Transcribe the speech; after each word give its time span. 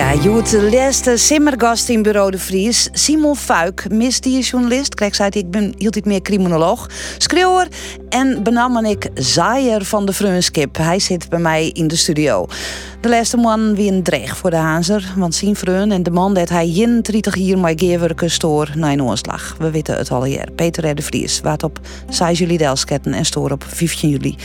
Ja, 0.00 0.12
de 0.42 0.68
laatste 0.72 1.16
simmergast 1.16 1.88
in 1.88 2.02
Bureau 2.02 2.30
de 2.30 2.38
Vries. 2.38 2.88
Simon 2.92 3.36
Fuik, 3.36 3.90
misdierjournalist. 3.90 4.94
Kijk, 4.94 5.14
zei 5.14 5.30
ik 5.30 5.50
ben 5.50 5.74
hield 5.76 5.96
ik 5.96 6.04
meer 6.04 6.22
criminoloog. 6.22 6.88
Schreeuwer 7.18 7.68
en 8.08 8.42
benam 8.42 8.84
ik 8.84 9.08
zaaier 9.14 9.84
van 9.84 10.06
de 10.06 10.12
Frunskip. 10.12 10.76
Hij 10.76 10.98
zit 10.98 11.28
bij 11.28 11.38
mij 11.38 11.68
in 11.68 11.88
de 11.88 11.96
studio. 11.96 12.46
De 13.00 13.08
laatste 13.08 13.36
man 13.36 13.74
wie 13.74 13.92
een 13.92 14.02
dreig 14.02 14.36
voor 14.36 14.50
de 14.50 14.56
Hazer. 14.56 15.12
Want 15.16 15.34
zien 15.34 15.56
Freun 15.56 15.92
en 15.92 16.02
de 16.02 16.10
man 16.10 16.34
dat 16.34 16.48
hij 16.48 16.68
in 16.68 17.00
30 17.00 17.34
hier 17.34 17.58
met 17.58 17.80
geerwerken 17.80 18.30
stoor 18.30 18.70
naar 18.74 18.92
een 18.92 19.02
oorslag. 19.02 19.56
We 19.58 19.70
weten 19.70 19.96
het 19.96 20.10
al 20.10 20.24
hier. 20.24 20.48
Peter 20.54 20.94
de 20.94 21.02
Vries. 21.02 21.40
Waard 21.40 21.62
op 21.62 21.80
6 22.08 22.38
juli 22.38 22.56
delsketten 22.56 23.12
en 23.12 23.24
stoor 23.24 23.50
op 23.50 23.64
15 23.68 24.10
juli. 24.10 24.36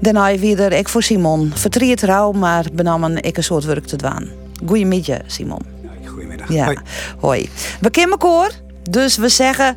Daarna 0.00 0.38
weer 0.38 0.72
ik 0.72 0.88
voor 0.88 1.02
Simon. 1.02 1.52
Vertriet 1.54 2.02
rouw, 2.02 2.32
maar 2.32 2.64
benammen 2.72 3.22
ik 3.22 3.36
een 3.36 3.44
soort 3.44 3.64
werk 3.64 3.86
te 3.86 3.96
dwaan. 3.96 4.43
Goedemiddag, 4.66 5.20
Simon. 5.26 5.62
Goedemiddag. 6.06 6.52
Ja, 6.52 6.64
Hoi. 6.64 6.78
hoi. 7.18 7.48
We 7.80 7.90
kennen 7.90 8.18
elkaar, 8.18 8.50
dus 8.90 9.16
we 9.16 9.28
zeggen 9.28 9.76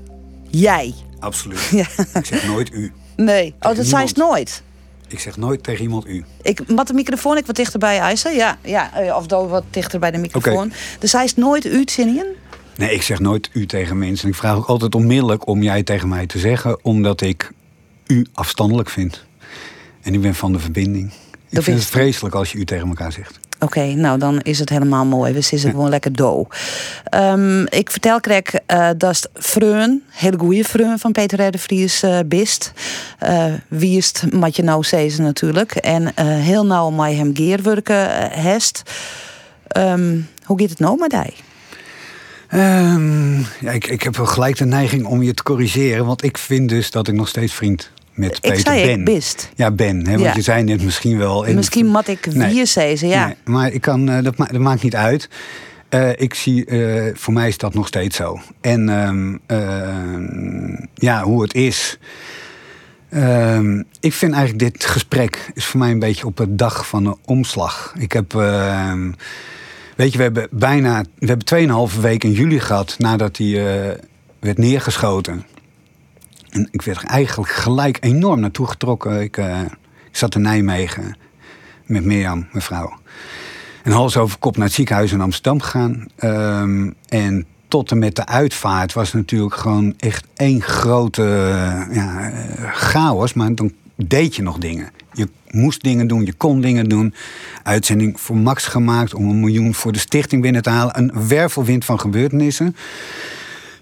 jij. 0.50 0.94
Absoluut. 1.20 1.70
Ja. 1.72 1.86
Ik 2.14 2.26
zeg 2.26 2.48
nooit 2.48 2.74
u. 2.74 2.92
Nee, 3.16 3.56
oh, 3.60 3.76
dat 3.76 3.76
ze 3.76 3.82
niemand. 3.82 4.16
nooit. 4.16 4.62
Ik 5.08 5.20
zeg 5.20 5.38
nooit 5.38 5.64
tegen 5.64 5.84
iemand 5.84 6.08
u. 6.08 6.26
Ik 6.42 6.68
mat 6.68 6.88
de 6.88 6.94
microfoon 6.94 7.38
ik 7.38 7.46
wat 7.46 7.56
dichterbij 7.56 8.00
eisen. 8.00 8.36
Ja, 8.36 8.58
ja, 8.64 8.94
eh, 8.94 9.16
of 9.16 9.28
do 9.28 9.48
wat 9.48 9.64
dichter 9.70 10.00
bij 10.00 10.12
de 10.12 10.18
microfoon. 10.18 10.72
Dus 11.00 11.12
hij 11.12 11.24
is 11.24 11.36
nooit 11.36 11.66
u 11.66 11.84
zinnen. 11.86 12.26
Nee, 12.76 12.94
ik 12.94 13.02
zeg 13.02 13.20
nooit 13.20 13.50
u 13.54 13.66
tegen 13.66 13.98
mensen. 13.98 14.28
Ik 14.30 14.36
vraag 14.36 14.56
ook 14.56 14.66
altijd 14.68 14.96
onmiddellijk 14.96 15.48
om 15.48 15.64
jij 15.64 15.84
tegen 15.84 16.08
mij 16.10 16.26
te 16.26 16.40
zeggen, 16.40 16.84
omdat 16.84 17.22
ik 17.22 17.52
u 18.08 18.26
afstandelijk 18.34 18.90
vind. 18.90 19.26
En 20.02 20.14
ik 20.14 20.22
ben 20.22 20.36
van 20.36 20.52
de 20.54 20.60
verbinding. 20.60 21.12
Ik 21.12 21.56
Dat 21.56 21.64
vind 21.64 21.80
het 21.80 21.88
vreselijk 21.88 22.36
als 22.36 22.52
je 22.52 22.58
u 22.58 22.66
tegen 22.66 22.88
elkaar 22.88 23.12
zegt. 23.12 23.40
Oké, 23.60 23.86
nou 23.86 24.20
dan 24.20 24.40
is 24.42 24.60
het 24.60 24.70
helemaal 24.70 25.06
mooi. 25.06 25.34
We 25.34 25.42
zitten 25.42 25.70
gewoon 25.70 25.90
lekker 25.90 26.14
do. 26.14 26.48
Ehm, 27.04 27.62
ik 27.62 27.92
vertel 27.92 28.20
Krek 28.20 28.60
eh 28.66 28.90
dat 28.98 29.30
Freun, 29.34 30.04
hele 30.10 30.38
goede 30.38 30.64
Freun 30.64 31.00
van 31.00 31.12
Peter 31.12 31.48
R. 31.48 31.52
de 31.52 31.58
Vries 31.58 32.04
eh 32.04 32.20
bist. 32.26 32.72
Eh 33.20 33.54
wie 33.68 33.98
is 33.98 34.08
het, 34.08 34.24
wat 34.32 34.56
je 34.56 34.64
nou 34.64 34.84
zezen 34.84 35.24
natuurlijk. 35.24 35.76
En 35.76 36.12
heel 36.22 36.66
nauw 36.66 36.90
met 36.90 37.16
hem 37.16 37.36
geerwerken 37.36 38.32
hest. 38.32 38.82
Ehm, 39.68 40.20
hoe 40.44 40.60
gaat 40.60 40.70
het 40.70 40.80
nou 40.80 40.98
met 41.00 41.12
hij? 41.12 41.34
Ehm, 42.48 43.40
ja, 43.40 43.72
ik, 43.72 43.88
ik 43.88 44.02
heb 44.02 44.18
wel 44.18 44.26
gelijk 44.26 44.58
de 44.58 44.66
neiging 44.66 45.06
om 45.06 45.24
je 45.24 45.34
te 45.34 45.44
corrigeren. 45.44 46.06
Want 46.06 46.24
ik 46.24 46.38
vind 46.38 46.70
dus 46.70 46.92
dat 46.92 47.08
ik 47.08 47.14
nog 47.14 47.28
steeds 47.28 47.54
vriend 47.54 47.92
met 48.18 48.36
Ik 48.36 48.42
Peter 48.42 48.60
zei 48.60 48.86
ben. 49.04 49.16
ik. 49.16 49.50
Ja, 49.56 49.72
ben. 49.72 50.06
Hè, 50.06 50.12
want 50.12 50.24
Ja. 50.24 50.34
je 50.36 50.42
zei 50.42 50.64
net 50.64 50.84
misschien 50.84 51.18
wel... 51.18 51.46
en- 51.46 51.56
Misschien 51.56 51.86
mat 51.86 52.08
ik 52.08 52.34
Nee. 52.34 52.54
wie 52.54 52.66
zezen, 52.66 53.08
ja. 53.08 53.26
Nee, 53.26 53.36
maar 53.46 53.72
ik 53.72 53.82
kan, 53.82 54.10
eh, 54.10 54.24
dat, 54.24 54.38
ma- 54.38 54.46
dat 54.52 54.62
maakt 54.62 54.84
niet 54.84 54.96
uit. 54.96 55.30
Eh, 55.90 56.10
ik 56.16 56.34
zie, 56.34 56.66
eh, 56.66 57.12
voor 57.16 57.34
mij 57.34 57.48
is 57.48 57.58
dat 57.58 57.74
nog 57.74 57.88
steeds 57.88 58.16
zo. 58.16 58.40
En 58.62 58.90
ehm, 58.90 59.36
ehm, 59.46 60.76
ja, 60.94 61.24
hoe 61.24 61.42
het 61.42 61.54
is. 61.54 61.98
Ehm, 63.10 63.82
ik 64.00 64.14
vind 64.14 64.34
eigenlijk 64.34 64.72
dit 64.74 64.86
gesprek 64.86 65.52
is 65.54 65.66
voor 65.66 65.80
mij 65.80 65.92
een 65.92 66.00
beetje 66.00 66.26
op 66.26 66.38
het 66.38 66.58
dag 66.58 66.88
van 66.88 67.06
een 67.06 67.16
omslag. 67.26 67.94
Ik 67.98 68.12
heb, 68.12 68.32
weet 69.96 70.12
je, 70.12 70.18
we 70.18 70.24
hebben 70.24 70.48
bijna, 70.52 71.04
we 71.20 71.26
hebben 71.28 71.46
2,5 71.46 72.00
weken 72.02 72.30
in 72.30 72.36
juli 72.36 72.60
gehad 72.60 72.96
nadat 72.98 73.38
hij 73.38 73.52
werd 74.40 74.58
neergeschoten. 74.58 75.46
En 76.50 76.68
ik 76.72 76.82
werd 76.82 76.98
er 76.98 77.08
eigenlijk 77.08 77.52
gelijk 77.52 77.98
enorm 78.00 78.40
naartoe 78.40 78.68
getrokken. 78.68 79.22
Ik, 79.22 79.38
eh, 79.38 79.62
ik 80.10 80.18
zat 80.18 80.36
in 80.36 80.42
Nijmegen 80.42 81.18
met 81.86 82.06
Mirjam, 82.06 82.48
mijn 82.52 82.64
vrouw. 82.64 83.00
En 83.84 83.92
hals 83.92 84.18
over 84.18 84.38
kop 84.40 84.58
naar 84.58 84.66
het 84.66 84.76
ziekenhuis 84.76 85.12
in 85.12 85.22
Amsterdam 85.22 85.62
gegaan. 85.62 86.06
Ehm, 86.16 86.92
en 87.10 87.46
tot 87.68 87.92
en 87.92 88.00
met 88.00 88.16
de 88.16 88.26
uitvaart 88.26 88.94
was 88.94 89.14
natuurlijk 89.14 89.56
gewoon 89.56 89.94
echt 89.98 90.28
één 90.36 90.62
grote 90.62 91.24
eh, 91.24 91.96
ja, 91.96 92.32
eh, 92.32 92.72
chaos. 92.74 93.34
Maar 93.34 93.56
dan 93.56 93.72
deed 93.96 94.36
je 94.36 94.42
nog 94.42 94.58
dingen. 94.58 94.90
Je 95.14 95.30
moest 95.50 95.84
dingen 95.84 96.08
doen, 96.08 96.26
je 96.26 96.34
kon 96.34 96.62
dingen 96.62 96.90
doen. 96.90 97.14
Uitzending 97.64 98.20
voor 98.20 98.38
Max 98.38 98.66
gemaakt 98.66 99.14
om 99.14 99.30
een 99.30 99.40
miljoen 99.40 99.74
voor 99.74 99.92
de 99.92 100.00
stichting 100.00 100.42
binnen 100.42 100.62
te 100.62 100.70
halen. 100.70 100.98
Een 100.98 101.28
wervelwind 101.28 101.86
van 101.86 102.00
gebeurtenissen. 102.00 102.76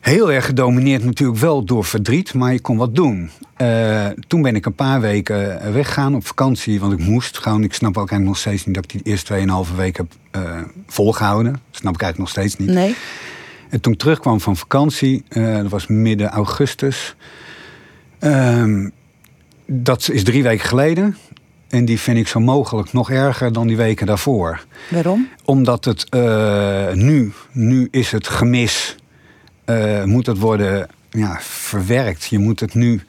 Heel 0.06 0.32
erg 0.32 0.46
gedomineerd 0.46 1.04
natuurlijk 1.04 1.40
wel 1.40 1.64
door 1.64 1.84
verdriet, 1.84 2.34
maar 2.34 2.54
je 2.54 2.60
kon 2.60 2.78
wat 2.78 2.96
doen. 2.96 3.30
Eh, 3.56 4.08
toen 4.28 4.42
ben 4.42 4.56
ik 4.56 4.66
een 4.66 4.76
paar 4.76 5.02
weken 5.02 5.74
weggegaan 5.74 6.16
op 6.16 6.26
vakantie, 6.26 6.80
want 6.80 6.94
ik 6.94 7.00
moest. 7.00 7.38
Gewoon, 7.38 7.64
ik 7.64 7.74
snap 7.74 7.90
ook 7.90 8.10
eigenlijk 8.10 8.28
nog 8.28 8.38
steeds 8.38 8.66
niet 8.66 8.76
dat 8.76 8.84
ik 8.84 8.90
die 8.90 9.02
eerste 9.04 9.34
2,5 9.70 9.76
weken 9.76 10.10
heb 10.32 10.44
eh, 10.44 10.62
volgehouden. 10.88 11.52
Dat 11.52 11.62
snap 11.72 11.94
ik 11.94 12.02
eigenlijk 12.02 12.18
nog 12.18 12.30
steeds 12.30 12.58
niet. 12.58 12.76
Nee? 12.76 12.96
En 13.70 13.82
toen 13.82 13.94
ik 13.94 14.00
terugkwam 14.00 14.42
van 14.42 14.58
vakantie, 14.58 15.24
eh, 15.28 15.56
dat 15.56 15.70
was 15.70 15.88
midden 15.88 16.30
augustus. 16.30 17.16
Ehm, 18.20 18.90
dat 19.66 20.10
is 20.12 20.24
drie 20.24 20.44
weken 20.44 20.68
geleden. 20.68 21.18
En 21.70 21.86
die 21.86 22.00
vind 22.00 22.18
ik 22.18 22.28
zo 22.28 22.40
mogelijk 22.40 22.94
nog 22.94 23.12
erger 23.12 23.54
dan 23.54 23.68
die 23.68 23.78
weken 23.78 24.06
daarvoor 24.06 24.66
Waarom? 24.90 25.28
omdat 25.46 25.86
het 25.86 26.14
nu, 26.94 27.34
nu 27.52 27.88
is 27.92 28.12
het 28.12 28.28
gemis, 28.28 28.96
eh, 29.66 30.04
moet 30.04 30.26
het 30.26 30.38
worden 30.38 30.88
ja, 31.10 31.38
verwerkt. 31.40 32.26
Je 32.26 32.40
moet 32.40 32.60
het 32.60 32.74
nu, 32.74 33.02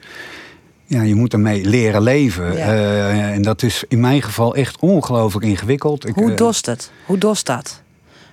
ja, 0.85 1.01
je 1.01 1.15
moet 1.15 1.33
ermee 1.33 1.65
leren 1.65 2.01
leven. 2.01 2.53
Ja. 2.53 2.57
Eh, 2.57 3.31
en 3.31 3.41
dat 3.41 3.63
is 3.63 3.83
in 3.87 3.99
mijn 3.99 4.21
geval 4.21 4.55
echt 4.55 4.79
ongelooflijk 4.79 5.45
ingewikkeld. 5.45 6.07
Ik, 6.07 6.15
Hoe 6.15 6.31
eh, 6.31 6.37
dost 6.37 6.65
het? 6.65 6.91
Hoe 7.05 7.17
dost 7.17 7.45
dat? 7.45 7.81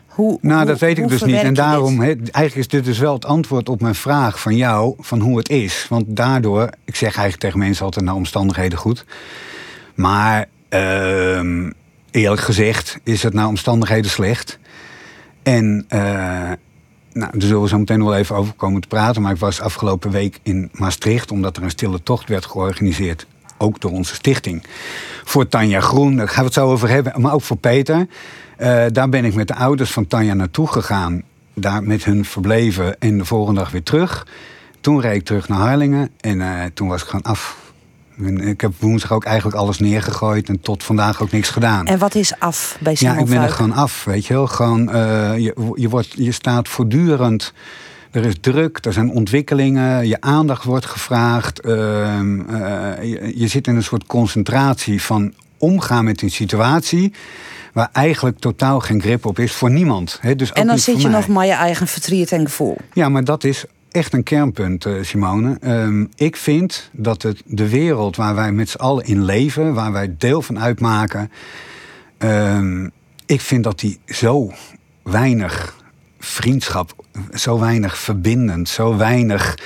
Hoe, 0.06 0.38
nou, 0.40 0.56
hoe- 0.58 0.66
dat 0.66 0.78
weet 0.78 0.98
ik 0.98 1.08
dus 1.08 1.22
niet. 1.22 1.36
En 1.36 1.54
daarom, 1.54 2.02
eigenlijk 2.02 2.54
is 2.54 2.68
dit 2.68 2.84
dus 2.84 2.98
wel 2.98 3.14
het 3.14 3.24
antwoord 3.24 3.68
op 3.68 3.80
mijn 3.80 3.94
vraag 3.94 4.40
van 4.40 4.56
jou, 4.56 4.94
van 4.98 5.20
hoe 5.20 5.38
het 5.38 5.48
is. 5.48 5.86
Want 5.88 6.04
daardoor, 6.08 6.70
ik 6.84 6.96
zeg 6.96 7.08
eigenlijk 7.08 7.40
tegen 7.40 7.58
mensen 7.58 7.84
altijd 7.84 8.04
naar 8.04 8.14
omstandigheden 8.14 8.78
goed. 8.78 9.04
Maar 9.94 10.46
ehm, 10.68 11.70
eerlijk 12.10 12.40
gezegd 12.42 12.98
is 13.02 13.22
het 13.22 13.34
naar 13.34 13.46
omstandigheden 13.46 14.10
slecht. 14.10 14.58
En 15.42 15.86
nou, 17.14 17.30
daar 17.32 17.42
zullen 17.42 17.62
we 17.62 17.68
zo 17.68 17.78
meteen 17.78 18.04
wel 18.04 18.14
even 18.14 18.36
over 18.36 18.52
komen 18.52 18.80
te 18.80 18.88
praten. 18.88 19.22
Maar 19.22 19.32
ik 19.32 19.38
was 19.38 19.60
afgelopen 19.60 20.10
week 20.10 20.40
in 20.42 20.70
Maastricht, 20.72 21.30
omdat 21.30 21.56
er 21.56 21.62
een 21.62 21.70
stille 21.70 22.02
tocht 22.02 22.28
werd 22.28 22.46
georganiseerd. 22.46 23.26
Ook 23.58 23.80
door 23.80 23.90
onze 23.90 24.14
stichting. 24.14 24.66
Voor 25.24 25.48
Tanja 25.48 25.80
Groen, 25.80 26.16
daar 26.16 26.28
gaan 26.28 26.38
we 26.38 26.44
het 26.44 26.54
zo 26.54 26.70
over 26.70 26.88
hebben. 26.88 27.20
Maar 27.20 27.32
ook 27.32 27.42
voor 27.42 27.56
Peter. 27.56 28.06
Eh, 28.56 28.84
daar 28.92 29.08
ben 29.08 29.24
ik 29.24 29.34
met 29.34 29.48
de 29.48 29.54
ouders 29.54 29.90
van 29.90 30.06
Tanja 30.06 30.34
naartoe 30.34 30.66
gegaan. 30.66 31.22
Daar 31.54 31.82
met 31.82 32.04
hun 32.04 32.24
verbleven 32.24 33.00
en 33.00 33.18
de 33.18 33.24
volgende 33.24 33.60
dag 33.60 33.70
weer 33.70 33.82
terug. 33.82 34.26
Toen 34.80 35.00
reed 35.00 35.16
ik 35.16 35.24
terug 35.24 35.48
naar 35.48 35.58
Harlingen 35.58 36.10
en 36.20 36.40
eh, 36.40 36.64
toen 36.74 36.88
was 36.88 37.02
ik 37.02 37.08
gewoon 37.08 37.24
af. 37.24 37.63
En 38.18 38.40
Ik 38.40 38.60
heb 38.60 38.72
woensdag 38.78 39.12
ook 39.12 39.24
eigenlijk 39.24 39.56
alles 39.56 39.78
neergegooid 39.78 40.48
en 40.48 40.60
tot 40.60 40.82
vandaag 40.82 41.22
ook 41.22 41.30
niks 41.30 41.48
gedaan. 41.48 41.86
En 41.86 41.98
wat 41.98 42.14
is 42.14 42.38
af 42.38 42.76
bij 42.80 42.94
Simon 42.94 43.14
Ja, 43.14 43.20
ik 43.20 43.26
ben 43.26 43.42
er 43.42 43.50
gewoon 43.50 43.72
af, 43.72 44.04
weet 44.04 44.26
je 44.26 44.34
wel. 44.34 44.46
Gewoon, 44.46 44.90
eh, 44.92 45.38
je, 45.38 45.72
je, 45.74 45.88
wordt, 45.88 46.12
je 46.12 46.32
staat 46.32 46.68
voortdurend... 46.68 47.52
Er 48.10 48.24
is 48.26 48.34
druk, 48.40 48.78
er 48.84 48.92
zijn 48.92 49.10
ontwikkelingen, 49.10 50.08
je 50.08 50.20
aandacht 50.20 50.64
wordt 50.64 50.86
gevraagd. 50.86 51.60
ehm, 51.60 52.40
eh, 52.40 53.10
je, 53.10 53.32
je 53.34 53.46
zit 53.48 53.66
in 53.66 53.76
een 53.76 53.82
soort 53.82 54.06
concentratie 54.06 55.02
van 55.02 55.32
omgaan 55.58 56.04
met 56.04 56.22
een 56.22 56.30
situatie... 56.30 57.12
waar 57.72 57.88
eigenlijk 57.92 58.38
totaal 58.38 58.80
geen 58.80 59.00
grip 59.00 59.26
op 59.26 59.38
is 59.38 59.52
voor 59.52 59.70
niemand. 59.70 60.20
Dus 60.36 60.52
En 60.52 60.66
dan 60.66 60.78
zit 60.78 61.02
je 61.02 61.08
mij. 61.08 61.16
nog 61.16 61.28
maar 61.28 61.46
je 61.46 61.52
eigen 61.52 61.86
verdriet 61.86 62.32
en 62.32 62.44
gevoel. 62.44 62.76
Ja, 62.92 63.08
maar 63.08 63.24
dat 63.24 63.44
is 63.44 63.64
echt 63.94 64.12
een 64.12 64.22
kernpunt, 64.22 64.84
eh, 64.84 64.92
Simone. 65.02 65.56
Ehm, 65.60 66.04
ik 66.14 66.36
vind 66.36 66.90
dat 66.92 67.22
het 67.22 67.42
de 67.44 67.68
wereld 67.68 68.16
waar 68.16 68.34
wij 68.34 68.52
met 68.52 68.68
z'n 68.68 68.78
allen 68.78 69.04
in 69.04 69.24
leven, 69.24 69.74
waar 69.74 69.92
wij 69.92 70.14
deel 70.18 70.42
van 70.42 70.60
uitmaken, 70.60 71.30
ehm, 72.18 72.88
ik 73.26 73.40
vind 73.40 73.64
dat 73.64 73.78
die 73.78 73.98
zo 74.06 74.52
weinig 75.02 75.76
vriendschap, 76.18 77.04
zo 77.34 77.58
weinig 77.58 77.98
verbindend, 77.98 78.68
zo 78.68 78.96
weinig 78.96 79.58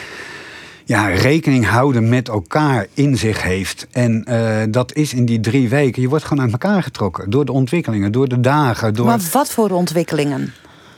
ja, 0.85 1.07
rekening 1.07 1.67
houden 1.67 2.09
met 2.09 2.29
elkaar 2.29 2.87
in 2.95 3.17
zich 3.17 3.43
heeft. 3.43 3.87
En 3.91 4.25
eh, 4.25 4.63
dat 4.71 4.95
is 4.95 5.15
in 5.15 5.25
die 5.25 5.41
drie 5.41 5.69
weken. 5.69 6.03
Je 6.03 6.09
wordt 6.09 6.25
gewoon 6.25 6.43
uit 6.43 6.53
elkaar 6.53 6.83
getrokken 6.83 7.31
door 7.31 7.45
de 7.45 7.53
ontwikkelingen, 7.53 8.13
door 8.13 8.29
de 8.29 8.41
dagen, 8.41 8.95
door. 8.95 9.07
Maar 9.07 9.21
wat 9.33 9.51
voor 9.51 9.71
ontwikkelingen? 9.71 10.53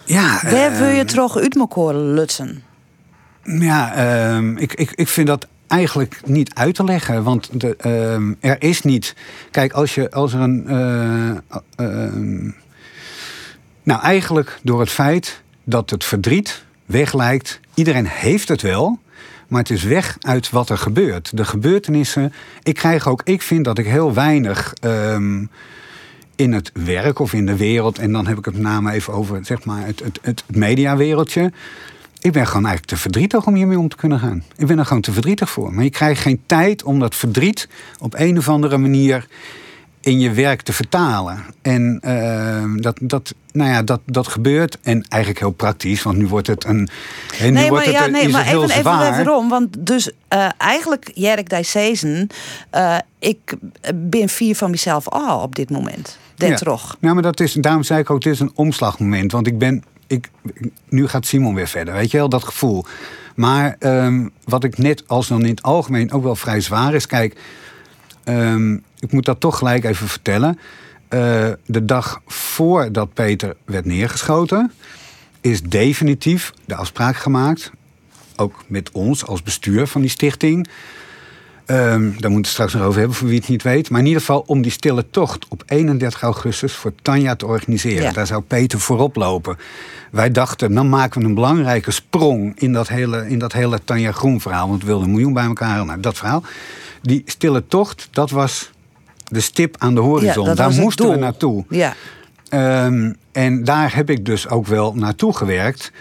ja, 0.05 0.41
Waar 0.43 0.79
wil 0.79 0.88
je 0.88 1.00
eh, 1.00 1.06
toch 1.06 1.37
uit 1.37 1.56
elkaar 1.56 1.94
lutsen? 1.94 2.69
Ja, 3.42 3.94
ehm, 3.94 4.56
ik, 4.56 4.75
ik, 4.75 4.92
ik 4.94 5.08
vind 5.08 5.26
dat 5.26 5.46
eigenlijk 5.66 6.20
niet 6.25 6.54
uit 6.54 6.75
te 6.75 6.84
leggen. 6.84 7.22
Want 7.22 7.60
de, 7.60 7.76
ehm, 7.76 8.32
er 8.40 8.62
is 8.62 8.82
niet. 8.82 9.14
Kijk, 9.50 9.72
als, 9.72 9.94
je, 9.94 10.10
als 10.10 10.32
er 10.32 10.40
een. 10.40 10.66
eh, 10.66 11.31
ehm, 11.76 12.50
nou, 13.82 14.02
eigenlijk 14.02 14.58
door 14.62 14.81
het 14.81 14.90
feit 14.90 15.42
dat 15.64 15.90
het 15.90 16.04
verdriet 16.04 16.64
weg 16.87 17.14
lijkt. 17.14 17.60
Iedereen 17.75 18.06
heeft 18.06 18.48
het 18.48 18.62
wel. 18.62 18.98
Maar 19.48 19.60
het 19.60 19.70
is 19.70 19.82
weg 19.82 20.16
uit 20.20 20.50
wat 20.50 20.69
er 20.69 20.78
gebeurt. 20.78 21.37
De 21.37 21.44
gebeurtenissen. 21.44 22.32
Ik 22.62 22.75
krijg 22.75 23.08
ook. 23.08 23.20
Ik 23.25 23.42
vind 23.42 23.64
dat 23.64 23.78
ik 23.78 23.87
heel 23.87 24.14
weinig. 24.14 24.75
in 26.37 26.52
het 26.52 26.70
werk 26.75 27.19
of 27.19 27.32
in 27.32 27.46
de 27.46 27.56
wereld. 27.56 27.98
En 27.98 28.12
dan 28.12 28.26
heb 28.26 28.38
ik 28.38 28.44
het 28.44 28.54
met 28.54 28.62
name 28.62 28.92
even 28.92 29.12
over 29.12 29.44
zeg 29.44 29.64
maar, 29.64 29.87
het, 29.87 30.00
het, 30.00 30.19
het 30.22 30.44
mediawereldje. 30.46 31.52
Ik 32.20 32.32
ben 32.32 32.46
gewoon 32.46 32.67
eigenlijk 32.67 32.87
te 32.87 32.96
verdrietig 32.96 33.46
om 33.46 33.55
hiermee 33.55 33.78
om 33.78 33.88
te 33.88 33.96
kunnen 33.96 34.19
gaan. 34.19 34.44
Ik 34.56 34.67
ben 34.67 34.78
er 34.78 34.87
gewoon 34.87 35.02
te 35.02 35.12
verdrietig 35.12 35.50
voor. 35.50 35.75
Maar 35.75 35.84
je 35.84 35.90
krijgt 35.90 36.20
geen 36.20 36.40
tijd 36.46 36.82
om 36.82 36.99
dat 36.99 37.14
verdriet 37.14 37.69
op 37.99 38.14
een 38.14 38.38
of 38.38 38.49
andere 38.49 38.78
manier 38.78 39.26
in 40.00 40.20
je 40.20 40.32
werk 40.32 40.62
te 40.62 40.72
vertalen. 40.72 41.44
En 41.62 42.00
uh, 42.05 42.82
dat, 42.82 42.99
dat, 43.02 43.34
nou 43.52 43.70
ja, 43.70 43.82
dat, 43.82 44.00
dat 44.06 44.28
gebeurt. 44.28 44.78
En 44.82 45.02
eigenlijk 45.08 45.43
heel 45.43 45.50
praktisch, 45.50 46.02
want 46.02 46.17
nu 46.17 46.26
wordt 46.26 46.46
het 46.46 46.64
een. 46.64 46.88
nu 47.40 47.50
nee, 47.50 47.69
wordt 47.69 47.87
maar, 47.87 47.94
het, 47.94 48.05
ja, 48.05 48.06
nee, 48.06 48.28
maar 48.28 48.46
even, 48.46 48.62
even, 48.62 49.20
even. 49.20 49.49
Want 49.49 49.87
dus 49.87 50.11
uh, 50.34 50.49
eigenlijk, 50.56 51.11
Jerk 51.14 51.50
die 51.50 51.62
season, 51.62 52.31
uh, 52.75 52.99
ik 53.19 53.55
ben 53.94 54.28
vier 54.28 54.56
van 54.56 54.70
mezelf 54.70 55.08
al 55.08 55.40
op 55.40 55.56
dit 55.56 55.70
moment. 55.70 56.19
Den 56.34 56.49
ja. 56.49 56.56
terug. 56.56 56.96
Nou, 57.00 57.14
maar 57.14 57.23
dat 57.23 57.40
is, 57.40 57.52
daarom 57.52 57.82
zei 57.82 58.00
ik 58.00 58.11
ook, 58.11 58.25
het 58.25 58.32
is 58.32 58.40
een 58.40 58.52
omslagmoment. 58.55 59.32
Want 59.32 59.46
ik 59.46 59.58
ben, 59.58 59.84
ik, 60.11 60.31
nu 60.89 61.09
gaat 61.09 61.27
Simon 61.27 61.55
weer 61.55 61.69
verder, 61.69 61.95
weet 61.95 62.11
je 62.11 62.17
wel, 62.17 62.29
dat 62.29 62.45
gevoel. 62.45 62.85
Maar 63.35 63.77
um, 63.79 64.31
wat 64.45 64.65
ik 64.65 64.79
net 64.79 65.03
als 65.07 65.29
dan 65.29 65.43
in 65.43 65.51
het 65.51 65.62
algemeen 65.62 66.12
ook 66.12 66.23
wel 66.23 66.37
vrij 66.37 66.61
zwaar 66.61 66.95
is, 66.95 67.07
kijk. 67.07 67.41
Um, 68.25 68.85
ik 68.99 69.12
moet 69.12 69.25
dat 69.25 69.41
toch 69.41 69.59
gelijk 69.59 69.85
even 69.85 70.09
vertellen. 70.09 70.59
Uh, 71.11 71.49
de 71.67 71.85
dag 71.85 72.21
voordat 72.27 73.15
Peter 73.15 73.57
werd 73.65 73.85
neergeschoten, 73.85 74.73
is 75.41 75.62
definitief 75.62 76.53
de 76.65 76.75
afspraak 76.75 77.17
gemaakt. 77.17 77.71
Ook 78.37 78.65
met 78.67 78.91
ons 78.91 79.27
als 79.27 79.43
bestuur 79.43 79.87
van 79.87 80.01
die 80.01 80.11
stichting. 80.11 80.69
Um, 81.70 81.76
daar 81.76 82.11
moeten 82.11 82.31
we 82.31 82.37
het 82.37 82.46
straks 82.46 82.75
nog 82.75 82.82
over 82.82 82.99
hebben 82.99 83.17
voor 83.17 83.28
wie 83.28 83.38
het 83.38 83.49
niet 83.49 83.62
weet. 83.62 83.90
Maar 83.90 84.00
in 84.00 84.06
ieder 84.06 84.20
geval 84.20 84.44
om 84.46 84.62
die 84.62 84.70
stille 84.70 85.11
tocht 85.11 85.46
op 85.49 85.62
31 85.67 86.22
augustus 86.22 86.72
voor 86.72 86.93
Tanja 87.02 87.37
te 87.37 87.46
organiseren. 87.46 88.02
Ja. 88.02 88.12
Daar 88.12 88.26
zou 88.26 88.43
Peter 88.43 88.81
voorop 88.81 89.17
lopen. 89.17 89.56
Wij 90.11 90.31
dachten, 90.31 90.75
dan 90.75 90.88
maken 90.88 91.20
we 91.20 91.26
een 91.26 91.34
belangrijke 91.34 91.90
sprong 91.90 92.58
in 92.58 92.72
dat 92.72 92.88
hele, 92.88 93.28
in 93.28 93.38
dat 93.38 93.52
hele 93.52 93.78
Tanja 93.84 94.12
Groen 94.12 94.40
verhaal. 94.40 94.69
Want 94.69 94.81
we 94.81 94.87
wilden 94.87 95.06
een 95.06 95.12
miljoen 95.12 95.32
bij 95.32 95.44
elkaar. 95.44 95.84
Nou, 95.84 96.00
dat 96.00 96.17
verhaal. 96.17 96.43
Die 97.02 97.22
stille 97.25 97.67
tocht, 97.67 98.08
dat 98.11 98.31
was 98.31 98.70
de 99.25 99.40
stip 99.40 99.76
aan 99.78 99.94
de 99.94 100.00
horizon. 100.00 100.44
Ja, 100.44 100.55
daar 100.55 100.73
moesten 100.73 101.11
we 101.11 101.16
naartoe. 101.16 101.64
Ja. 101.69 101.94
Um, 102.84 103.16
en 103.32 103.64
daar 103.64 103.94
heb 103.94 104.11
ik 104.11 104.25
dus 104.25 104.49
ook 104.49 104.66
wel 104.66 104.94
naartoe 104.94 105.37
gewerkt. 105.37 105.93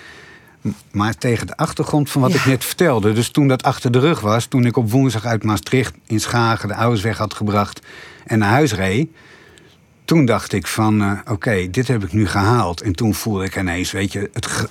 Maar 0.92 1.18
tegen 1.18 1.48
de 1.48 1.58
achtergrond 1.58 2.10
van 2.10 2.22
wat 2.22 2.34
ik 2.34 2.46
net 2.46 2.66
vertelde. 2.66 3.14
Dus 3.14 3.30
toen 3.30 3.48
dat 3.48 3.64
achter 3.64 3.92
de 3.92 4.00
rug 4.00 4.20
was, 4.20 4.46
toen 4.46 4.66
ik 4.66 4.78
op 4.78 4.92
woensdag 4.92 5.26
uit 5.26 5.44
Maastricht 5.44 5.94
in 6.06 6.20
Schagen 6.20 6.68
de 6.68 6.76
ouders 6.76 7.02
weg 7.02 7.18
had 7.18 7.34
gebracht 7.34 7.82
en 8.26 8.40
naar 8.40 8.50
huis 8.50 8.74
reed. 8.74 9.10
Toen 10.06 10.26
dacht 10.26 10.54
ik 10.54 10.68
van, 10.68 11.02
uh, 11.02 11.12
oké, 11.26 11.70
dit 11.70 11.88
heb 11.88 12.04
ik 12.04 12.14
nu 12.14 12.28
gehaald. 12.28 12.82
En 12.82 12.96
toen 12.96 13.14
voelde 13.14 13.46
ik 13.46 13.58
ineens, 13.58 13.92
weet 13.92 14.12
je, 14.12 14.30
het 14.34 14.68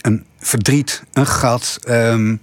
een 0.00 0.24
verdriet, 0.38 1.02
een 1.12 1.26
gat. 1.26 1.78
Um, 1.88 2.40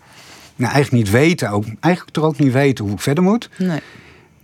nou, 0.55 0.73
eigenlijk 0.73 1.03
niet 1.03 1.13
weten, 1.13 1.49
ook, 1.49 1.65
eigenlijk 1.79 2.15
toch 2.15 2.25
ook 2.25 2.39
niet 2.39 2.53
weten 2.53 2.85
hoe 2.85 2.93
ik 2.93 3.01
verder 3.01 3.23
moet. 3.23 3.49
Nee 3.57 3.79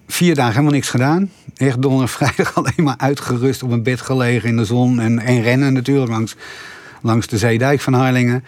vier 0.08 0.36
dagen 0.36 0.52
helemaal 0.52 0.74
niks 0.74 0.90
gedaan. 0.90 1.32
Echt 1.56 1.82
donderdag, 1.82 2.12
vrijdag 2.18 2.56
alleen 2.56 2.84
maar 2.84 2.98
uitgerust 2.98 3.64
op 3.64 3.72
een 3.72 3.84
bed 3.84 4.02
gelegen 4.02 4.50
in 4.50 4.58
de 4.58 4.66
zon. 4.66 5.00
En, 5.00 5.20
en 5.20 5.42
rennen 5.42 5.74
natuurlijk 5.74 6.10
langs, 6.10 6.36
langs 7.02 7.28
de 7.28 7.38
zeedijk 7.38 7.82
van 7.82 7.94
Harlingen. 7.94 8.44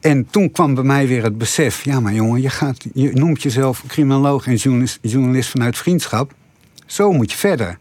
En 0.00 0.26
toen 0.30 0.50
kwam 0.50 0.74
bij 0.74 0.84
mij 0.84 1.06
weer 1.06 1.22
het 1.22 1.38
besef: 1.38 1.84
ja, 1.84 2.00
maar 2.00 2.12
jongen, 2.12 2.42
je, 2.42 2.50
gaat, 2.50 2.84
je 2.94 3.10
noemt 3.12 3.42
jezelf 3.42 3.82
criminoloog 3.86 4.46
en 4.46 4.54
journalist, 4.54 4.98
journalist 5.02 5.50
vanuit 5.50 5.76
vriendschap. 5.76 6.34
Zo 6.86 7.12
moet 7.12 7.30
je 7.30 7.38
verder. 7.38 7.78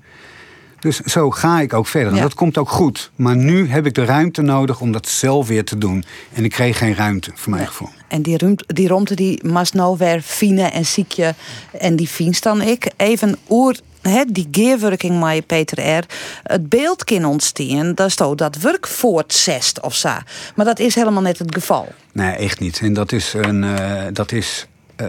Dus 0.79 0.99
zo 0.99 1.29
ga 1.29 1.61
ik 1.61 1.73
ook 1.73 1.87
verder. 1.87 2.13
En 2.13 2.21
dat 2.21 2.33
komt 2.33 2.57
ook 2.57 2.69
goed. 2.69 3.11
Maar 3.15 3.35
nu 3.35 3.67
heb 3.67 3.85
ik 3.85 3.93
de 3.93 4.05
ruimte 4.05 4.41
nodig 4.41 4.81
om 4.81 4.91
dat 4.91 5.07
zelf 5.07 5.47
weer 5.47 5.63
te 5.63 5.77
doen. 5.77 6.03
En 6.33 6.43
ik 6.43 6.51
kreeg 6.51 6.77
geen 6.77 6.95
ruimte, 6.95 7.31
voor 7.35 7.51
mijn 7.51 7.67
gevoel. 7.67 7.89
En 8.07 8.21
die, 8.21 8.37
ruimte, 8.37 8.73
die 8.73 8.87
romte 8.87 9.15
die 9.15 9.43
nou 9.73 10.19
fine 10.21 10.61
en 10.61 10.85
ziekje. 10.85 11.35
En 11.79 11.95
die 11.95 12.07
fiens 12.07 12.41
dan 12.41 12.61
ik. 12.61 12.91
Even 12.97 13.37
oer 13.49 13.75
He, 14.01 14.23
die 14.27 14.47
geerwerking 14.51 15.19
met 15.19 15.45
Peter 15.45 15.97
R. 15.97 16.05
Het 16.43 16.69
beeld 16.69 17.03
kan 17.03 17.25
ontstaan 17.25 17.93
dat 17.95 18.11
zo 18.11 18.35
dat 18.35 18.57
werk 18.57 18.87
voortzest 18.87 19.81
of 19.81 19.95
zo. 19.95 20.13
Maar 20.55 20.65
dat 20.65 20.79
is 20.79 20.95
helemaal 20.95 21.21
net 21.21 21.39
het 21.39 21.53
geval. 21.53 21.87
Nee, 22.13 22.31
echt 22.31 22.59
niet. 22.59 22.79
En 22.79 22.93
dat 22.93 23.11
is 23.11 23.33
een. 23.33 23.63
Uh, 23.63 24.03
dat 24.13 24.31
is. 24.31 24.67
Uh, 25.01 25.07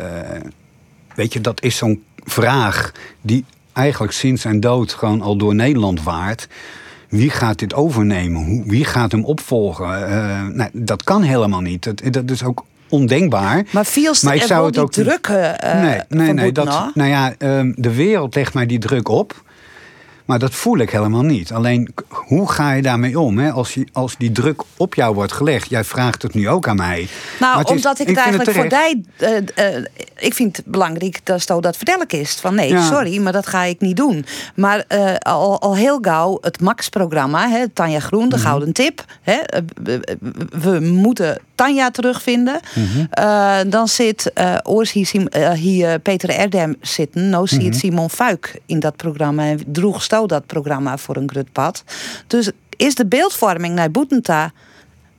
weet 1.15 1.33
je, 1.33 1.41
dat 1.41 1.63
is 1.63 1.77
zo'n 1.77 2.05
vraag 2.17 2.93
die 3.21 3.45
eigenlijk 3.73 4.13
sinds 4.13 4.43
zijn 4.43 4.61
dood 4.61 4.93
gewoon 4.93 5.23
al 5.23 5.37
door 5.37 5.55
Nederland 5.55 6.03
waard. 6.03 6.49
Wie 7.09 7.31
gaat 7.31 7.59
dit 7.59 7.75
overnemen? 7.75 8.65
Wie 8.67 8.85
gaat 8.85 9.13
hem 9.13 9.25
opvolgen? 9.25 9.87
Nou, 10.57 10.71
dat 10.73 11.05
kan 11.05 11.23
helemaal 11.23 11.61
niet. 11.61 11.83
Dat, 11.83 12.03
dat 12.11 12.31
is 12.31 12.45
ook 12.45 12.65
ondenkbaar. 12.93 13.65
Maar 13.71 13.87
viel 13.87 14.15
maar 14.23 14.35
ik 14.35 14.43
zou 14.43 14.67
het 14.67 14.79
ook 14.79 14.93
druk 14.93 15.29
uh, 15.29 15.51
nee, 15.83 16.01
nee, 16.09 16.33
nee, 16.33 16.53
dat, 16.53 16.95
nou 16.95 17.09
ja, 17.09 17.35
um, 17.39 17.75
de 17.77 17.95
wereld 17.95 18.35
legt 18.35 18.55
mij 18.55 18.67
die 18.67 18.79
druk 18.79 19.09
op. 19.09 19.43
Maar 20.25 20.39
dat 20.39 20.55
voel 20.55 20.79
ik 20.79 20.91
helemaal 20.91 21.23
niet. 21.23 21.53
Alleen, 21.53 21.95
hoe 22.09 22.51
ga 22.51 22.73
je 22.73 22.83
daarmee 22.83 23.21
om? 23.21 23.39
Hè? 23.39 23.51
Als, 23.51 23.75
je, 23.75 23.87
als 23.93 24.17
die 24.17 24.33
druk 24.33 24.63
op 24.77 24.95
jou 24.95 25.15
wordt 25.15 25.33
gelegd. 25.33 25.71
Jij 25.71 25.85
vraagt 25.85 26.23
het 26.23 26.35
nu 26.35 26.49
ook 26.49 26.69
aan 26.69 26.77
mij. 26.77 27.09
Nou, 27.41 27.65
omdat 27.65 27.99
ik 27.99 28.07
het 28.07 28.17
eigenlijk 28.17 28.51
voor 28.51 28.69
die... 28.69 29.07
Uh, 29.19 29.77
uh, 29.77 29.85
ik 30.17 30.35
vind 30.35 30.57
het 30.57 30.67
belangrijk 30.67 31.21
dat 31.25 31.41
Sto 31.41 31.61
dat 31.61 31.77
vertellen 31.77 32.09
is. 32.09 32.33
Van 32.33 32.55
nee, 32.55 32.79
sorry, 32.79 33.19
maar 33.19 33.33
dat 33.33 33.47
ga 33.47 33.63
ik 33.63 33.81
niet 33.81 33.97
doen. 33.97 34.25
Maar 34.55 34.85
uh, 34.89 35.15
al, 35.19 35.61
al 35.61 35.77
heel 35.77 35.99
gauw 36.01 36.39
het 36.41 36.61
Max-programma. 36.61 37.67
Tanja 37.73 38.01
Groen, 38.01 38.29
de 38.29 38.37
mhm. 38.37 38.45
gouden 38.45 38.73
tip. 38.73 39.05
Hè, 39.23 39.39
we 40.51 40.81
moeten 40.81 41.41
Tanja 41.55 41.91
terugvinden. 41.91 42.61
Mm 42.75 42.85
-hmm. 42.85 43.71
dan 43.71 43.89
zit 43.89 44.33
Oors 44.63 44.93
hier, 44.93 45.53
hier 45.53 45.99
Peter 45.99 46.31
Erdem 46.31 46.77
zitten. 46.81 47.29
Nou 47.29 47.47
zie 47.47 47.63
je 47.63 47.67
mm 47.67 47.73
Simon 47.73 48.11
Fuik 48.11 48.61
in 48.67 48.81
dat 48.81 48.97
programma. 48.97 49.45
En 49.45 49.61
droeg 49.67 50.03
Sto 50.03 50.27
dat 50.27 50.47
programma 50.47 50.99
voor 50.99 51.17
een 51.17 51.31
grutpad. 51.31 51.85
Dus 52.27 52.51
is 52.77 52.95
de 52.95 53.07
beeldvorming 53.07 53.75
naar 53.75 53.91
Boetenta... 53.91 54.53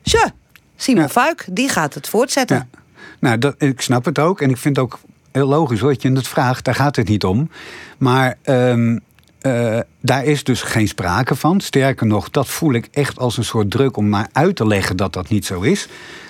Tja, 0.01 0.31
Simon 0.75 1.01
ja. 1.01 1.09
Fuik, 1.09 1.45
die 1.51 1.69
gaat 1.69 1.93
het 1.93 2.09
voortzetten. 2.09 2.55
Ja. 2.55 2.79
Nou, 3.19 3.37
dat, 3.37 3.55
ik 3.57 3.81
snap 3.81 4.05
het 4.05 4.19
ook. 4.19 4.41
En 4.41 4.49
ik 4.49 4.57
vind 4.57 4.75
het 4.75 4.85
ook 4.85 4.99
heel 5.31 5.47
logisch 5.47 5.79
hoor, 5.79 5.91
dat 5.91 6.01
je 6.01 6.11
het 6.11 6.27
vraagt. 6.27 6.65
Daar 6.65 6.75
gaat 6.75 6.95
het 6.95 7.07
niet 7.07 7.23
om. 7.23 7.49
Maar 7.97 8.37
um, 8.45 8.99
uh, 9.43 9.79
daar 10.01 10.25
is 10.25 10.43
dus 10.43 10.61
geen 10.61 10.87
sprake 10.87 11.35
van. 11.35 11.61
Sterker 11.61 12.07
nog, 12.07 12.29
dat 12.29 12.47
voel 12.47 12.73
ik 12.73 12.87
echt 12.91 13.19
als 13.19 13.37
een 13.37 13.43
soort 13.43 13.71
druk 13.71 13.97
om 13.97 14.09
maar 14.09 14.29
uit 14.31 14.55
te 14.55 14.67
leggen 14.67 14.97
dat 14.97 15.13
dat 15.13 15.29
niet 15.29 15.45
zo 15.45 15.61
is. 15.61 15.87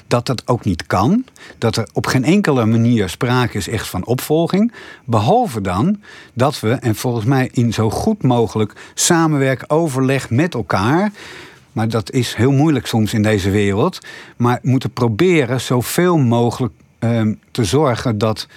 Dat 0.08 0.26
dat 0.26 0.44
ook 0.46 0.66
niet 0.66 0.88
kan. 0.88 1.26
Dat 1.58 1.76
er 1.76 1.90
op 1.94 2.06
geen 2.06 2.24
enkele 2.24 2.66
manier 2.66 3.10
sprake 3.10 3.58
is 3.58 3.68
echt 3.68 3.88
van 3.88 4.06
opvolging. 4.06 4.74
Behalve 5.06 5.62
dan 5.62 6.02
dat 6.34 6.60
we, 6.60 6.72
en 6.72 6.96
volgens 6.96 7.26
mij 7.26 7.50
in 7.54 7.74
zo 7.74 7.90
goed 7.90 8.24
mogelijk 8.24 8.74
samenwerken, 8.94 9.70
overleg 9.70 10.30
met 10.30 10.54
elkaar. 10.54 11.12
Maar 11.72 11.90
dat 11.90 12.12
is 12.12 12.34
heel 12.34 12.52
moeilijk 12.52 12.88
soms 12.88 13.14
in 13.14 13.22
deze 13.22 13.50
wereld. 13.50 14.00
Maar 14.38 14.60
moeten 14.62 14.92
proberen 14.92 15.62
zoveel 15.62 16.18
mogelijk 16.18 16.74
uh, 17.00 17.22
te 17.52 17.64
zorgen 17.64 18.18
dat 18.18 18.48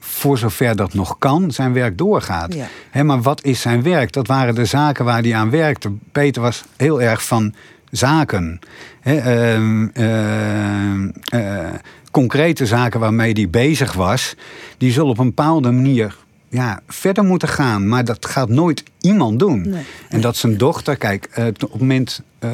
voor 0.00 0.38
zover 0.38 0.76
dat 0.76 0.94
nog 0.94 1.18
kan, 1.18 1.50
zijn 1.50 1.72
werk 1.72 1.98
doorgaat. 1.98 2.54
Ja. 2.92 3.02
maar 3.02 3.22
wat 3.22 3.44
is 3.44 3.60
zijn 3.60 3.82
werk? 3.82 4.12
Dat 4.12 4.26
waren 4.26 4.54
de 4.54 4.64
zaken 4.64 5.04
waar 5.04 5.22
hij 5.22 5.34
aan 5.34 5.50
werkte. 5.50 5.92
Peter 6.12 6.42
was 6.42 6.64
heel 6.76 7.02
erg 7.02 7.24
van 7.24 7.54
zaken. 7.90 8.58
Ehm, 9.02 9.88
ehm, 9.92 11.08
eh, 11.24 11.68
concrete 12.10 12.66
zaken 12.66 13.00
waarmee 13.00 13.32
hij 13.32 13.50
bezig 13.50 13.92
was, 13.92 14.34
die 14.78 14.92
zullen 14.92 15.10
op 15.10 15.18
een 15.18 15.26
bepaalde 15.26 15.70
manier 15.70 16.16
ja, 16.48 16.80
verder 16.86 17.24
moeten 17.24 17.48
gaan. 17.48 17.88
Maar 17.88 18.04
dat 18.04 18.26
gaat 18.26 18.48
nooit 18.48 18.82
iemand 19.00 19.38
doen. 19.38 19.74
En 20.08 20.20
dat 20.20 20.36
zijn 20.36 20.56
dochter, 20.56 20.96
kijk, 20.96 21.28
uh, 21.38 21.46
op 21.46 21.60
het 21.60 21.80
moment. 21.80 22.22
Uh, 22.44 22.50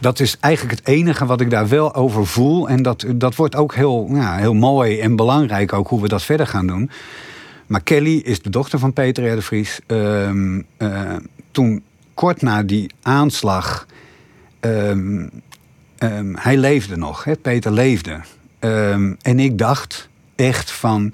dat 0.00 0.20
is 0.20 0.36
eigenlijk 0.40 0.78
het 0.78 0.88
enige 0.88 1.26
wat 1.26 1.40
ik 1.40 1.50
daar 1.50 1.68
wel 1.68 1.94
over 1.94 2.26
voel. 2.26 2.68
En 2.68 2.82
dat, 2.82 3.04
dat 3.14 3.34
wordt 3.34 3.56
ook 3.56 3.74
heel, 3.74 4.08
ja, 4.10 4.36
heel 4.36 4.54
mooi 4.54 5.00
en 5.00 5.16
belangrijk 5.16 5.72
ook 5.72 5.88
hoe 5.88 6.02
we 6.02 6.08
dat 6.08 6.22
verder 6.22 6.46
gaan 6.46 6.66
doen. 6.66 6.90
Maar 7.66 7.80
Kelly 7.80 8.16
is 8.16 8.42
de 8.42 8.50
dochter 8.50 8.78
van 8.78 8.92
Peter 8.92 9.32
R. 9.32 9.34
de 9.34 9.42
Vries. 9.42 9.80
Uh, 9.86 10.30
uh, 10.78 11.16
toen 11.50 11.82
kort 12.14 12.42
na 12.42 12.62
die 12.62 12.90
aanslag. 13.02 13.86
Um, 14.60 15.30
um, 15.98 16.36
hij 16.36 16.56
leefde 16.56 16.96
nog, 16.96 17.24
hè? 17.24 17.36
Peter 17.36 17.72
leefde. 17.72 18.20
En 19.22 19.38
ik 19.38 19.58
dacht 19.58 20.08
echt 20.36 20.70
van. 20.70 21.12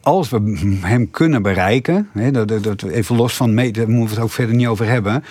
Als 0.00 0.28
we 0.28 0.78
hem 0.80 1.10
kunnen 1.10 1.42
bereiken, 1.42 2.08
dat, 2.32 2.82
even 2.82 3.16
los 3.16 3.34
van, 3.34 3.56
daar 3.56 3.88
moeten 3.88 3.88
we 3.88 4.08
het 4.08 4.18
ook 4.18 4.30
verder 4.30 4.54
niet 4.54 4.66
over 4.66 4.86
hebben. 4.86 5.24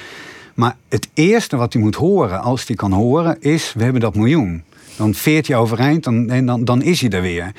Maar 0.53 0.75
het 0.89 1.09
eerste 1.13 1.55
wat 1.55 1.73
hij 1.73 1.81
moet 1.81 1.95
horen, 1.95 2.41
als 2.41 2.67
hij 2.67 2.75
kan 2.75 2.91
horen, 2.91 3.41
is: 3.41 3.73
we 3.73 3.83
hebben 3.83 4.01
dat 4.01 4.15
miljoen. 4.15 4.63
Dan 4.97 5.13
veert 5.13 5.47
hij 5.47 5.57
overeind 5.57 6.03
dan, 6.03 6.29
en 6.29 6.45
dan, 6.45 6.65
dan 6.65 6.81
is 6.81 7.01
hij 7.01 7.09
er 7.09 7.21
weer. 7.21 7.51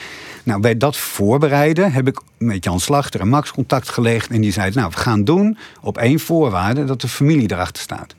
Nou, 0.42 0.60
bij 0.60 0.76
dat 0.76 0.96
voorbereiden 0.96 1.92
heb 1.92 2.08
ik 2.08 2.20
met 2.38 2.64
Jan 2.64 2.80
Slachter 2.80 3.20
en 3.20 3.28
Max 3.28 3.52
contact 3.52 3.88
gelegd. 3.88 4.30
En 4.30 4.40
die 4.40 4.52
zei: 4.52 4.70
Nou, 4.74 4.90
we 4.90 4.96
gaan 4.96 5.24
doen 5.24 5.58
op 5.80 5.98
één 5.98 6.20
voorwaarde: 6.20 6.84
dat 6.84 7.00
de 7.00 7.08
familie 7.08 7.52
erachter 7.52 7.82
staat. 7.82 8.14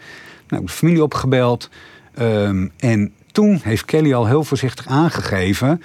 Nou, 0.47 0.65
de 0.65 0.71
familie 0.71 1.03
opgebeld. 1.03 1.69
Um, 2.19 2.71
en 2.77 3.13
toen 3.31 3.59
heeft 3.63 3.85
Kelly 3.85 4.13
al 4.13 4.25
heel 4.25 4.43
voorzichtig 4.43 4.87
aangegeven 4.87 5.81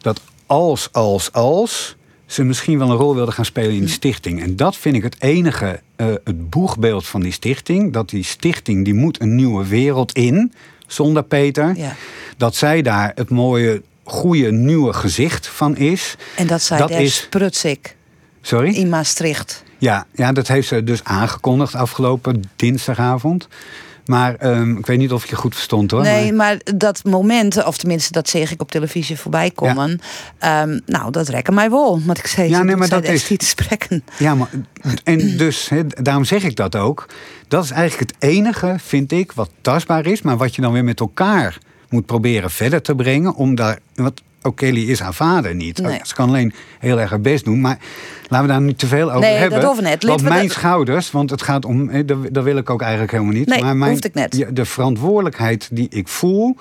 dat 0.00 0.20
als, 0.46 0.88
als, 0.92 1.32
als 1.32 1.96
ze 2.26 2.44
misschien 2.44 2.78
wel 2.78 2.90
een 2.90 2.96
rol 2.96 3.14
wilden 3.14 3.34
gaan 3.34 3.44
spelen 3.44 3.72
in 3.72 3.80
die 3.80 3.88
stichting. 3.88 4.42
En 4.42 4.56
dat 4.56 4.76
vind 4.76 4.96
ik 4.96 5.02
het 5.02 5.16
enige, 5.18 5.80
uh, 5.96 6.06
het 6.24 6.50
boegbeeld 6.50 7.06
van 7.06 7.20
die 7.20 7.32
stichting. 7.32 7.92
Dat 7.92 8.08
die 8.08 8.24
stichting, 8.24 8.84
die 8.84 8.94
moet 8.94 9.20
een 9.20 9.34
nieuwe 9.34 9.66
wereld 9.66 10.12
in, 10.12 10.52
zonder 10.86 11.22
Peter. 11.22 11.76
Ja. 11.76 11.96
Dat 12.36 12.54
zij 12.54 12.82
daar 12.82 13.12
het 13.14 13.30
mooie, 13.30 13.82
goede, 14.04 14.52
nieuwe 14.52 14.92
gezicht 14.92 15.46
van 15.46 15.76
is. 15.76 16.16
En 16.36 16.46
dat 16.46 16.62
zij 16.62 16.78
dat 16.78 16.90
is 16.90 17.26
Prutsik. 17.30 17.96
Sorry? 18.40 18.74
In 18.74 18.88
Maastricht. 18.88 19.62
Ja, 19.78 20.06
ja, 20.14 20.32
dat 20.32 20.48
heeft 20.48 20.68
ze 20.68 20.84
dus 20.84 21.04
aangekondigd 21.04 21.74
afgelopen 21.74 22.42
dinsdagavond. 22.56 23.48
Maar 24.06 24.46
um, 24.46 24.78
ik 24.78 24.86
weet 24.86 24.98
niet 24.98 25.12
of 25.12 25.24
ik 25.24 25.30
je 25.30 25.36
goed 25.36 25.54
verstond 25.54 25.90
hoor. 25.90 26.02
Nee, 26.02 26.32
maar, 26.32 26.60
dat 26.74 27.04
moment, 27.04 27.64
of 27.64 27.76
tenminste 27.76 28.12
dat 28.12 28.28
zeg 28.28 28.50
ik 28.50 28.60
op 28.60 28.70
televisie 28.70 29.18
voorbij 29.18 29.50
komen. 29.50 30.00
Ja. 30.40 30.62
Um, 30.62 30.80
nou, 30.86 31.10
dat 31.10 31.28
rekken 31.28 31.54
mij 31.54 31.70
wel. 31.70 32.00
Want 32.04 32.18
ik 32.18 32.26
zei, 32.26 32.48
ja, 32.48 32.62
nee, 32.62 32.76
maar 32.76 32.88
dat 32.88 33.04
is 33.04 33.28
niet 33.28 33.38
te 33.38 33.46
spreken. 33.46 34.04
Ja, 34.18 34.34
maar 34.34 34.50
en 35.04 35.36
dus, 35.36 35.68
he, 35.68 35.86
daarom 35.86 36.24
zeg 36.24 36.44
ik 36.44 36.56
dat 36.56 36.76
ook. 36.76 37.06
Dat 37.48 37.64
is 37.64 37.70
eigenlijk 37.70 38.10
het 38.10 38.30
enige, 38.30 38.76
vind 38.78 39.12
ik, 39.12 39.32
wat 39.32 39.50
tastbaar 39.60 40.06
is, 40.06 40.22
maar 40.22 40.36
wat 40.36 40.54
je 40.54 40.62
dan 40.62 40.72
weer 40.72 40.84
met 40.84 41.00
elkaar 41.00 41.58
moet 41.88 42.06
proberen 42.06 42.50
verder 42.50 42.82
te 42.82 42.94
brengen. 42.94 43.34
Om 43.34 43.54
daar, 43.54 43.78
wat 43.94 44.22
ook 44.46 44.56
Kelly 44.56 44.90
is 44.90 45.00
haar 45.00 45.14
vader 45.14 45.54
niet. 45.54 45.78
Nee. 45.78 46.00
Ze 46.02 46.14
kan 46.14 46.28
alleen 46.28 46.54
heel 46.78 47.00
erg 47.00 47.10
haar 47.10 47.20
best 47.20 47.44
doen. 47.44 47.60
Maar 47.60 47.78
laten 48.28 48.46
we 48.46 48.52
daar 48.52 48.62
niet 48.62 48.78
te 48.78 48.86
veel 48.86 49.08
over 49.08 49.20
nee, 49.20 49.36
hebben. 49.36 49.60
Dat 49.60 49.80
net. 49.80 50.04
Want 50.04 50.22
mijn 50.22 50.50
schouders, 50.50 51.10
want 51.10 51.30
het 51.30 51.42
gaat 51.42 51.64
om. 51.64 51.90
Dat 52.32 52.44
wil 52.44 52.56
ik 52.56 52.70
ook 52.70 52.82
eigenlijk 52.82 53.12
helemaal 53.12 53.32
niet. 53.32 53.48
Nee, 53.48 53.62
maar 53.62 53.76
mijn, 53.76 53.90
hoeft 53.90 54.04
ik 54.04 54.14
net. 54.14 54.46
De 54.50 54.64
verantwoordelijkheid 54.64 55.68
die 55.72 55.88
ik 55.90 56.08
voel. 56.08 56.56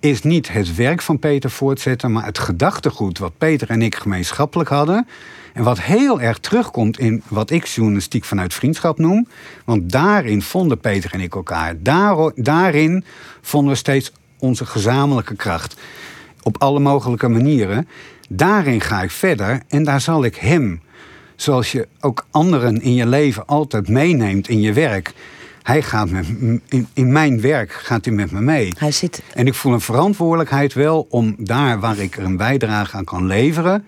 Is 0.00 0.22
niet 0.22 0.52
het 0.52 0.74
werk 0.74 1.02
van 1.02 1.18
Peter 1.18 1.50
voortzetten, 1.50 2.12
maar 2.12 2.24
het 2.24 2.38
gedachtegoed 2.38 3.18
wat 3.18 3.32
Peter 3.38 3.70
en 3.70 3.82
ik 3.82 3.94
gemeenschappelijk 3.94 4.68
hadden. 4.68 5.06
En 5.52 5.64
wat 5.64 5.80
heel 5.80 6.20
erg 6.20 6.38
terugkomt 6.38 6.98
in 6.98 7.22
wat 7.28 7.50
ik 7.50 7.66
journalistiek 7.66 8.24
vanuit 8.24 8.54
vriendschap 8.54 8.98
noem. 8.98 9.28
Want 9.64 9.90
daarin 9.90 10.42
vonden 10.42 10.78
Peter 10.78 11.12
en 11.12 11.20
ik 11.20 11.34
elkaar. 11.34 11.74
Daar, 11.78 12.30
daarin 12.34 13.04
vonden 13.40 13.72
we 13.72 13.78
steeds 13.78 14.12
onze 14.38 14.66
gezamenlijke 14.66 15.34
kracht 15.34 15.76
op 16.42 16.62
alle 16.62 16.80
mogelijke 16.80 17.28
manieren. 17.28 17.88
Daarin 18.28 18.80
ga 18.80 19.02
ik 19.02 19.10
verder 19.10 19.62
en 19.68 19.84
daar 19.84 20.00
zal 20.00 20.24
ik 20.24 20.36
hem, 20.36 20.80
zoals 21.36 21.72
je 21.72 21.88
ook 22.00 22.26
anderen 22.30 22.80
in 22.80 22.94
je 22.94 23.06
leven 23.06 23.46
altijd 23.46 23.88
meeneemt 23.88 24.48
in 24.48 24.60
je 24.60 24.72
werk. 24.72 25.12
Hij 25.62 25.82
gaat 25.82 26.10
met, 26.10 26.26
in, 26.68 26.88
in 26.92 27.12
mijn 27.12 27.40
werk 27.40 27.72
gaat 27.72 28.04
hij 28.04 28.14
met 28.14 28.30
me 28.30 28.40
mee. 28.40 28.72
Hij 28.78 28.92
zit... 28.92 29.22
En 29.34 29.46
ik 29.46 29.54
voel 29.54 29.72
een 29.72 29.80
verantwoordelijkheid 29.80 30.72
wel 30.72 31.06
om 31.10 31.34
daar 31.38 31.80
waar 31.80 31.98
ik 31.98 32.16
er 32.16 32.24
een 32.24 32.36
bijdrage 32.36 32.96
aan 32.96 33.04
kan 33.04 33.26
leveren, 33.26 33.84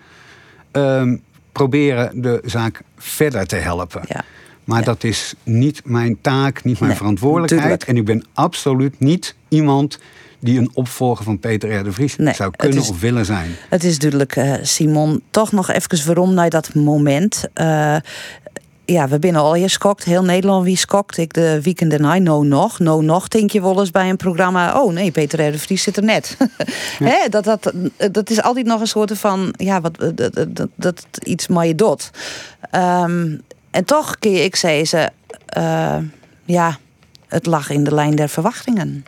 um, 0.71 1.21
proberen 1.51 2.21
de 2.21 2.41
zaak 2.45 2.81
verder 2.97 3.47
te 3.47 3.55
helpen. 3.55 4.01
Ja. 4.07 4.23
Maar 4.63 4.83
dat 4.83 5.03
is 5.03 5.33
niet 5.43 5.81
mijn 5.85 6.17
taak, 6.21 6.63
niet 6.63 6.79
mijn 6.79 6.95
verantwoordelijkheid. 6.95 7.83
En 7.83 7.97
ik 7.97 8.05
ben 8.05 8.25
absoluut 8.33 8.99
niet 8.99 9.35
iemand 9.47 9.99
die 10.41 10.59
een 10.59 10.71
opvolger 10.73 11.23
van 11.23 11.39
Peter 11.39 11.79
R. 11.79 11.83
de 11.83 11.91
Vries 11.91 12.15
zou 12.15 12.51
kunnen 12.55 12.79
of 12.79 12.99
willen 12.99 13.25
zijn. 13.25 13.55
Het 13.69 13.83
is 13.83 13.99
duidelijk, 13.99 14.35
uh, 14.35 14.53
Simon. 14.61 15.21
Toch 15.29 15.51
nog 15.51 15.69
even 15.69 16.05
waarom 16.05 16.33
naar 16.33 16.49
dat 16.49 16.73
moment. 16.73 17.43
Uh, 17.55 17.95
ja, 18.85 19.07
we 19.07 19.19
binnen 19.19 19.41
al 19.41 19.55
je 19.55 19.67
skokt. 19.67 20.03
Heel 20.03 20.23
Nederland 20.23 20.65
wie 20.65 20.77
skokt. 20.77 21.17
Ik 21.17 21.33
de 21.33 21.61
weekend 21.61 21.93
en 21.93 22.23
no 22.23 22.43
nog. 22.43 22.79
No 22.79 23.01
nog 23.01 23.27
denk 23.27 23.51
je 23.51 23.61
wel 23.61 23.79
eens 23.79 23.91
bij 23.91 24.09
een 24.09 24.17
programma. 24.17 24.81
Oh 24.81 24.93
nee, 24.93 25.11
Peter 25.11 25.47
R. 25.47 25.51
de 25.51 25.59
Vries 25.59 25.83
zit 25.83 25.97
er 25.97 26.03
net. 26.03 26.37
Ja. 26.99 27.27
dat, 27.29 27.43
dat, 27.43 27.73
dat 28.11 28.29
is 28.29 28.41
altijd 28.41 28.65
nog 28.65 28.81
een 28.81 28.87
soort 28.87 29.17
van... 29.17 29.53
Ja, 29.57 29.81
wat, 29.81 29.97
dat, 30.15 30.33
dat, 30.49 30.69
dat 30.75 31.05
iets 31.23 31.47
maar 31.47 31.67
je 31.67 31.75
dot. 31.75 32.09
Um, 32.75 33.41
en 33.71 33.85
toch 33.85 34.19
kun 34.19 34.31
je 34.31 34.43
ik 34.43 34.55
zeggen... 34.55 35.13
Uh, 35.57 35.97
ja, 36.45 36.77
het 37.27 37.45
lag 37.45 37.69
in 37.69 37.83
de 37.83 37.93
lijn 37.93 38.15
der 38.15 38.29
verwachtingen 38.29 39.05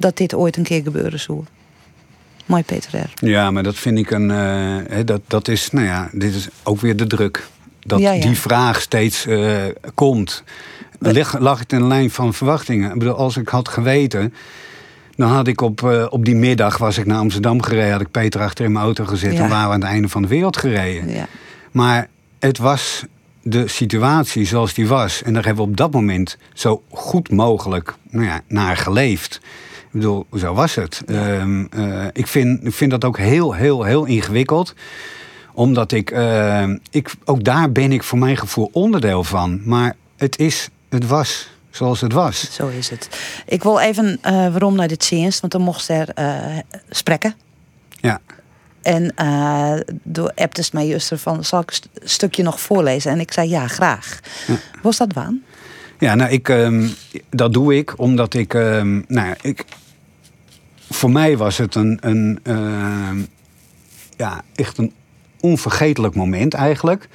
dat 0.00 0.16
dit 0.16 0.34
ooit 0.34 0.56
een 0.56 0.62
keer 0.62 0.82
gebeuren 0.82 1.20
zou. 1.20 1.44
Mooi 2.46 2.62
Peter 2.62 3.00
R. 3.00 3.26
Ja, 3.26 3.50
maar 3.50 3.62
dat 3.62 3.76
vind 3.76 3.98
ik 3.98 4.10
een. 4.10 4.30
Uh, 4.30 4.98
dat, 5.04 5.20
dat 5.26 5.48
is, 5.48 5.70
nou 5.70 5.86
ja, 5.86 6.08
dit 6.12 6.34
is 6.34 6.48
ook 6.62 6.80
weer 6.80 6.96
de 6.96 7.06
druk. 7.06 7.48
Dat 7.80 7.98
die 7.98 8.38
vraag 8.38 8.80
steeds 8.80 9.26
uh, 9.26 9.62
komt. 9.94 10.42
Lag, 10.98 11.38
lag 11.38 11.58
het 11.58 11.72
in 11.72 11.78
de 11.78 11.84
lijn 11.84 12.10
van 12.10 12.34
verwachtingen? 12.34 12.92
Ik 12.92 12.98
bedoel, 12.98 13.14
als 13.14 13.36
ik 13.36 13.48
had 13.48 13.68
geweten. 13.68 14.34
Dan 15.16 15.30
had 15.30 15.46
ik 15.46 15.60
op, 15.60 15.80
uh, 15.80 16.06
op 16.10 16.24
die 16.24 16.34
middag 16.34 16.78
was 16.78 16.98
ik 16.98 17.06
naar 17.06 17.18
Amsterdam 17.18 17.62
gereden. 17.62 17.92
Had 17.92 18.00
ik 18.00 18.10
Peter 18.10 18.40
achter 18.40 18.64
in 18.64 18.72
mijn 18.72 18.84
auto 18.84 19.04
gezet. 19.04 19.34
En 19.34 19.48
waren 19.48 19.68
we 19.68 19.74
aan 19.74 19.80
het 19.80 19.90
einde 19.90 20.08
van 20.08 20.22
de 20.22 20.28
wereld 20.28 20.56
gereden. 20.56 21.10
Ja. 21.10 21.26
Maar 21.70 22.08
het 22.38 22.58
was 22.58 23.04
de 23.42 23.68
situatie 23.68 24.46
zoals 24.46 24.74
die 24.74 24.86
was. 24.86 25.22
En 25.22 25.32
daar 25.32 25.44
hebben 25.44 25.64
we 25.64 25.70
op 25.70 25.76
dat 25.76 25.92
moment 25.92 26.36
zo 26.54 26.82
goed 26.90 27.30
mogelijk 27.30 27.94
nou 28.10 28.26
ja, 28.26 28.40
naar 28.48 28.76
geleefd. 28.76 29.40
Ik 29.92 30.00
bedoel, 30.00 30.26
zo 30.36 30.54
was 30.54 30.74
het. 30.74 31.02
Ehm, 31.06 31.64
eh, 31.70 32.06
ik, 32.12 32.26
vind, 32.26 32.66
ik 32.66 32.72
vind 32.72 32.90
dat 32.90 33.04
ook 33.04 33.18
heel, 33.18 33.54
heel, 33.54 33.84
heel 33.84 34.04
ingewikkeld 34.04 34.74
omdat 35.52 35.92
ik, 35.92 36.10
uh, 36.10 36.68
ik, 36.90 37.14
ook 37.24 37.44
daar 37.44 37.72
ben 37.72 37.92
ik 37.92 38.02
voor 38.02 38.18
mijn 38.18 38.36
gevoel 38.36 38.70
onderdeel 38.72 39.24
van. 39.24 39.60
Maar 39.64 39.96
het 40.16 40.38
is, 40.38 40.68
het 40.88 41.06
was 41.06 41.48
zoals 41.70 42.00
het 42.00 42.12
was. 42.12 42.54
Zo 42.54 42.68
is 42.68 42.88
het. 42.88 43.08
Ik 43.46 43.62
wil 43.62 43.78
even 43.78 44.18
uh, 44.26 44.32
waarom 44.32 44.74
naar 44.74 44.88
dit 44.88 45.08
dienst, 45.08 45.40
want 45.40 45.52
dan 45.52 45.62
mocht 45.62 45.88
er 45.88 46.08
uh, 46.18 46.58
spreken. 46.90 47.34
Ja. 47.90 48.20
En 48.82 49.12
uh, 49.20 49.74
door 50.02 50.32
appte 50.34 50.68
mij 50.72 50.86
juist 50.86 51.12
van, 51.14 51.44
zal 51.44 51.60
ik 51.60 51.80
een 51.94 52.08
stukje 52.08 52.42
nog 52.42 52.60
voorlezen? 52.60 53.12
En 53.12 53.20
ik 53.20 53.32
zei 53.32 53.48
ja, 53.48 53.66
graag. 53.66 54.20
Ja. 54.46 54.54
Was 54.82 54.96
dat 54.96 55.12
waan? 55.12 55.42
Ja, 56.00 56.14
nou, 56.14 56.30
ik, 56.30 56.48
um, 56.48 56.90
dat 57.30 57.52
doe 57.52 57.76
ik 57.76 57.98
omdat 57.98 58.34
ik, 58.34 58.54
um, 58.54 59.04
nou, 59.08 59.34
ik, 59.40 59.64
voor 60.90 61.10
mij 61.10 61.36
was 61.36 61.56
het 61.58 61.74
een, 61.74 61.98
een 62.00 62.40
uh, 62.44 63.24
ja, 64.16 64.42
echt 64.54 64.78
een 64.78 64.92
onvergetelijk 65.40 66.14
moment 66.14 66.54
eigenlijk. 66.54 67.08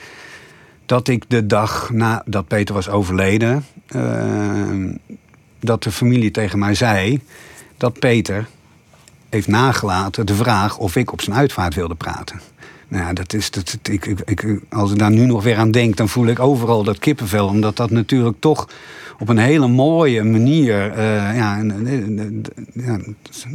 Dat 0.85 1.07
ik 1.07 1.23
de 1.27 1.45
dag 1.45 1.89
nadat 1.89 2.47
Peter 2.47 2.75
was 2.75 2.89
overleden, 2.89 3.65
dat 5.59 5.83
de 5.83 5.91
familie 5.91 6.31
tegen 6.31 6.59
mij 6.59 6.75
zei 6.75 7.21
dat 7.77 7.99
Peter 7.99 8.47
heeft 9.29 9.47
nagelaten 9.47 10.25
de 10.25 10.35
vraag 10.35 10.77
of 10.77 10.95
ik 10.95 11.11
op 11.11 11.21
zijn 11.21 11.35
uitvaart 11.35 11.75
wilde 11.75 11.95
praten. 11.95 12.41
Nou 12.95 13.07
ja, 13.07 13.13
dat 13.13 13.33
is, 13.33 13.51
dat, 13.51 13.77
ik, 13.83 14.05
ik, 14.05 14.59
als 14.69 14.91
ik 14.91 14.99
daar 14.99 15.11
nu 15.11 15.25
nog 15.25 15.43
weer 15.43 15.57
aan 15.57 15.71
denk, 15.71 15.95
dan 15.95 16.09
voel 16.09 16.27
ik 16.27 16.39
overal 16.39 16.83
dat 16.83 16.99
kippenvel. 16.99 17.47
Omdat 17.47 17.75
dat 17.75 17.89
natuurlijk 17.89 18.35
toch 18.39 18.69
op 19.19 19.29
een 19.29 19.37
hele 19.37 19.67
mooie 19.67 20.23
manier 20.23 20.97
uh, 20.97 21.35
ja, 21.35 21.61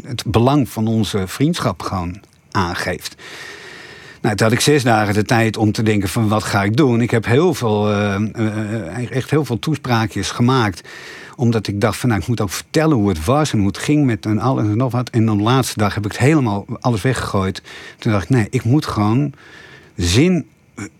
het 0.02 0.24
belang 0.26 0.68
van 0.68 0.86
onze 0.86 1.26
vriendschap 1.26 1.82
gewoon 1.82 2.20
aangeeft. 2.50 3.14
Nou, 4.20 4.36
toen 4.36 4.46
had 4.46 4.56
ik 4.56 4.62
zes 4.62 4.82
dagen 4.82 5.14
de 5.14 5.24
tijd 5.24 5.56
om 5.56 5.72
te 5.72 5.82
denken 5.82 6.08
van 6.08 6.28
wat 6.28 6.44
ga 6.44 6.62
ik 6.62 6.76
doen. 6.76 7.00
Ik 7.00 7.10
heb 7.10 7.24
heel 7.24 7.54
veel, 7.54 7.90
uh, 7.90 8.16
uh, 8.38 9.10
echt 9.10 9.30
heel 9.30 9.44
veel 9.44 9.58
toespraakjes 9.58 10.30
gemaakt. 10.30 10.88
Omdat 11.40 11.66
ik 11.66 11.80
dacht 11.80 11.98
van 11.98 12.08
nou, 12.08 12.20
ik 12.20 12.28
moet 12.28 12.40
ook 12.40 12.50
vertellen 12.50 12.96
hoe 12.96 13.08
het 13.08 13.24
was 13.24 13.52
en 13.52 13.58
hoe 13.58 13.66
het 13.66 13.78
ging 13.78 14.04
met 14.04 14.26
en 14.26 14.38
alles 14.38 14.64
en 14.64 14.76
nog 14.76 14.92
wat. 14.92 15.10
En 15.10 15.26
dan 15.26 15.36
de 15.36 15.42
laatste 15.42 15.78
dag 15.78 15.94
heb 15.94 16.04
ik 16.04 16.12
het 16.12 16.20
helemaal 16.20 16.64
alles 16.80 17.02
weggegooid. 17.02 17.62
Toen 17.98 18.12
dacht 18.12 18.24
ik 18.24 18.30
nee, 18.30 18.46
ik 18.50 18.64
moet 18.64 18.86
gewoon 18.86 19.32
zin 19.96 20.46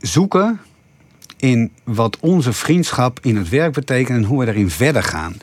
zoeken 0.01 0.61
in 1.37 1.71
wat 1.85 2.17
onze 2.21 2.53
vriendschap 2.53 3.19
in 3.23 3.37
het 3.37 3.49
werk 3.49 3.73
betekent 3.73 4.19
en 4.19 4.25
hoe 4.25 4.39
we 4.39 4.45
daarin 4.45 4.71
verder 4.71 5.03
gaan. 5.03 5.37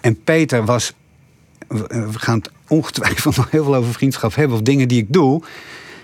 En 0.00 0.22
Peter 0.22 0.64
was. 0.64 0.92
We 1.68 2.18
gaan 2.18 2.38
het 2.38 2.50
ongetwijfeld 2.68 3.36
nog 3.36 3.50
heel 3.50 3.64
veel 3.64 3.74
over 3.74 3.92
vriendschap 3.92 4.34
hebben 4.34 4.56
of 4.56 4.62
dingen 4.62 4.88
die 4.88 5.00
ik 5.00 5.12
doe. 5.12 5.42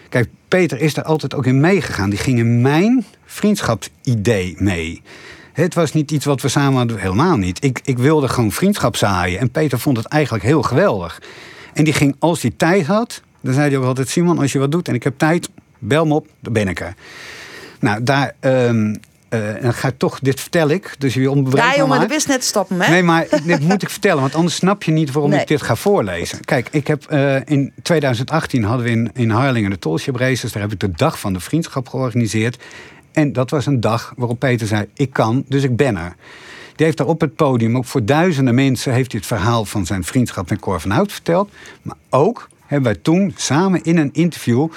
Kijk, 0.09 0.29
Peter 0.49 0.81
is 0.81 0.95
daar 0.95 1.05
altijd 1.05 1.35
ook 1.35 1.47
in 1.47 1.61
meegegaan. 1.61 2.11
Die 2.11 2.19
ging 2.19 2.39
in 2.39 2.61
mijn 2.61 3.05
vriendschapsidee 3.25 4.55
mee. 4.59 5.03
Het 5.61 5.75
was 5.75 5.93
niet 5.93 6.11
iets 6.11 6.25
wat 6.25 6.43
we 6.43 6.49
samen 6.49 6.79
hadden, 6.79 6.99
helemaal 6.99 7.37
niet. 7.37 7.65
Ik, 7.65 7.81
ik 7.85 7.99
wilde 7.99 8.29
gewoon 8.29 8.53
vriendschap 8.53 8.97
zaaien. 8.97 9.39
En 9.39 9.51
Peter 9.51 9.79
vond 9.79 9.97
het 9.97 10.07
eigenlijk 10.07 10.45
heel 10.45 10.63
geweldig. 10.63 11.23
En 11.73 11.85
die 11.85 11.93
ging, 11.93 12.17
als 12.19 12.43
hij 12.43 12.53
tijd 12.57 12.87
had, 12.87 13.23
dan 13.41 13.55
zei 13.55 13.69
hij 13.69 13.79
ook 13.79 13.85
altijd: 13.85 14.09
Simon, 14.09 14.39
als 14.39 14.53
je 14.53 14.59
wat 14.59 14.73
doet 14.73 14.89
en 14.89 14.95
ik 14.95 15.03
heb 15.03 15.19
tijd, 15.19 15.49
bel 15.79 16.07
me 16.07 16.15
op, 16.15 16.27
dan 16.41 16.53
ben 16.53 16.69
ik 16.69 16.81
er. 16.81 16.95
Nou, 17.81 18.03
daar, 18.03 18.35
um, 18.41 19.01
uh, 19.31 19.65
en 19.65 19.75
ga 19.75 19.89
ik 19.89 19.99
toch, 19.99 20.19
dit 20.23 20.41
vertel 20.41 20.69
ik, 20.69 20.95
dus 20.99 21.15
je 21.15 21.31
onbewust. 21.31 21.63
Ja, 21.63 21.77
jongen, 21.77 22.01
de 22.01 22.07
wist 22.07 22.29
net 22.29 22.45
stoppen, 22.45 22.81
hè? 22.81 22.91
Nee, 22.91 23.03
maar 23.03 23.27
dit 23.45 23.61
moet 23.61 23.83
ik 23.83 23.91
vertellen, 23.99 24.21
want 24.21 24.35
anders 24.35 24.55
snap 24.55 24.83
je 24.83 24.93
niet 24.93 25.13
waarom 25.13 25.33
ik 25.33 25.47
dit 25.47 25.63
ga 25.63 25.77
voorlezen. 25.77 26.45
Kijk, 26.45 26.69
ik 26.71 26.87
heb 26.87 27.07
uh, 27.13 27.37
in 27.45 27.73
2018 27.83 28.65
hadden 28.65 28.87
we 28.87 28.91
in, 28.91 29.11
in 29.15 29.31
Harlingen 29.31 29.71
de 29.71 29.79
Tollship 29.79 30.17
Races, 30.17 30.53
daar 30.53 30.63
heb 30.63 30.73
ik 30.73 30.81
de 30.81 30.91
dag 30.91 31.21
van 31.21 31.33
de 31.33 31.41
vriendschap 31.41 31.89
georganiseerd. 31.89 32.63
En 33.13 33.33
dat 33.33 33.51
was 33.51 33.67
een 33.67 33.81
dag 33.81 34.13
waarop 34.17 34.39
Peter 34.39 34.67
zei: 34.67 34.87
Ik 34.95 35.13
kan, 35.13 35.45
dus 35.49 35.63
ik 35.63 35.77
ben 35.77 35.97
er. 35.97 36.17
Die 36.77 36.87
heeft 36.87 36.99
daar 36.99 37.07
op 37.07 37.21
het 37.21 37.35
podium, 37.35 37.77
ook 37.77 37.85
voor 37.85 38.05
duizenden 38.05 38.55
mensen, 38.55 38.93
heeft 38.93 39.13
hij 39.13 39.21
het 39.21 39.29
verhaal 39.29 39.65
van 39.65 39.87
zijn 39.87 40.05
vriendschap 40.05 40.51
met 40.51 40.61
Cor 40.61 40.81
van 40.81 40.91
Hout 40.91 41.13
verteld. 41.13 41.51
Maar 41.83 41.97
ook 42.11 42.49
hebben 42.67 42.93
wij 42.93 43.01
toen 43.03 43.33
samen 43.37 43.83
in 43.83 43.97
een 43.97 44.13
interview 44.13 44.69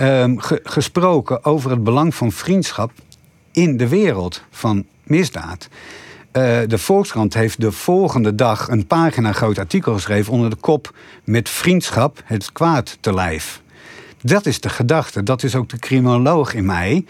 um, 0.00 0.36
gesproken 0.62 1.44
over 1.44 1.70
het 1.70 1.84
belang 1.84 2.14
van 2.14 2.32
vriendschap 2.32 2.90
in 3.52 3.76
de 3.76 3.88
wereld 3.88 4.42
van 4.50 4.84
misdaad. 5.02 5.68
Uh, 6.32 6.58
de 6.66 6.78
Volkskrant 6.78 7.34
heeft 7.34 7.60
de 7.60 7.72
volgende 7.72 8.34
dag 8.34 8.68
een 8.68 8.86
pagina 8.86 9.32
groot 9.32 9.58
artikel 9.58 9.92
geschreven 9.92 10.32
onder 10.32 10.50
de 10.50 10.56
kop 10.56 10.94
met 11.24 11.48
vriendschap 11.48 12.22
het 12.24 12.52
kwaad 12.52 12.98
te 13.00 13.14
lijf. 13.14 13.62
Dat 14.22 14.46
is 14.46 14.60
de 14.60 14.68
gedachte, 14.68 15.22
dat 15.22 15.42
is 15.42 15.54
ook 15.54 15.68
de 15.68 15.78
criminoloog 15.78 16.54
in 16.54 16.64
mij. 16.64 17.04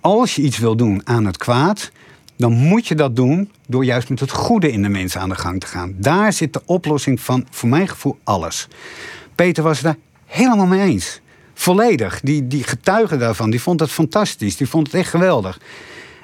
Als 0.00 0.34
je 0.34 0.42
iets 0.42 0.58
wil 0.58 0.76
doen 0.76 1.00
aan 1.04 1.24
het 1.24 1.36
kwaad, 1.36 1.90
dan 2.36 2.52
moet 2.52 2.86
je 2.86 2.94
dat 2.94 3.16
doen 3.16 3.50
door 3.66 3.84
juist 3.84 4.08
met 4.08 4.20
het 4.20 4.30
goede 4.30 4.72
in 4.72 4.82
de 4.82 4.88
mensen 4.88 5.20
aan 5.20 5.28
de 5.28 5.34
gang 5.34 5.60
te 5.60 5.66
gaan. 5.66 5.94
Daar 5.96 6.32
zit 6.32 6.52
de 6.52 6.62
oplossing 6.64 7.20
van, 7.20 7.46
voor 7.50 7.68
mijn 7.68 7.88
gevoel, 7.88 8.18
alles. 8.24 8.68
Peter 9.34 9.62
was 9.62 9.76
het 9.76 9.84
daar 9.86 9.96
helemaal 10.26 10.66
mee 10.66 10.80
eens. 10.80 11.20
Volledig. 11.54 12.20
Die, 12.20 12.46
die 12.46 12.62
getuige 12.62 13.16
daarvan, 13.16 13.50
die 13.50 13.62
vond 13.62 13.80
het 13.80 13.90
fantastisch. 13.90 14.56
Die 14.56 14.68
vond 14.68 14.86
het 14.86 14.96
echt 14.96 15.10
geweldig. 15.10 15.60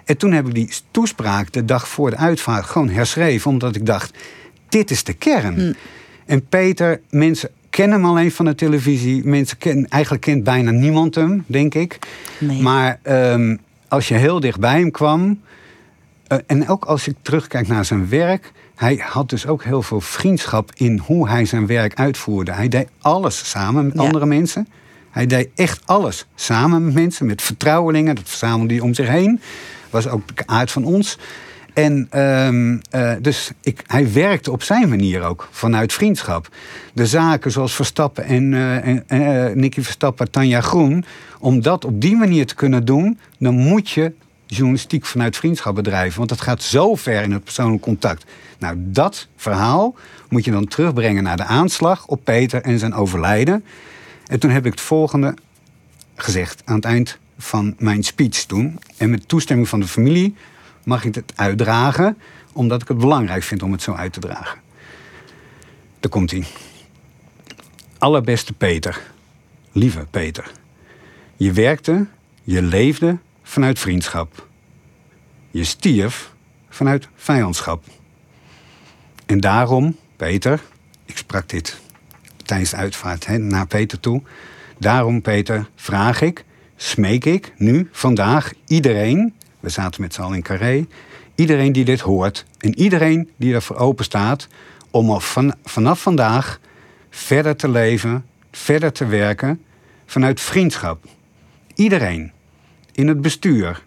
En 0.05 0.17
toen 0.17 0.33
heb 0.33 0.47
ik 0.47 0.55
die 0.55 0.71
toespraak 0.91 1.53
de 1.53 1.65
dag 1.65 1.89
voor 1.89 2.11
de 2.11 2.17
uitvaart 2.17 2.65
gewoon 2.65 2.89
herschreven. 2.89 3.51
Omdat 3.51 3.77
ik 3.77 3.87
dacht, 3.87 4.17
dit 4.69 4.91
is 4.91 5.05
de 5.05 5.15
kern. 5.15 5.55
Hm. 5.55 5.73
En 6.27 6.47
Peter, 6.47 7.01
mensen 7.11 7.51
kennen 7.71 8.01
hem 8.01 8.09
alleen 8.09 8.33
van 8.33 8.45
de 8.45 8.55
televisie. 8.55 9.25
Mensen 9.25 9.59
kennen, 9.59 9.89
eigenlijk 9.89 10.23
kent 10.23 10.45
bijna 10.45 10.71
niemand 10.71 11.15
hem, 11.15 11.45
denk 11.47 11.75
ik. 11.75 11.99
Nee. 12.39 12.63
Maar 12.63 13.01
um, 13.03 13.59
als 13.89 14.09
je 14.09 14.15
heel 14.15 14.41
dicht 14.41 14.61
bij 14.61 14.79
hem 14.79 14.91
kwam... 14.91 15.41
Uh, 16.33 16.39
en 16.47 16.69
ook 16.69 16.85
als 16.85 17.09
ik 17.09 17.17
terugkijk 17.23 17.69
naar 17.69 17.85
zijn 17.85 18.09
werk... 18.09 18.53
hij 18.75 19.03
had 19.07 19.29
dus 19.29 19.47
ook 19.47 19.65
heel 19.65 19.83
veel 19.83 20.01
vriendschap 20.01 20.71
in 20.75 20.99
hoe 20.99 21.29
hij 21.29 21.45
zijn 21.45 21.67
werk 21.67 21.95
uitvoerde. 21.95 22.53
Hij 22.53 22.69
deed 22.69 22.89
alles 23.01 23.51
samen 23.51 23.85
met 23.85 23.95
ja. 23.95 24.03
andere 24.03 24.27
mensen... 24.27 24.69
Hij 25.17 25.27
deed 25.27 25.49
echt 25.55 25.83
alles 25.85 26.27
samen 26.35 26.85
met 26.85 26.95
mensen, 26.95 27.27
met 27.27 27.43
vertrouwelingen. 27.43 28.15
Dat 28.15 28.29
verzamelde 28.29 28.75
hij 28.75 28.83
om 28.83 28.95
zich 28.95 29.09
heen. 29.09 29.41
Was 29.91 30.09
ook 30.09 30.37
de 30.37 30.47
aard 30.47 30.71
van 30.71 30.85
ons. 30.85 31.19
En 31.77 32.09
um, 32.23 32.81
uh, 32.95 33.13
dus 33.21 33.51
ik, 33.61 33.83
hij 33.87 34.13
werkte 34.13 34.53
op 34.53 34.63
zijn 34.63 34.89
manier 34.89 35.23
ook, 35.23 35.49
vanuit 35.51 35.93
vriendschap. 35.93 36.49
De 36.93 37.07
zaken 37.07 37.51
zoals 37.51 37.75
Verstappen 37.75 38.25
en, 38.25 38.53
uh, 38.53 38.87
en 38.87 39.05
uh, 39.09 39.55
Nicky 39.55 39.83
Verstappen, 39.83 40.31
Tanja 40.31 40.61
Groen... 40.61 41.05
om 41.39 41.63
dat 41.63 41.85
op 41.85 42.01
die 42.01 42.17
manier 42.17 42.47
te 42.47 42.55
kunnen 42.55 42.85
doen... 42.85 43.19
dan 43.39 43.55
moet 43.55 43.91
je 43.91 44.13
journalistiek 44.47 45.07
vanuit 45.07 45.37
vriendschap 45.37 45.75
bedrijven. 45.75 46.19
Want 46.19 46.29
dat 46.29 46.41
gaat 46.41 46.63
zo 46.63 46.95
ver 46.95 47.23
in 47.23 47.33
het 47.33 47.45
persoonlijk 47.45 47.83
contact. 47.83 48.25
Nou, 48.59 48.77
dat 48.79 49.29
verhaal 49.37 49.95
moet 50.29 50.45
je 50.45 50.51
dan 50.51 50.67
terugbrengen 50.67 51.23
naar 51.23 51.37
de 51.37 51.45
aanslag 51.45 52.07
op 52.07 52.21
Peter 52.25 52.63
en 52.63 52.79
zijn 52.79 52.95
overlijden. 52.95 53.65
En 54.27 54.39
toen 54.39 54.51
heb 54.51 54.67
ik 54.67 54.73
het 54.73 54.81
volgende 54.81 55.35
gezegd 56.15 56.63
aan 56.65 56.77
het 56.77 56.85
eind 56.85 57.19
van 57.39 57.75
mijn 57.79 58.03
speech 58.03 58.45
toen. 58.45 58.79
En 58.97 59.11
met 59.11 59.29
toestemming 59.29 59.69
van 59.69 59.81
de 59.81 59.89
familie 59.89 60.35
mag 60.87 61.05
ik 61.05 61.15
het 61.15 61.33
uitdragen, 61.37 62.19
omdat 62.53 62.83
ik 62.83 62.89
het 62.89 62.99
belangrijk 62.99 63.43
vind 63.43 63.63
om 63.63 63.73
het 63.73 63.83
zo 63.83 63.93
uit 63.93 64.13
te 64.13 64.21
dragen. 64.21 64.61
Daar 66.01 66.11
komt 66.11 66.31
hij. 66.31 66.45
Allerbeste 67.99 68.53
Peter, 68.53 69.01
lieve 69.73 70.07
Peter. 70.11 70.51
Je 71.37 71.53
werkte, 71.53 72.07
je 72.43 72.63
leefde 72.63 73.19
vanuit 73.43 73.79
vriendschap. 73.79 74.47
Je 75.51 75.65
stierf 75.65 76.33
vanuit 76.69 77.09
vijandschap. 77.15 77.85
En 79.27 79.41
daarom, 79.41 79.97
Peter, 80.17 80.63
ik 81.05 81.17
sprak 81.17 81.49
dit 81.49 81.81
tijdens 82.45 82.71
de 82.71 82.77
uitvaart 82.77 83.27
hè, 83.27 83.39
naar 83.39 83.67
Peter 83.67 84.01
toe. 84.01 84.23
Daarom, 84.79 85.23
Peter, 85.23 85.69
vraag 85.75 86.21
ik, 86.21 86.45
smeek 86.77 87.25
ik 87.25 87.53
nu, 87.57 87.89
vandaag, 87.93 88.53
iedereen, 88.67 89.35
we 89.67 89.73
zaten 89.73 90.01
met 90.01 90.15
z'n 90.15 90.21
allen 90.21 90.37
in 90.37 90.43
Carré, 90.43 90.87
iedereen 91.35 91.73
die 91.73 91.85
dit 91.85 92.01
hoort 92.01 92.45
en 92.59 92.79
iedereen 92.79 93.31
die 93.37 93.55
ervoor 93.55 93.77
open 93.77 94.05
staat, 94.05 94.49
om 94.91 95.11
al 95.11 95.21
van, 95.21 95.55
vanaf 95.65 96.03
vandaag 96.03 96.61
verder 97.11 97.57
te 97.57 97.69
leven, 97.69 98.27
verder 98.51 98.93
te 98.93 99.07
werken 99.07 99.63
vanuit 100.07 100.41
vriendschap. 100.41 101.05
Iedereen. 101.75 102.33
In 102.93 103.09
het 103.09 103.21
bestuur, 103.21 103.83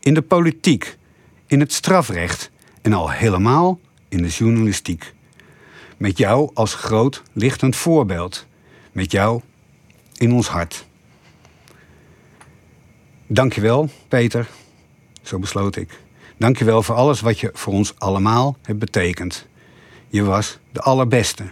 in 0.00 0.14
de 0.14 0.22
politiek, 0.22 0.96
in 1.46 1.60
het 1.60 1.72
strafrecht 1.72 2.50
en 2.82 2.92
al 2.92 3.10
helemaal 3.10 3.80
in 4.08 4.22
de 4.22 4.28
journalistiek. 4.28 5.14
Met 5.96 6.18
jou 6.18 6.50
als 6.54 6.74
groot 6.74 7.22
lichtend 7.32 7.76
voorbeeld. 7.76 8.46
Met 8.92 9.12
jou 9.12 9.40
in 10.16 10.32
ons 10.32 10.48
hart. 10.48 10.86
Dankjewel, 13.26 13.88
Peter. 14.08 14.48
Zo 15.22 15.38
besloot 15.38 15.76
ik. 15.76 16.00
Dankjewel 16.36 16.82
voor 16.82 16.94
alles 16.94 17.20
wat 17.20 17.38
je 17.38 17.50
voor 17.52 17.72
ons 17.72 17.98
allemaal 17.98 18.56
hebt 18.62 18.78
betekend. 18.78 19.46
Je 20.08 20.22
was 20.22 20.58
de 20.72 20.80
allerbeste. 20.80 21.44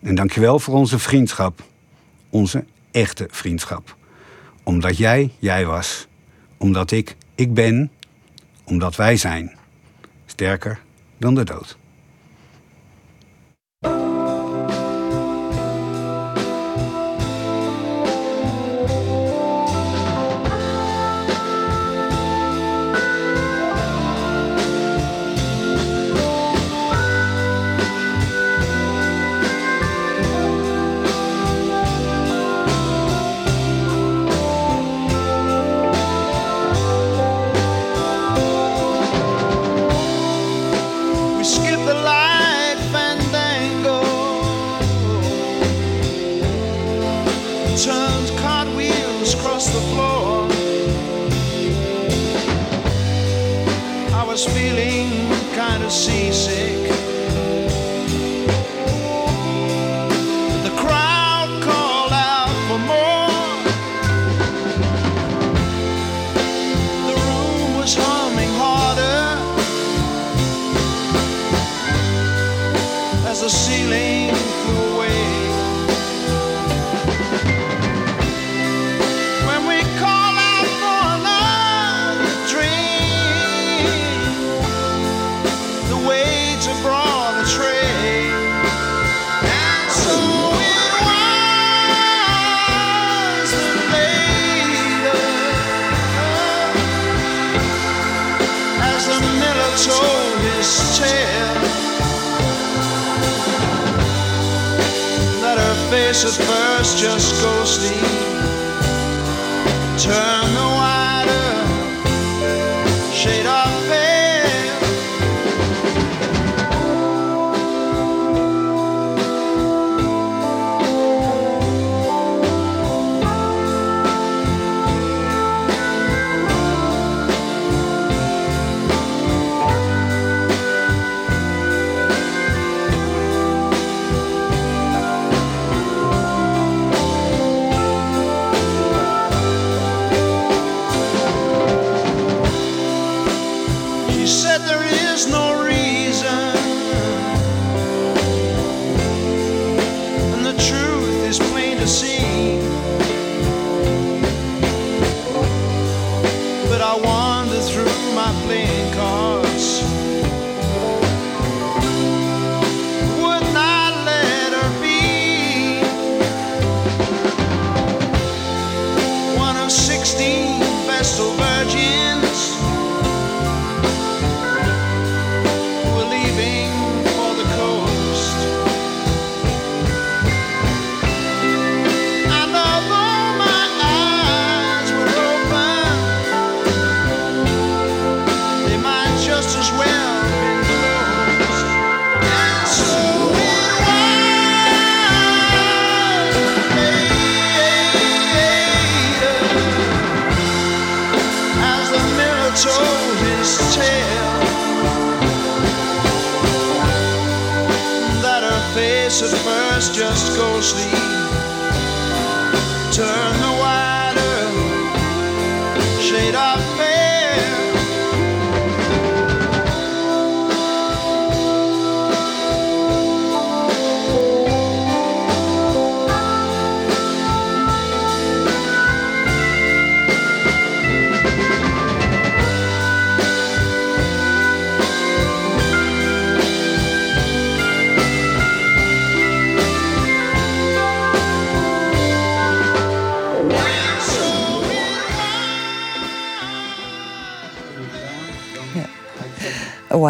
En 0.00 0.14
dankjewel 0.14 0.58
voor 0.58 0.74
onze 0.74 0.98
vriendschap. 0.98 1.62
Onze 2.30 2.64
echte 2.90 3.28
vriendschap. 3.30 3.96
Omdat 4.62 4.96
jij 4.96 5.30
jij 5.38 5.66
was. 5.66 6.06
Omdat 6.56 6.90
ik 6.90 7.16
ik 7.34 7.54
ben. 7.54 7.90
Omdat 8.64 8.96
wij 8.96 9.16
zijn. 9.16 9.56
Sterker 10.26 10.80
dan 11.18 11.34
de 11.34 11.44
dood. 11.44 11.76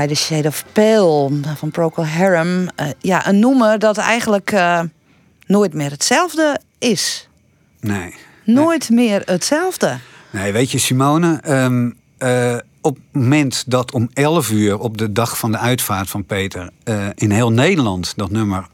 A 0.04 0.06
Wider 0.06 0.24
Shade 0.24 0.48
of 0.48 0.64
Pale 0.72 1.30
van 1.56 1.70
Procol 1.70 2.06
Harum. 2.06 2.68
Eh, 2.76 2.86
ja, 2.98 3.28
een 3.28 3.38
noemer 3.38 3.78
dat 3.78 3.98
eigenlijk 3.98 4.52
eh, 4.52 4.80
nooit 5.46 5.74
meer 5.74 5.90
hetzelfde 5.90 6.60
is. 6.78 7.28
Nee. 7.80 8.14
Nooit 8.44 8.90
meer 8.90 9.22
hetzelfde. 9.24 9.98
Nee, 10.30 10.52
weet 10.52 10.70
je, 10.70 10.78
Simone, 10.78 11.38
ehm, 11.42 11.90
eh, 12.18 12.56
op 12.80 12.94
het 12.94 13.22
moment 13.22 13.64
dat 13.66 13.92
om 13.92 14.10
11 14.12 14.50
uur 14.50 14.78
op 14.78 14.98
de 14.98 15.12
dag 15.12 15.38
van 15.38 15.52
de 15.52 15.58
uitvaart 15.58 16.10
van 16.10 16.24
Peter 16.24 16.70
in 17.14 17.30
heel 17.30 17.52
Nederland 17.52 18.12
dat 18.16 18.30
nummer 18.30 18.66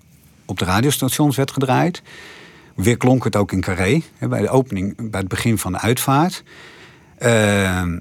op 0.44 0.58
de 0.58 0.64
radiostations 0.64 1.36
werd 1.36 1.50
gedraaid, 1.50 2.02
weer 2.74 2.96
klonk 2.96 3.24
het 3.24 3.36
ook 3.36 3.52
in 3.52 3.60
Carré 3.60 4.02
bij 4.18 4.40
de 4.40 4.48
opening, 4.48 5.10
bij 5.10 5.20
het 5.20 5.28
begin 5.28 5.58
van 5.58 5.72
de 5.72 5.78
uitvaart. 5.78 6.42
Ehm, 7.18 7.98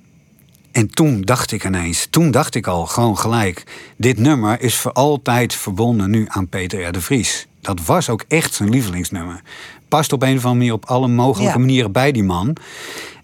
en 0.71 0.89
toen 0.89 1.21
dacht 1.21 1.51
ik 1.51 1.65
ineens, 1.65 2.07
toen 2.09 2.31
dacht 2.31 2.55
ik 2.55 2.67
al 2.67 2.85
gewoon 2.85 3.17
gelijk, 3.17 3.63
dit 3.97 4.17
nummer 4.17 4.61
is 4.61 4.75
voor 4.75 4.91
altijd 4.91 5.53
verbonden 5.53 6.09
nu 6.09 6.25
aan 6.27 6.47
Peter 6.47 6.87
R. 6.87 6.91
de 6.91 7.01
Vries. 7.01 7.47
Dat 7.61 7.85
was 7.85 8.09
ook 8.09 8.23
echt 8.27 8.53
zijn 8.53 8.69
lievelingsnummer. 8.69 9.41
Past 9.87 10.13
op 10.13 10.21
een 10.21 10.37
of 10.37 10.45
andere 10.45 10.53
manier 10.53 10.73
op 10.73 10.85
alle 10.85 11.07
mogelijke 11.07 11.53
Ja. 11.53 11.59
manieren 11.59 11.91
bij 11.91 12.11
die 12.11 12.23
man. 12.23 12.55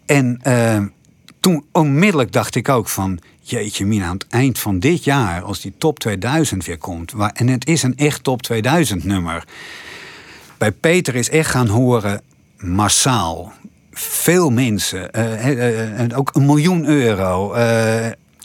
En 0.06 0.40
eh, 0.42 0.82
toen 1.40 1.66
onmiddellijk 1.72 2.32
dacht 2.32 2.56
ik 2.56 2.70
ook 2.70 2.90
van... 2.90 3.20
Jeetje 3.48 3.86
mina, 3.86 4.06
aan 4.06 4.14
het 4.14 4.26
eind 4.30 4.60
van 4.60 4.80
dit 4.80 5.04
jaar, 5.04 5.42
als 5.42 5.62
die 5.62 5.74
top 5.78 6.00
2000 6.00 6.66
weer 6.66 6.78
komt... 6.78 7.12
Waar, 7.12 7.32
en 7.34 7.48
het 7.48 7.68
is 7.68 7.84
een 7.84 7.98
echt 7.98 8.24
top 8.24 8.42
2000 8.42 9.04
nummer... 9.04 9.44
Bij 10.58 10.72
Peter 10.72 11.16
is 11.16 11.30
echt 11.30 11.50
gaan 11.50 11.68
horen 11.68 12.22
massaal. 12.58 13.54
Veel 14.00 14.50
mensen. 14.50 15.12
eh, 15.12 15.50
eh, 15.50 16.00
eh, 16.12 16.18
ook 16.18 16.30
een 16.34 16.46
miljoen 16.46 16.86
euro. 16.86 17.54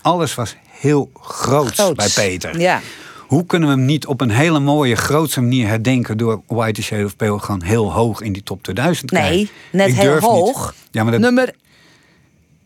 alles 0.02 0.34
was 0.34 0.56
heel 0.70 1.10
groot 1.14 1.72
Groots. 1.74 1.94
bij 2.14 2.24
Peter. 2.28 2.60
Ja. 2.60 2.80
Hoe 3.26 3.46
kunnen 3.46 3.68
we 3.68 3.74
hem 3.74 3.84
niet 3.84 4.06
op 4.06 4.20
een 4.20 4.30
hele 4.30 4.60
mooie, 4.60 4.96
grootse 4.96 5.40
manier 5.40 5.68
herdenken... 5.68 6.16
door 6.18 6.42
White 6.46 6.82
Shade 6.82 7.04
of 7.04 7.16
Pale 7.16 7.38
gewoon 7.38 7.62
heel 7.62 7.92
hoog 7.92 8.20
in 8.20 8.32
die 8.32 8.42
top 8.42 8.62
2000 8.62 9.08
te 9.08 9.14
Nee, 9.14 9.22
krijgen? 9.24 9.48
net 9.72 9.88
Ik 9.88 9.94
heel 9.94 10.12
niet. 10.14 10.20
hoog. 10.22 10.74
Ja, 10.90 11.02
maar 11.02 11.12
dat, 11.12 11.20
Nummer 11.20 11.52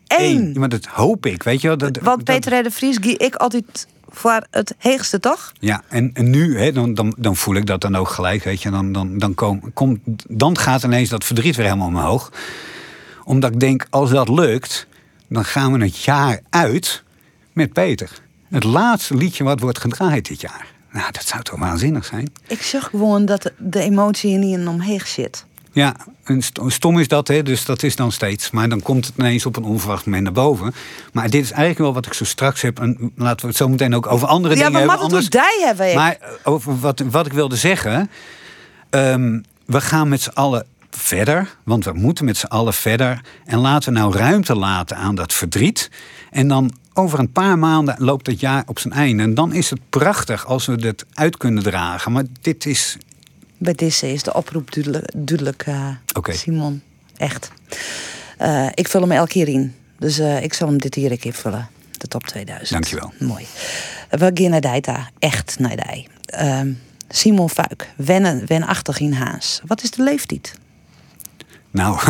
één. 0.07 0.37
1. 0.39 0.53
Ja, 0.53 0.59
maar 0.59 0.69
dat 0.69 0.85
hoop 0.85 1.27
ik, 1.27 1.43
weet 1.43 1.61
je 1.61 1.69
wel. 1.69 1.77
Dat, 1.77 1.99
Want 2.03 2.27
dat- 2.27 2.41
Peter 2.41 2.59
R. 2.59 2.63
de 2.63 2.71
Vries 2.71 2.97
gie 3.01 3.17
ik 3.17 3.35
altijd 3.35 3.87
voor 4.15 4.47
het 4.51 4.75
heegste, 4.79 5.21
toch? 5.21 5.53
Ja, 5.59 5.83
en, 5.89 6.11
en 6.15 6.31
nu, 6.31 6.59
hè, 6.59 6.73
dan, 6.73 6.95
dan, 6.95 7.15
dan 7.19 7.37
voel 7.37 7.55
ik 7.55 7.67
dat 7.67 7.81
dan 7.81 7.97
ook 7.97 8.09
gelijk, 8.09 8.45
weet 8.45 8.63
je. 8.63 8.71
Dan, 8.71 8.93
dan, 8.93 9.19
dan, 9.19 9.35
kom, 9.35 9.73
kom, 9.73 10.01
dan 10.29 10.59
gaat 10.59 10.83
ineens 10.83 11.09
dat 11.09 11.25
verdriet 11.25 11.57
weer 11.57 11.67
helemaal 11.67 11.87
omhoog. 11.87 12.33
Omdat 13.25 13.53
ik 13.53 13.61
denk, 13.61 13.87
als 13.91 14.11
dat 14.11 14.29
lukt, 14.29 14.87
dan 15.29 15.45
gaan 15.45 15.73
we 15.73 15.85
het 15.85 16.03
jaar 16.03 16.41
uit 16.51 17.03
met 17.53 17.73
Peter. 17.73 18.11
Het 18.49 18.65
laatste 18.65 19.15
liedje 19.15 19.45
wat 19.45 19.61
wordt 19.61 19.79
gedraaid 19.79 20.29
dit 20.29 20.41
jaar. 20.41 20.67
Nou, 20.93 21.13
dat 21.13 21.27
zou 21.27 21.43
toch 21.43 21.59
waanzinnig 21.59 22.05
zijn? 22.05 22.33
Ik 22.47 22.63
zag 22.63 22.85
gewoon 22.91 23.25
dat 23.25 23.53
de 23.59 23.81
emotie 23.81 24.31
in 24.31 24.41
die 24.41 24.69
omheen 24.69 25.01
zit. 25.05 25.45
Ja, 25.75 25.97
en 26.25 26.43
st- 26.43 26.61
stom 26.67 26.99
is 26.99 27.09
dat, 27.09 27.29
hè, 27.29 27.43
dus 27.43 27.65
dat 27.65 27.83
is 27.83 27.97
dan 27.97 28.13
steeds. 28.13 28.51
Maar 28.51 28.69
dan 28.69 28.83
komt 28.83 29.07
het 29.07 29.15
ineens 29.19 29.47
op 29.47 29.57
een 29.57 29.65
onverwacht 29.65 30.05
moment 30.05 30.25
naar 30.25 30.33
boven. 30.33 30.75
Maar 31.13 31.31
dit 31.31 31.43
is 31.43 31.51
eigenlijk 31.51 31.79
wel 31.81 31.93
wat 31.93 32.07
ik 32.07 32.13
zo 32.13 32.25
straks 32.25 32.61
heb. 32.63 32.81
En 32.81 33.13
laten 33.17 33.41
we 33.41 33.47
het 33.47 33.57
zo 33.57 33.69
meteen 33.69 33.95
ook 33.95 34.07
over 34.07 34.29
andere 34.29 34.55
Ja, 34.55 34.61
dingen 34.67 34.73
maar 34.73 34.81
hebben. 34.81 34.99
mag 35.01 35.07
het 35.11 35.21
ons 35.21 35.31
die 35.31 35.65
hebben? 35.67 35.89
ik? 35.91 35.95
Maar 35.95 36.19
over 36.43 36.79
wat, 36.81 37.03
wat 37.11 37.27
ik 37.27 37.33
wilde 37.33 37.57
zeggen. 37.57 38.11
ehm, 38.91 39.41
we 39.67 39.81
gaan 39.81 40.09
met 40.09 40.21
z'n 40.23 40.31
allen 40.35 40.67
verder. 40.91 41.57
Want 41.65 41.85
we 41.85 41.93
moeten 41.93 42.25
met 42.25 42.37
z'n 42.37 42.47
allen 42.47 42.75
verder. 42.75 43.21
En 43.45 43.59
laten 43.59 43.93
we 43.93 43.99
nou 43.99 44.17
ruimte 44.17 44.55
laten 44.57 44.97
aan 44.97 45.15
dat 45.15 45.33
verdriet. 45.33 45.91
En 46.31 46.49
dan 46.49 46.73
over 46.93 47.19
een 47.19 47.33
paar 47.33 47.59
maanden 47.59 47.95
loopt 47.99 48.27
het 48.27 48.41
jaar 48.41 48.63
op 48.67 48.79
zijn 48.79 48.95
einde. 48.95 49.23
En 49.23 49.35
dan 49.35 49.53
is 49.53 49.71
het 49.71 49.81
prachtig 49.91 50.47
als 50.47 50.67
we 50.67 50.77
dit 50.77 51.05
uit 51.15 51.37
kunnen 51.37 51.63
dragen. 51.63 52.13
Maar 52.13 52.25
dit 52.41 52.67
is. 52.67 52.97
Bij 53.65 53.75
deze 53.75 54.13
is 54.13 54.23
de 54.23 54.35
oproep 54.35 54.73
duidelijk, 54.73 55.13
duidelijk 55.15 55.63
eh. 55.67 56.35
Simon. 56.35 56.83
Echt. 57.17 57.51
Eh, 58.39 58.67
ik 58.75 58.89
vul 58.89 59.01
hem 59.01 59.13
elke 59.13 59.31
keer 59.31 59.49
in. 59.49 59.75
Dus 59.99 60.19
eh, 60.19 60.43
ik 60.43 60.55
zal 60.55 60.69
hem 60.69 60.79
dit 60.79 60.95
hier 60.95 61.11
een 61.11 61.19
keer 61.19 61.33
vullen. 61.33 61.69
De 61.99 62.09
top 62.09 62.27
2000. 62.27 62.71
Dankjewel. 62.71 63.13
Mooi. 63.29 63.47
We 64.11 64.31
gaan 64.35 64.51
naar 64.51 64.61
Dijta. 64.61 65.11
Echt 65.19 65.59
naar 65.59 65.77
Dij. 65.77 66.07
Ehm, 66.25 66.73
Simon 67.09 67.51
Fuik. 67.51 67.89
Wennen, 67.97 68.47
wenachtig 68.47 69.01
in 69.01 69.13
Haas. 69.13 69.61
Wat 69.67 69.83
is 69.83 69.91
de 69.91 70.03
leeftijd? 70.03 70.55
Nou, 71.71 72.01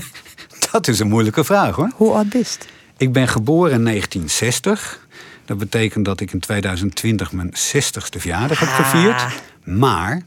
dat 0.72 0.88
is 0.88 0.98
een 0.98 1.08
moeilijke 1.08 1.44
vraag 1.44 1.76
hoor. 1.76 1.92
Hoe 1.94 2.12
oud 2.12 2.28
bist? 2.28 2.66
Ik 2.96 3.12
ben 3.12 3.28
geboren 3.28 3.72
in 3.72 3.84
1960. 3.84 5.06
Dat 5.44 5.58
betekent 5.58 6.04
dat 6.04 6.20
ik 6.20 6.32
in 6.32 6.40
2020 6.40 7.32
mijn 7.32 7.50
60ste 7.50 8.18
verjaardag 8.18 8.58
heb 8.58 8.68
Ah. 8.68 8.76
gevierd. 8.76 9.24
Maar 9.64 10.22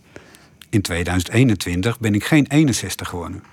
in 0.70 0.82
2021 0.82 2.00
ben 2.00 2.14
ik 2.14 2.24
geen 2.24 2.46
61 2.48 3.08
geworden. 3.08 3.44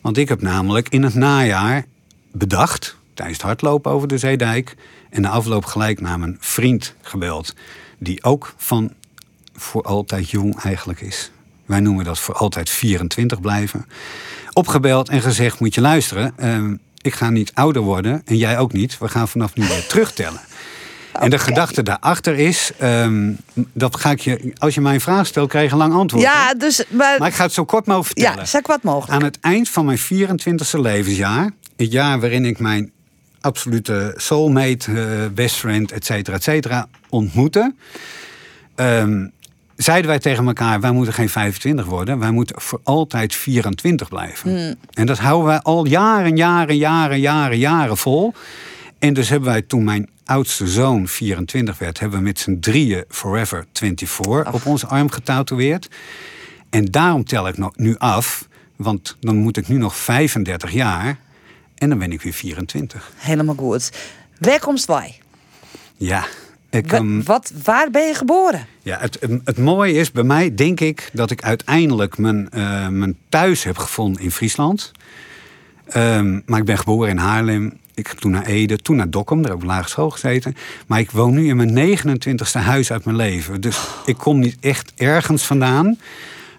Want 0.00 0.16
ik 0.16 0.28
heb 0.28 0.42
namelijk 0.42 0.88
in 0.88 1.02
het 1.02 1.14
najaar 1.14 1.84
bedacht, 2.32 2.96
tijdens 3.14 3.38
het 3.38 3.46
hardlopen 3.46 3.92
over 3.92 4.08
de 4.08 4.18
Zeedijk... 4.18 4.76
en 5.10 5.20
na 5.20 5.28
afloop 5.28 5.64
gelijk 5.64 6.00
naar 6.00 6.18
mijn 6.18 6.36
vriend 6.40 6.94
gebeld... 7.00 7.54
die 7.98 8.22
ook 8.22 8.54
van 8.56 8.92
voor 9.52 9.82
altijd 9.82 10.30
jong 10.30 10.60
eigenlijk 10.60 11.00
is. 11.00 11.30
Wij 11.66 11.80
noemen 11.80 12.04
dat 12.04 12.18
voor 12.18 12.34
altijd 12.34 12.70
24 12.70 13.40
blijven. 13.40 13.86
Opgebeld 14.52 15.08
en 15.08 15.22
gezegd, 15.22 15.60
moet 15.60 15.74
je 15.74 15.80
luisteren... 15.80 16.32
ehm, 16.36 16.76
ik 17.00 17.14
ga 17.14 17.30
niet 17.30 17.54
ouder 17.54 17.82
worden 17.82 18.22
en 18.24 18.36
jij 18.36 18.58
ook 18.58 18.72
niet. 18.72 18.98
We 18.98 19.08
gaan 19.08 19.28
vanaf 19.28 19.54
nu 19.54 19.66
weer 19.66 19.86
terugtellen. 19.86 20.40
En 21.20 21.30
de 21.30 21.38
gedachte 21.38 21.82
daarachter 21.82 22.34
is, 22.38 22.70
ehm, 22.78 23.32
dat 23.72 23.96
ga 23.96 24.10
ik 24.10 24.20
je, 24.20 24.52
als 24.58 24.74
je 24.74 24.80
mij 24.80 24.94
een 24.94 25.00
vraag 25.00 25.26
stelt, 25.26 25.48
krijg 25.48 25.66
je 25.66 25.72
een 25.72 25.78
lang 25.78 25.92
antwoord. 25.94 26.24
hè? 26.24 26.30
Ja, 26.30 26.54
dus... 26.54 26.84
Maar, 26.88 27.18
Maar 27.18 27.28
ik 27.28 27.34
ga 27.34 27.44
het 27.44 27.52
zo 27.52 27.64
kort 27.64 27.86
mogelijk 27.86 28.12
vertellen. 28.18 28.38
ja, 28.38 28.44
zeg 28.44 28.66
wat 28.66 28.82
mogelijk. 28.82 29.12
Aan 29.12 29.22
het 29.24 29.38
eind 29.40 29.68
van 29.68 29.84
mijn 29.84 29.98
24e 29.98 30.80
levensjaar, 30.80 31.50
het 31.76 31.92
jaar 31.92 32.20
waarin 32.20 32.44
ik 32.44 32.58
mijn 32.58 32.92
absolute 33.40 34.12
soulmate, 34.16 34.92
eh, 35.00 35.26
best 35.34 35.56
friend, 35.56 35.92
et 35.92 36.04
cetera, 36.04 36.36
et 36.36 36.42
cetera, 36.42 36.86
ontmoette, 37.08 37.74
ehm, 38.74 39.26
zeiden 39.76 40.10
wij 40.10 40.18
tegen 40.18 40.46
elkaar: 40.46 40.80
wij 40.80 40.90
moeten 40.90 41.14
geen 41.14 41.28
25 41.28 41.86
worden, 41.86 42.18
wij 42.18 42.30
moeten 42.30 42.60
voor 42.60 42.80
altijd 42.82 43.34
24 43.34 44.08
blijven. 44.08 44.78
En 44.92 45.06
dat 45.06 45.18
houden 45.18 45.46
wij 45.46 45.60
al 45.60 45.86
jaren, 45.86 46.36
jaren, 46.36 46.76
jaren, 46.76 47.20
jaren, 47.20 47.58
jaren 47.58 47.96
vol. 47.96 48.34
En 49.04 49.14
dus 49.14 49.28
hebben 49.28 49.48
wij 49.48 49.62
toen 49.62 49.84
mijn 49.84 50.08
oudste 50.24 50.66
zoon 50.66 51.08
24 51.08 51.78
werd, 51.78 52.00
hebben 52.00 52.18
we 52.18 52.24
met 52.24 52.38
z'n 52.38 52.58
drieën 52.60 53.04
Forever 53.08 53.66
24 53.72 54.52
op 54.52 54.66
onze 54.66 54.86
arm 54.86 55.10
getatoeëerd. 55.10 55.88
En 56.70 56.84
daarom 56.84 57.24
tel 57.24 57.48
ik 57.48 57.76
nu 57.76 57.96
af, 57.98 58.48
want 58.76 59.16
dan 59.20 59.36
moet 59.36 59.56
ik 59.56 59.68
nu 59.68 59.76
nog 59.76 59.96
35 59.96 60.72
jaar 60.72 61.18
en 61.74 61.88
dan 61.88 61.98
ben 61.98 62.12
ik 62.12 62.22
weer 62.22 62.32
24. 62.32 63.12
Helemaal 63.16 63.54
goed. 63.54 63.90
Waar 64.38 64.60
komst 64.60 64.86
wij? 64.86 65.18
Ja, 65.96 66.24
ik, 66.70 66.92
ehm, 66.92 67.22
wat, 67.22 67.52
waar 67.64 67.90
ben 67.90 68.06
je 68.06 68.14
geboren? 68.14 68.66
ja 68.82 68.98
het, 68.98 69.16
het, 69.20 69.40
het 69.44 69.58
mooie 69.58 69.92
is 69.92 70.12
bij 70.12 70.24
mij, 70.24 70.54
denk 70.54 70.80
ik, 70.80 71.10
dat 71.12 71.30
ik 71.30 71.42
uiteindelijk 71.42 72.18
mijn, 72.18 72.50
eh, 72.50 72.88
mijn 72.88 73.16
thuis 73.28 73.64
heb 73.64 73.78
gevonden 73.78 74.22
in 74.22 74.30
Friesland. 74.30 74.92
Ehm, 75.86 76.40
maar 76.46 76.58
ik 76.58 76.64
ben 76.64 76.78
geboren 76.78 77.10
in 77.10 77.16
Haarlem. 77.16 77.82
Ik 77.94 78.06
heb 78.06 78.18
toen 78.18 78.30
naar 78.30 78.46
Ede, 78.46 78.76
toen 78.76 78.96
naar 78.96 79.10
Dokkum, 79.10 79.42
daar 79.42 79.50
heb 79.50 79.60
ik 79.60 79.66
lagere 79.66 79.88
school 79.88 80.10
gezeten. 80.10 80.56
Maar 80.86 80.98
ik 80.98 81.10
woon 81.10 81.34
nu 81.34 81.48
in 81.48 81.56
mijn 81.56 81.98
29ste 81.98 82.60
huis 82.60 82.92
uit 82.92 83.04
mijn 83.04 83.16
leven. 83.16 83.60
Dus 83.60 83.78
ik 84.04 84.16
kom 84.16 84.38
niet 84.38 84.56
echt 84.60 84.92
ergens 84.96 85.42
vandaan. 85.42 85.98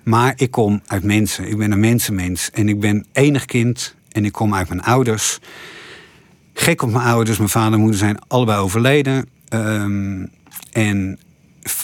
Maar 0.04 0.34
ik 0.36 0.52
kom 0.52 0.82
uit 0.88 1.04
mensen. 1.04 1.48
Ik 1.48 1.58
ben 1.58 1.72
een 1.72 1.80
mensenmens. 1.80 2.50
En 2.52 2.70
ik 2.70 2.80
ben 2.80 3.06
enig 3.12 3.46
kind. 3.46 3.96
En 4.12 4.26
ik 4.26 4.32
kom 4.32 4.56
uit 4.56 4.70
mijn 4.70 4.84
ouders. 4.84 5.40
Gek 6.54 6.82
op 6.82 6.92
mijn 6.92 7.06
ouders. 7.06 7.38
Mijn 7.38 7.50
vader 7.50 7.74
en 7.74 7.80
moeder 7.80 8.00
zijn 8.00 8.20
allebei 8.28 8.60
overleden. 8.60 9.30
Ehm, 9.50 10.26
en 10.72 11.20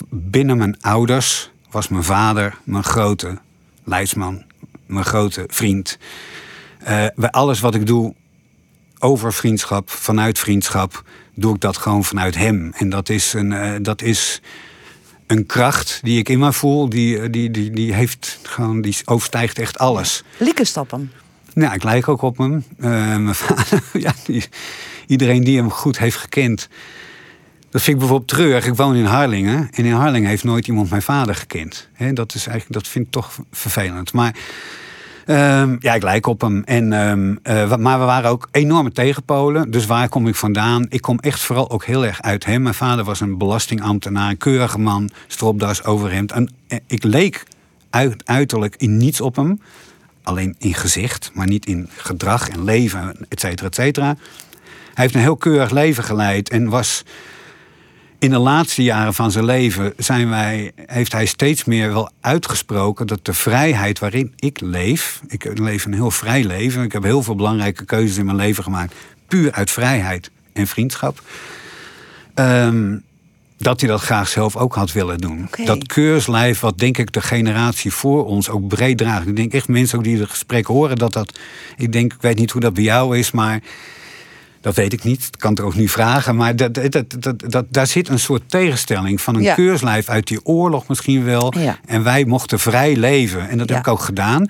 binnen 0.10 0.58
mijn 0.58 0.82
ouders 0.82 1.52
was 1.72 1.88
mijn 1.88 2.04
vader 2.04 2.58
mijn 2.64 2.84
grote 2.84 3.38
leidsman, 3.84 4.44
mijn 4.86 5.06
grote 5.06 5.44
vriend. 5.48 5.98
Eh, 6.80 7.06
bij 7.16 7.30
alles 7.30 7.60
wat 7.60 7.76
ik 7.76 7.86
doe 7.86 8.14
over 9.02 9.34
vriendschap, 9.34 9.90
vanuit 9.90 10.40
vriendschap, 10.40 11.04
doe 11.36 11.54
ik 11.56 11.62
dat 11.62 11.78
gewoon 11.78 12.04
vanuit 12.04 12.36
hem. 12.36 12.72
En 12.76 12.90
dat 12.90 13.10
is 13.10 13.34
een, 13.34 13.54
eh, 13.54 13.72
dat 13.82 14.02
is 14.02 14.42
een 15.28 15.46
kracht 15.46 16.00
die 16.04 16.20
ik 16.20 16.30
in 16.30 16.40
me 16.40 16.54
voel, 16.54 16.90
die, 16.90 17.20
eh, 17.20 17.28
die, 17.32 17.52
die, 17.52 17.72
die, 17.72 17.94
heeft 17.94 18.40
gewoon, 18.44 18.82
die 18.82 18.96
overstijgt 19.06 19.60
echt 19.60 19.78
alles. 19.78 20.24
Lieke 20.38 20.66
stappen. 20.66 21.12
Ja, 21.54 21.74
ik 21.74 21.84
lijk 21.84 22.08
ook 22.08 22.22
op 22.22 22.38
hem. 22.38 22.64
Eh, 22.80 22.90
mijn 23.18 23.36
vader, 23.46 23.84
ja, 23.94 24.14
die- 24.26 24.46
iedereen 25.08 25.44
die 25.44 25.58
hem 25.58 25.70
goed 25.72 25.98
heeft 26.00 26.18
gekend. 26.18 26.68
Dat 27.70 27.82
vind 27.82 27.94
ik 27.94 27.98
bijvoorbeeld 28.02 28.30
treurig. 28.30 28.66
Ik 28.66 28.76
woon 28.76 28.96
in 28.96 29.06
Harlingen. 29.06 29.70
En 29.72 29.86
in 29.86 29.92
Harlingen 29.94 30.30
heeft 30.30 30.44
nooit 30.44 30.68
iemand 30.68 30.90
mijn 30.90 31.02
vader 31.02 31.36
gekend. 31.36 31.90
Hè, 31.94 32.14
dat, 32.14 32.34
is 32.36 32.48
eigenlijk, 32.48 32.74
dat 32.74 32.88
vind 32.92 33.06
ik 33.06 33.12
toch 33.12 33.40
vervelend. 33.52 34.14
Maar 34.14 34.36
ehm, 35.26 35.76
ja, 35.80 35.94
ik 35.94 36.04
lijk 36.04 36.28
op 36.28 36.42
hem. 36.42 36.64
En, 36.64 36.94
ehm, 36.94 37.36
eh, 37.44 37.76
maar 37.76 38.00
we 38.00 38.06
waren 38.06 38.30
ook 38.30 38.48
enorme 38.52 38.92
tegenpolen. 38.92 39.72
Dus 39.72 39.86
waar 39.86 40.10
kom 40.10 40.28
ik 40.28 40.36
vandaan? 40.36 40.86
Ik 40.90 41.02
kom 41.02 41.20
echt 41.20 41.40
vooral 41.40 41.70
ook 41.70 41.86
heel 41.86 42.06
erg 42.06 42.22
uit 42.22 42.46
hem. 42.46 42.62
Mijn 42.62 42.76
vader 42.76 43.06
was 43.06 43.20
een 43.20 43.38
belastingambtenaar. 43.38 44.30
Een 44.30 44.38
keurige 44.38 44.80
man. 44.80 45.10
Stropdas, 45.28 45.84
overhemd. 45.84 46.32
En, 46.32 46.54
eh, 46.68 46.78
ik 46.88 47.04
leek 47.04 47.44
uit, 47.90 48.26
uiterlijk 48.26 48.76
in 48.78 48.98
niets 48.98 49.22
op 49.22 49.36
hem. 49.36 49.62
Alleen 50.24 50.56
in 50.60 50.74
gezicht, 50.74 51.32
maar 51.34 51.48
niet 51.48 51.66
in 51.66 51.90
gedrag 51.96 52.50
en 52.50 52.64
leven, 52.64 53.16
et 53.30 53.40
cetera, 53.40 53.68
et 53.68 53.76
cetera. 53.76 54.16
Hij 54.94 55.04
heeft 55.04 55.16
een 55.16 55.22
heel 55.22 55.38
keurig 55.38 55.72
leven 55.72 56.04
geleid 56.04 56.50
en 56.50 56.70
was 56.70 57.04
in 58.22 58.30
de 58.30 58.38
laatste 58.38 58.84
jaren 58.84 59.14
van 59.14 59.32
zijn 59.32 59.46
leven 59.46 59.94
zijn 59.98 60.30
wij, 60.30 60.72
heeft 60.86 61.12
hij 61.12 61.26
steeds 61.26 61.64
meer 61.64 61.94
wel 61.94 62.10
uitgesproken 62.20 63.08
dat 63.08 63.26
de 63.26 63.34
vrijheid 63.34 64.00
waarin 64.00 64.34
ik 64.36 64.60
leef, 64.60 65.22
ik 65.28 65.60
leef 65.60 65.86
een 65.86 65.94
heel 65.94 66.12
vrij 66.12 66.44
leven, 66.44 66.84
ik 66.84 66.92
heb 66.92 67.04
heel 67.04 67.24
veel 67.24 67.36
belangrijke 67.36 67.86
keuzes 67.86 68.18
in 68.18 68.26
mijn 68.26 68.38
leven 68.38 68.64
gemaakt, 68.64 68.94
puur 69.28 69.52
uit 69.52 69.72
vrijheid 69.72 70.32
en 70.54 70.68
vriendschap. 70.68 71.22
Ehm, 72.34 72.98
dat 73.58 73.80
hij 73.80 73.90
dat 73.90 74.02
graag 74.02 74.28
zelf 74.28 74.56
ook 74.56 74.76
had 74.76 74.92
willen 74.92 75.18
doen. 75.18 75.50
Dat 75.66 75.86
keurslijf, 75.86 76.60
wat 76.60 76.78
denk 76.78 76.98
ik 76.98 77.12
de 77.12 77.22
generatie 77.22 77.92
voor 77.92 78.26
ons 78.26 78.50
ook 78.50 78.68
breed 78.68 78.98
draagt. 78.98 79.28
Ik 79.28 79.36
denk 79.36 79.54
echt 79.54 79.68
mensen 79.68 79.98
ook 79.98 80.04
die 80.04 80.20
het 80.20 80.30
gesprek 80.30 80.66
horen 80.66 80.96
dat 80.96 81.14
dat. 81.14 81.40
Ik 81.78 81.92
denk, 81.92 82.14
ik 82.14 82.22
weet 82.22 82.38
niet 82.38 82.52
hoe 82.52 82.62
dat 82.62 82.74
bij 82.74 82.84
jou 82.84 83.18
is, 83.18 83.32
maar 83.32 83.62
dat 84.62 84.76
weet 84.76 84.94
ik 84.94 85.04
niet. 85.04 85.24
Ik 85.32 85.40
kan 85.40 85.50
het 85.50 85.60
er 85.60 85.66
ook 85.66 85.76
niet 85.76 85.92
vragen. 85.92 86.36
Maar 86.36 86.56
dat, 86.56 86.74
dat, 86.74 86.92
dat, 86.92 87.06
dat, 87.20 87.44
dat- 87.52 87.66
daar 87.70 87.88
zit 87.88 88.10
een 88.10 88.20
soort 88.20 88.42
tegenstelling 88.50 89.22
van 89.22 89.36
een 89.36 89.42
Ja. 89.42 89.54
keurslijf 89.56 90.10
uit 90.10 90.28
die 90.28 90.46
oorlog 90.46 90.88
misschien 90.88 91.24
wel. 91.24 91.54
Ja. 91.60 91.80
En 91.86 92.04
wij 92.04 92.26
mochten 92.26 92.60
vrij 92.60 92.96
leven. 92.96 93.50
En 93.50 93.58
dat 93.58 93.70
Ja. 93.70 93.76
heb 93.76 93.86
ik 93.86 93.92
ook 93.92 94.02
gedaan. 94.02 94.50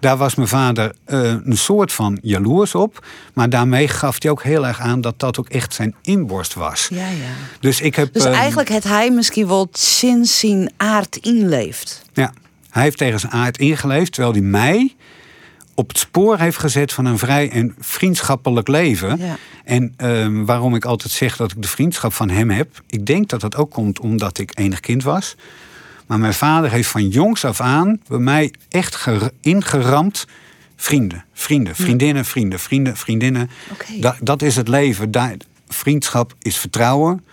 Daar 0.00 0.16
was 0.16 0.34
mijn 0.34 0.48
vader 0.48 0.94
eh, 1.04 1.20
een 1.44 1.56
soort 1.56 1.92
van 1.92 2.18
jaloers 2.22 2.74
op. 2.74 3.06
Maar 3.34 3.50
daarmee 3.50 3.88
gaf 3.88 4.22
hij 4.22 4.30
ook 4.30 4.42
heel 4.42 4.66
erg 4.66 4.80
aan 4.80 5.00
dat 5.00 5.18
dat 5.20 5.38
ook 5.38 5.48
echt 5.48 5.74
zijn 5.74 5.94
inborst 6.02 6.54
was. 6.54 6.88
Ja, 6.90 6.96
ja. 7.08 7.08
Dus 7.60 7.80
ik 7.80 7.94
heb. 7.96 8.12
Dus 8.12 8.24
ehm, 8.24 8.34
eigenlijk 8.34 8.68
het 8.68 8.84
hij 8.84 9.10
misschien 9.10 9.46
wel 9.46 9.68
sinds 9.72 10.38
zijn 10.38 10.72
aard 10.76 11.16
inleeft. 11.16 12.02
Ja, 12.12 12.32
hij 12.70 12.82
heeft 12.82 12.98
tegen 12.98 13.20
zijn 13.20 13.32
aard 13.32 13.58
ingeleefd, 13.58 14.12
terwijl 14.12 14.32
hij 14.34 14.42
mij 14.42 14.94
op 15.76 15.88
het 15.88 15.98
spoor 15.98 16.38
heeft 16.38 16.58
gezet 16.58 16.92
van 16.92 17.04
een 17.04 17.18
vrij 17.18 17.50
en 17.50 17.74
vriendschappelijk 17.78 18.68
leven. 18.68 19.18
Ja. 19.18 19.36
En 19.64 19.94
ehm, 19.96 20.44
waarom 20.44 20.74
ik 20.74 20.84
altijd 20.84 21.12
zeg 21.12 21.36
dat 21.36 21.50
ik 21.52 21.62
de 21.62 21.68
vriendschap 21.68 22.12
van 22.12 22.30
hem 22.30 22.50
heb, 22.50 22.82
ik 22.86 23.06
denk 23.06 23.28
dat 23.28 23.40
dat 23.40 23.56
ook 23.56 23.70
komt 23.70 24.00
omdat 24.00 24.38
ik 24.38 24.58
enig 24.58 24.80
kind 24.80 25.02
was. 25.02 25.36
Maar 26.06 26.18
mijn 26.18 26.34
vader 26.34 26.70
heeft 26.70 26.88
van 26.88 27.08
jongs 27.08 27.44
af 27.44 27.60
aan 27.60 28.00
bij 28.08 28.18
mij 28.18 28.52
echt 28.68 28.94
ger- 28.96 29.30
ingeramd. 29.40 30.26
Vrienden, 30.76 31.24
vrienden, 31.32 31.74
vriendinnen, 31.74 32.24
vrienden, 32.24 32.58
vrienden, 32.58 32.96
vriendinnen. 32.96 33.50
Oké. 33.72 33.86
Da- 34.00 34.16
dat 34.20 34.42
is 34.42 34.56
het 34.56 34.68
leven. 34.68 35.10
Daar, 35.10 35.34
vriendschap 35.68 36.34
is 36.38 36.56
vertrouwen. 36.56 37.24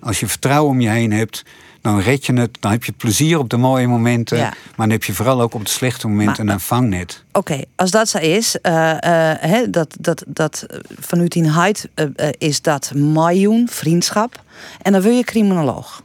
Als 0.00 0.20
je 0.20 0.26
vertrouwen 0.26 0.70
om 0.70 0.80
je 0.80 0.88
heen 0.88 1.12
hebt, 1.12 1.44
dan 1.84 2.00
red 2.00 2.26
je 2.26 2.32
het. 2.32 2.56
Dan 2.60 2.70
heb 2.70 2.84
je 2.84 2.92
plezier 2.92 3.38
op 3.38 3.48
de 3.50 3.56
mooie 3.56 3.86
momenten. 3.86 4.36
Ja. 4.38 4.42
Maar 4.44 4.54
dan 4.76 4.90
heb 4.90 5.04
je 5.04 5.12
vooral 5.12 5.40
ook 5.40 5.54
op 5.54 5.64
de 5.64 5.70
slechte 5.70 6.08
momenten 6.08 6.44
Maar- 6.44 6.54
een 6.54 6.60
vangnet. 6.60 7.24
Oké, 7.32 7.60
als 7.76 7.90
dat 7.90 8.08
zo 8.08 8.18
is, 8.18 8.60
eh, 8.60 8.90
eh, 9.30 9.38
hè, 9.40 9.70
dat, 9.70 9.96
dat, 10.00 10.24
dat 10.26 10.66
vanuit 11.00 11.88
eh, 11.94 12.28
is 12.38 12.62
dat 12.62 12.92
miljoen 12.94 13.68
vriendschap. 13.70 14.42
En 14.82 14.92
dan 14.92 15.00
wil 15.00 15.12
je 15.12 15.24
criminoloog. 15.24 16.02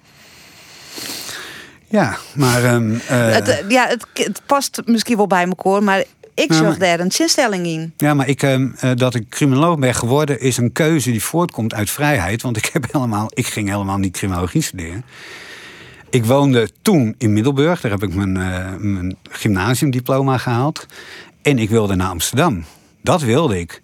Ja, 1.87 2.17
maar... 2.33 2.63
ehm, 2.63 2.93
eh, 3.07 3.31
het, 3.31 3.63
ja, 3.67 3.87
het, 3.87 4.05
het 4.13 4.41
past 4.45 4.81
misschien 4.85 5.17
wel 5.17 5.27
bij 5.27 5.45
elkaar, 5.45 5.83
maar 5.83 6.03
ik 6.33 6.49
maar- 6.49 6.77
daar 6.79 6.99
een 6.99 7.11
zinstelling 7.11 7.65
in. 7.65 7.93
Ja, 7.97 8.13
maar 8.13 8.27
ik, 8.27 8.43
ehm, 8.43 8.69
eh, 8.79 8.91
dat 8.95 9.15
ik 9.15 9.29
criminoloog 9.29 9.79
ben 9.79 9.95
geworden 9.95 10.39
is 10.39 10.57
een 10.57 10.71
keuze 10.71 11.11
die 11.11 11.23
voortkomt 11.23 11.73
uit 11.73 11.89
vrijheid. 11.89 12.41
Want 12.41 12.57
ik, 12.57 12.65
heb 12.73 12.85
helemaal, 12.91 13.27
ik 13.33 13.45
ging 13.47 13.69
helemaal 13.69 13.97
niet 13.97 14.13
criminologie 14.17 14.61
studeren. 14.61 15.03
Ik 16.09 16.25
woonde 16.25 16.69
toen 16.81 17.15
in 17.17 17.33
Middelburg. 17.33 17.81
Daar 17.81 17.91
heb 17.91 18.03
ik 18.03 18.13
mijn, 18.13 18.37
eh, 18.37 18.75
mijn 18.77 19.15
gymnasiumdiploma 19.29 20.37
gehaald. 20.37 20.85
En 21.41 21.59
ik 21.59 21.69
wilde 21.69 21.95
naar 21.95 22.09
Amsterdam. 22.09 22.63
Dat 23.01 23.21
wilde 23.21 23.59
ik. 23.59 23.81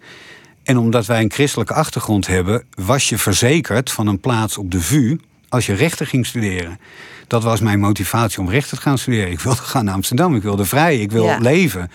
En 0.62 0.76
omdat 0.76 1.06
wij 1.06 1.22
een 1.22 1.32
christelijke 1.32 1.74
achtergrond 1.74 2.26
hebben, 2.26 2.64
was 2.74 3.08
je 3.08 3.18
verzekerd 3.18 3.90
van 3.90 4.06
een 4.06 4.20
plaats 4.20 4.58
op 4.58 4.70
de 4.70 4.80
VU 4.80 5.16
als 5.48 5.66
je 5.66 5.74
rechten 5.74 6.06
ging 6.06 6.26
studeren. 6.26 6.78
Dat 7.26 7.42
was 7.42 7.60
mijn 7.60 7.80
motivatie 7.80 8.38
om 8.38 8.50
rechten 8.50 8.76
te 8.76 8.82
gaan 8.82 8.98
studeren. 8.98 9.30
Ik 9.30 9.40
wilde 9.40 9.62
gaan 9.72 9.84
naar 9.84 9.94
Amsterdam. 9.94 10.34
Ik 10.34 10.42
wilde 10.42 10.64
vrij. 10.64 11.00
Ik 11.00 11.10
wilde 11.12 11.28
Ja. 11.28 11.38
leven. 11.38 11.90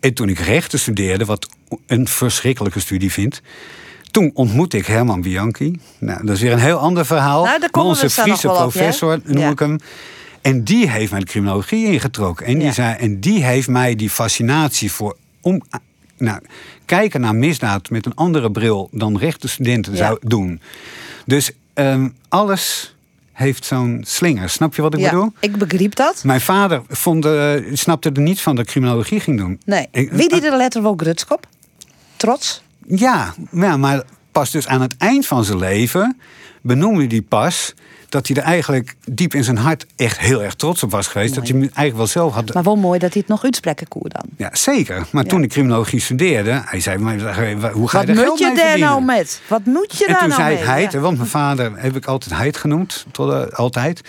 En 0.00 0.14
toen 0.14 0.28
ik 0.28 0.38
rechten 0.38 0.78
studeerde, 0.78 1.24
wat 1.24 1.48
een 1.86 2.08
verschrikkelijke 2.08 2.80
studie 2.80 3.12
vind. 3.12 3.42
Toen 4.10 4.30
ontmoette 4.34 4.76
ik 4.76 4.86
Herman 4.86 5.20
Bianchi. 5.20 5.80
Nou, 5.98 6.26
dat 6.26 6.36
is 6.36 6.42
weer 6.42 6.52
een 6.52 6.58
heel 6.58 6.78
ander 6.78 7.06
verhaal. 7.06 7.44
Nou, 7.44 7.58
Maar 7.60 7.84
onze 7.84 8.10
Friese 8.10 8.48
op, 8.50 8.56
professor, 8.56 9.20
noem 9.24 9.38
Ja. 9.38 9.50
ik 9.50 9.58
hem. 9.58 9.78
En 10.42 10.64
die 10.64 10.90
heeft 10.90 11.10
mij 11.10 11.20
de 11.20 11.26
criminologie 11.26 11.86
ingetrokken. 11.92 12.46
En 12.46 12.54
die, 12.54 12.62
Ja. 12.66 12.72
zei, 12.72 12.96
en 12.96 13.20
die 13.20 13.44
heeft 13.44 13.68
mij 13.68 13.94
die 13.94 14.10
fascinatie 14.10 14.92
voor 14.92 15.16
om, 15.40 15.62
nou, 16.18 16.40
kijken 16.84 17.20
naar 17.20 17.34
misdaad 17.34 17.90
met 17.90 18.06
een 18.06 18.14
andere 18.14 18.50
bril 18.50 18.88
dan 18.92 19.18
rechtenstudenten 19.18 19.92
Ja. 19.92 19.98
zou 19.98 20.18
doen. 20.20 20.60
Dus 21.26 21.50
ehm, 21.74 22.08
alles 22.28 22.94
heeft 23.32 23.64
zo'n 23.64 24.00
slinger. 24.06 24.48
Snap 24.50 24.74
je 24.74 24.82
wat 24.82 24.94
ik 24.94 25.00
ja, 25.00 25.10
bedoel? 25.10 25.32
ik 25.40 25.56
begreep 25.56 25.94
dat. 25.94 26.24
Mijn 26.24 26.40
vader 26.40 26.82
vond, 26.88 27.24
eh, 27.24 27.52
snapte 27.72 28.10
er 28.10 28.20
niets 28.20 28.42
van 28.42 28.56
dat 28.56 28.66
criminologie 28.66 29.20
ging 29.20 29.38
doen. 29.38 29.60
Nee. 29.64 29.88
Ik- 29.92 30.10
Wie 30.12 30.28
die 30.28 30.40
de 30.40 30.56
letter 30.56 30.82
wel 30.82 30.94
grutskop? 30.96 31.46
Trots? 32.16 32.62
Ja, 32.86 33.34
ja, 33.50 33.76
maar 33.76 34.02
pas 34.32 34.50
dus 34.50 34.66
aan 34.66 34.80
het 34.80 34.94
eind 34.98 35.26
van 35.26 35.44
zijn 35.44 35.58
leven 35.58 36.18
benoemde 36.62 37.06
hij 37.06 37.22
pas 37.22 37.74
dat 38.08 38.26
hij 38.26 38.36
er 38.36 38.42
eigenlijk 38.42 38.94
diep 39.04 39.34
in 39.34 39.44
zijn 39.44 39.56
hart 39.56 39.86
echt 39.96 40.18
heel 40.18 40.42
erg 40.42 40.54
trots 40.54 40.82
op 40.82 40.90
was 40.90 41.06
geweest. 41.06 41.34
Dat 41.34 41.42
hij 41.48 41.52
hem 41.52 41.60
eigenlijk 41.62 41.96
wel 41.96 42.06
zelf 42.06 42.32
had. 42.34 42.54
Maar 42.54 42.62
wel 42.62 42.76
mooi 42.76 42.98
dat 42.98 43.12
hij 43.12 43.20
het 43.20 43.30
nog 43.30 43.44
uitsprekken 43.44 43.88
koer 43.88 44.08
dan. 44.08 44.24
Ja, 44.36 44.50
zeker. 44.52 45.06
Maar 45.12 45.24
toen 45.24 45.42
ik 45.42 45.48
criminologie 45.48 46.00
studeerde, 46.00 46.62
hij 46.64 46.80
zei: 46.80 46.98
maar, 46.98 47.14
hoe 47.72 47.88
ga 47.88 48.00
je 48.00 48.14
Wat 48.14 48.26
moet 48.26 48.38
je 48.38 48.52
daar 48.54 48.78
nou 48.78 49.02
met? 49.04 49.40
Wat 49.48 49.64
moet 49.64 49.98
je 49.98 50.04
En 50.06 50.12
daar 50.12 50.20
toen 50.20 50.28
nou 50.28 50.40
zei 50.40 50.54
mee? 50.54 50.62
ik 50.62 50.68
heid, 50.68 50.92
Ja. 50.92 50.98
want 50.98 51.16
mijn 51.16 51.28
vader 51.28 51.72
heb 51.76 51.96
ik 51.96 52.04
altijd 52.06 52.34
heid 52.34 52.56
genoemd, 52.56 53.06
tot, 53.12 53.32
eh, 53.32 53.58
altijd. 53.58 54.00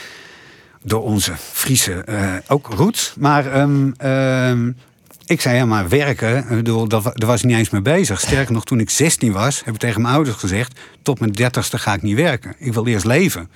Door 0.83 1.03
onze 1.03 1.31
Friese, 1.37 1.93
eh, 1.93 2.33
ook 2.47 2.67
roots. 2.67 3.13
Maar 3.19 3.51
ehm, 3.53 3.91
ehm, 3.97 4.71
ik 5.31 5.41
zei, 5.41 5.55
ja, 5.55 5.65
maar 5.65 5.89
werken, 5.89 6.37
ik 6.37 6.47
bedoel, 6.47 6.87
dat, 6.87 7.03
daar 7.03 7.27
was 7.27 7.39
ik 7.39 7.45
niet 7.45 7.57
eens 7.57 7.69
mee 7.69 7.81
bezig. 7.81 8.19
Sterker 8.19 8.53
nog, 8.53 8.63
toen 8.65 8.79
ik 8.79 8.89
16 8.89 9.31
was, 9.31 9.61
heb 9.65 9.73
ik 9.73 9.79
tegen 9.79 10.01
mijn 10.01 10.13
ouders 10.13 10.35
gezegd... 10.35 10.79
tot 11.01 11.19
mijn 11.19 11.31
dertigste 11.31 11.77
ga 11.77 11.93
ik 11.93 12.01
niet 12.01 12.15
werken. 12.15 12.55
Ik 12.57 12.73
wil 12.73 12.87
eerst 12.87 13.05
leven. 13.05 13.49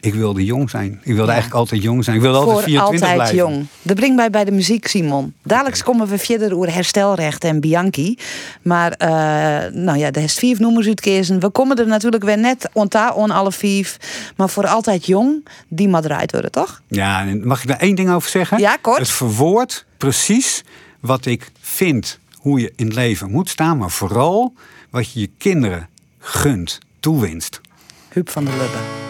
Ik 0.00 0.14
wilde 0.14 0.44
jong 0.44 0.70
zijn. 0.70 1.00
Ik 1.02 1.14
wilde 1.14 1.30
eigenlijk 1.30 1.60
altijd 1.60 1.82
jong 1.82 2.04
zijn. 2.04 2.16
Ik 2.16 2.22
wilde 2.22 2.38
altijd 2.38 2.56
Hm. 2.64 2.70
Voor 2.70 2.70
24 2.70 3.08
altijd 3.08 3.30
blijven. 3.30 3.52
jong. 3.52 3.66
Dat 3.82 3.96
brengt 3.96 4.16
mij 4.16 4.30
bij 4.30 4.44
de 4.44 4.50
muziek, 4.50 4.86
Simon. 4.86 5.34
Dadelijk 5.42 5.84
komen 5.84 6.08
we 6.08 6.18
verder 6.18 6.54
over 6.54 6.74
herstelrecht 6.74 7.44
en 7.44 7.60
Bianchi. 7.60 8.18
Maar, 8.62 8.92
eh, 8.92 9.08
nou 9.72 9.98
ja, 9.98 10.10
de 10.10 10.20
heeft 10.20 10.38
vier 10.38 10.56
nummers 10.60 10.86
uitkezen. 10.86 11.40
We 11.40 11.50
komen 11.50 11.76
er 11.76 11.86
natuurlijk 11.86 12.24
weer 12.24 12.38
net 12.38 12.68
onta 12.72 13.12
on 13.12 13.30
alle 13.30 13.52
vijf. 13.52 13.96
Maar 14.36 14.48
voor 14.48 14.66
altijd 14.66 15.06
jong, 15.06 15.46
die 15.68 15.88
maar 15.88 16.04
eruit 16.04 16.32
worden, 16.32 16.50
toch? 16.50 16.82
Ja, 16.88 17.26
en 17.26 17.46
mag 17.46 17.60
ik 17.62 17.68
daar 17.68 17.78
één 17.78 17.94
ding 17.94 18.10
over 18.10 18.30
zeggen? 18.30 18.58
Ja, 18.58 18.76
kort. 18.80 18.98
Het 18.98 19.10
verwoord 19.10 19.86
precies 19.96 20.64
wat 21.00 21.26
ik 21.26 21.50
vind 21.60 22.18
hoe 22.38 22.60
je 22.60 22.72
in 22.76 22.86
het 22.86 22.94
leven 22.94 23.30
moet 23.30 23.48
staan, 23.48 23.78
maar 23.78 23.90
vooral 23.90 24.54
wat 24.90 25.12
je 25.12 25.20
je 25.20 25.30
kinderen 25.38 25.88
gunt, 26.18 26.78
toewinst. 27.00 27.60
Huub 28.08 28.30
van 28.30 28.44
der 28.44 28.56
Lubbe. 28.56 29.07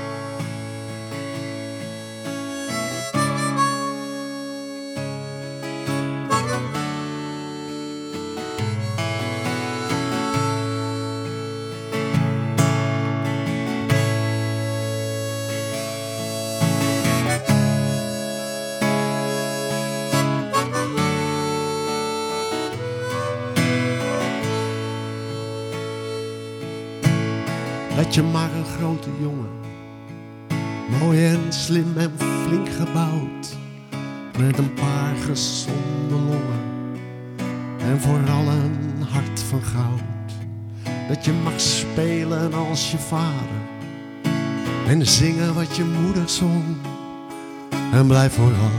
Blijf 48.08 48.32
vooral, 48.32 48.70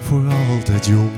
voor 0.00 0.24
altijd 0.26 0.86
jong. 0.86 1.10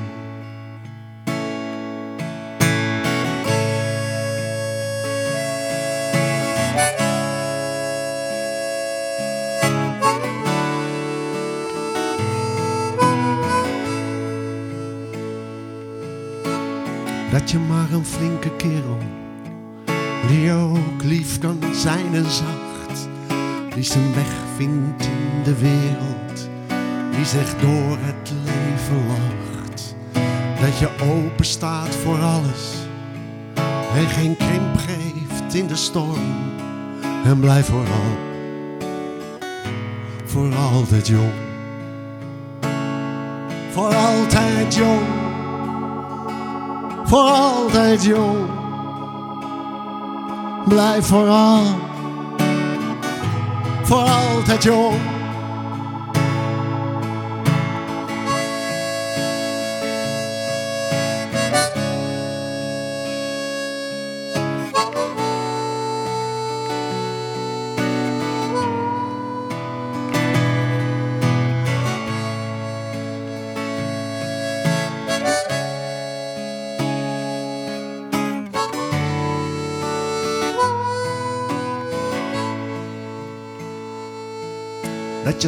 Dat 17.30 17.50
je 17.50 17.58
maar 17.58 17.92
een 17.92 18.04
flinke 18.04 18.56
kerel, 18.56 18.98
die 20.28 20.52
ook 20.52 21.02
lief 21.02 21.38
kan 21.38 21.58
zijn 21.74 22.14
en 22.14 22.30
zacht, 22.30 23.08
die 23.74 23.82
zijn 23.82 24.14
weg 24.14 24.32
vindt 24.56 25.04
in 25.04 25.07
wereld, 25.56 26.48
die 27.10 27.24
zich 27.24 27.54
door 27.60 27.96
het 28.00 28.32
leven 28.44 29.06
lacht. 29.06 29.94
Dat 30.60 30.78
je 30.78 30.88
open 31.02 31.44
staat 31.44 31.94
voor 31.94 32.22
alles 32.22 32.74
en 33.94 34.08
geen 34.08 34.36
krimp 34.36 34.76
geeft 34.76 35.54
in 35.54 35.66
de 35.66 35.76
storm 35.76 36.34
en 37.24 37.40
blijf 37.40 37.66
vooral, 37.66 38.16
voor 40.24 40.54
altijd 40.54 41.06
jong. 41.06 41.32
Voor 43.70 43.94
altijd 43.94 44.74
jong 44.74 45.26
voor 47.08 47.28
altijd 47.28 48.04
jong. 48.04 48.46
Blijf 50.68 51.06
vooral, 51.06 51.64
voor 53.82 53.98
altijd 53.98 54.62
jong. 54.62 55.17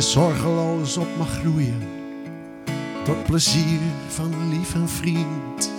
Zorgeloos 0.01 0.97
op 0.97 1.09
mag 1.19 1.39
groeien. 1.39 1.83
Tot 3.05 3.25
plezier 3.25 3.81
van 4.09 4.51
lief 4.51 4.75
en 4.75 4.89
vriend. 4.89 5.71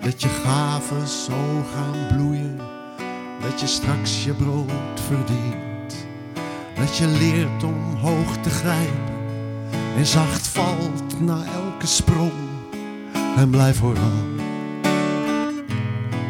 Dat 0.00 0.22
je 0.22 0.28
gaven 0.28 1.08
zo 1.08 1.64
gaan 1.74 2.16
bloeien. 2.16 2.56
Dat 3.40 3.60
je 3.60 3.66
straks 3.66 4.24
je 4.24 4.32
brood 4.32 5.00
verdient. 5.06 6.06
Dat 6.74 6.96
je 6.96 7.06
leert 7.06 7.62
om 7.62 7.94
hoog 7.94 8.36
te 8.36 8.50
grijpen. 8.50 9.16
En 9.96 10.06
zacht 10.06 10.46
valt 10.46 11.20
na 11.20 11.44
elke 11.54 11.86
sprong. 11.86 12.32
En 13.36 13.50
blijf 13.50 13.76
vooral, 13.76 14.22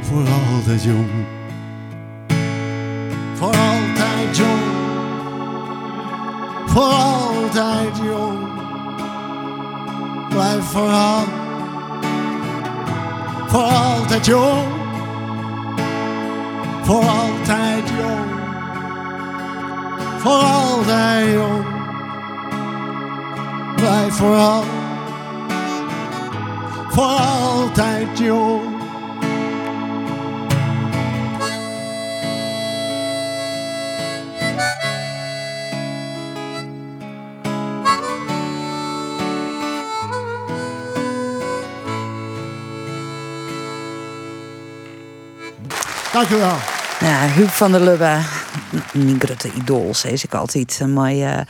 voor 0.02 0.24
altijd 0.54 0.82
jong. 0.82 1.37
Altijd 6.84 7.96
jong. 8.02 8.48
Blijf 10.28 10.64
vooral, 10.64 11.24
voor 13.46 13.62
altijd 13.62 14.26
jong. 14.26 14.66
Voor 16.82 17.04
altijd 17.04 17.88
jong. 17.88 18.30
Voor 20.18 20.32
altijd 20.32 21.32
jong. 21.32 21.64
Blijf 23.76 24.14
vooral, 24.14 24.62
voor 26.88 27.04
altijd 27.04 28.18
jong. 28.18 28.67
Dank 46.18 46.30
u 46.30 46.36
wel. 46.36 46.56
Ja, 47.00 47.28
Huub 47.28 47.48
van 47.48 47.72
der 47.72 47.80
Lubbe, 47.80 48.20
mijn 48.92 49.20
grote 49.20 49.50
idool, 49.52 49.94
zeg 49.94 50.24
ik 50.24 50.34
altijd. 50.34 50.80
Maar 50.86 51.14
uh, 51.14 51.40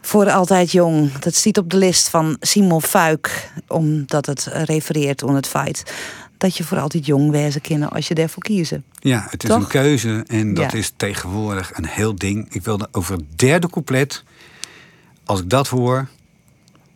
voor 0.00 0.30
altijd 0.30 0.72
jong, 0.72 1.12
dat 1.12 1.34
staat 1.34 1.58
op 1.58 1.70
de 1.70 1.76
list 1.76 2.08
van 2.08 2.36
Simon 2.40 2.82
Fuik. 2.82 3.50
Omdat 3.68 4.26
het 4.26 4.44
refereert 4.44 5.22
aan 5.22 5.34
het 5.34 5.46
feit 5.46 5.92
dat 6.38 6.56
je 6.56 6.64
voor 6.64 6.78
altijd 6.78 7.06
jong 7.06 7.30
wezen 7.30 7.60
kunnen 7.60 7.90
als 7.90 8.08
je 8.08 8.14
daarvoor 8.14 8.42
kiezen. 8.42 8.84
Ja, 8.98 9.26
het 9.30 9.42
is 9.42 9.48
Toch? 9.48 9.58
een 9.58 9.66
keuze 9.66 10.24
en 10.26 10.54
dat 10.54 10.72
Ja. 10.72 10.78
is 10.78 10.92
tegenwoordig 10.96 11.70
een 11.74 11.86
heel 11.86 12.14
ding. 12.14 12.54
Ik 12.54 12.64
wilde 12.64 12.88
over 12.92 13.14
het 13.16 13.38
derde 13.38 13.70
couplet. 13.70 14.24
Als 15.24 15.40
ik 15.40 15.50
dat 15.50 15.68
hoor, 15.68 16.08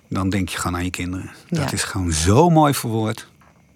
dan 0.09 0.29
denk 0.31 0.49
je 0.49 0.59
gewoon 0.59 0.77
aan 0.77 0.85
je 0.85 0.91
kinderen. 0.91 1.31
Dat 1.49 1.59
Ja. 1.65 1.73
is 1.73 1.83
gewoon 1.83 2.13
zo 2.13 2.51
mooi 2.51 2.75
verwoord. 2.75 3.31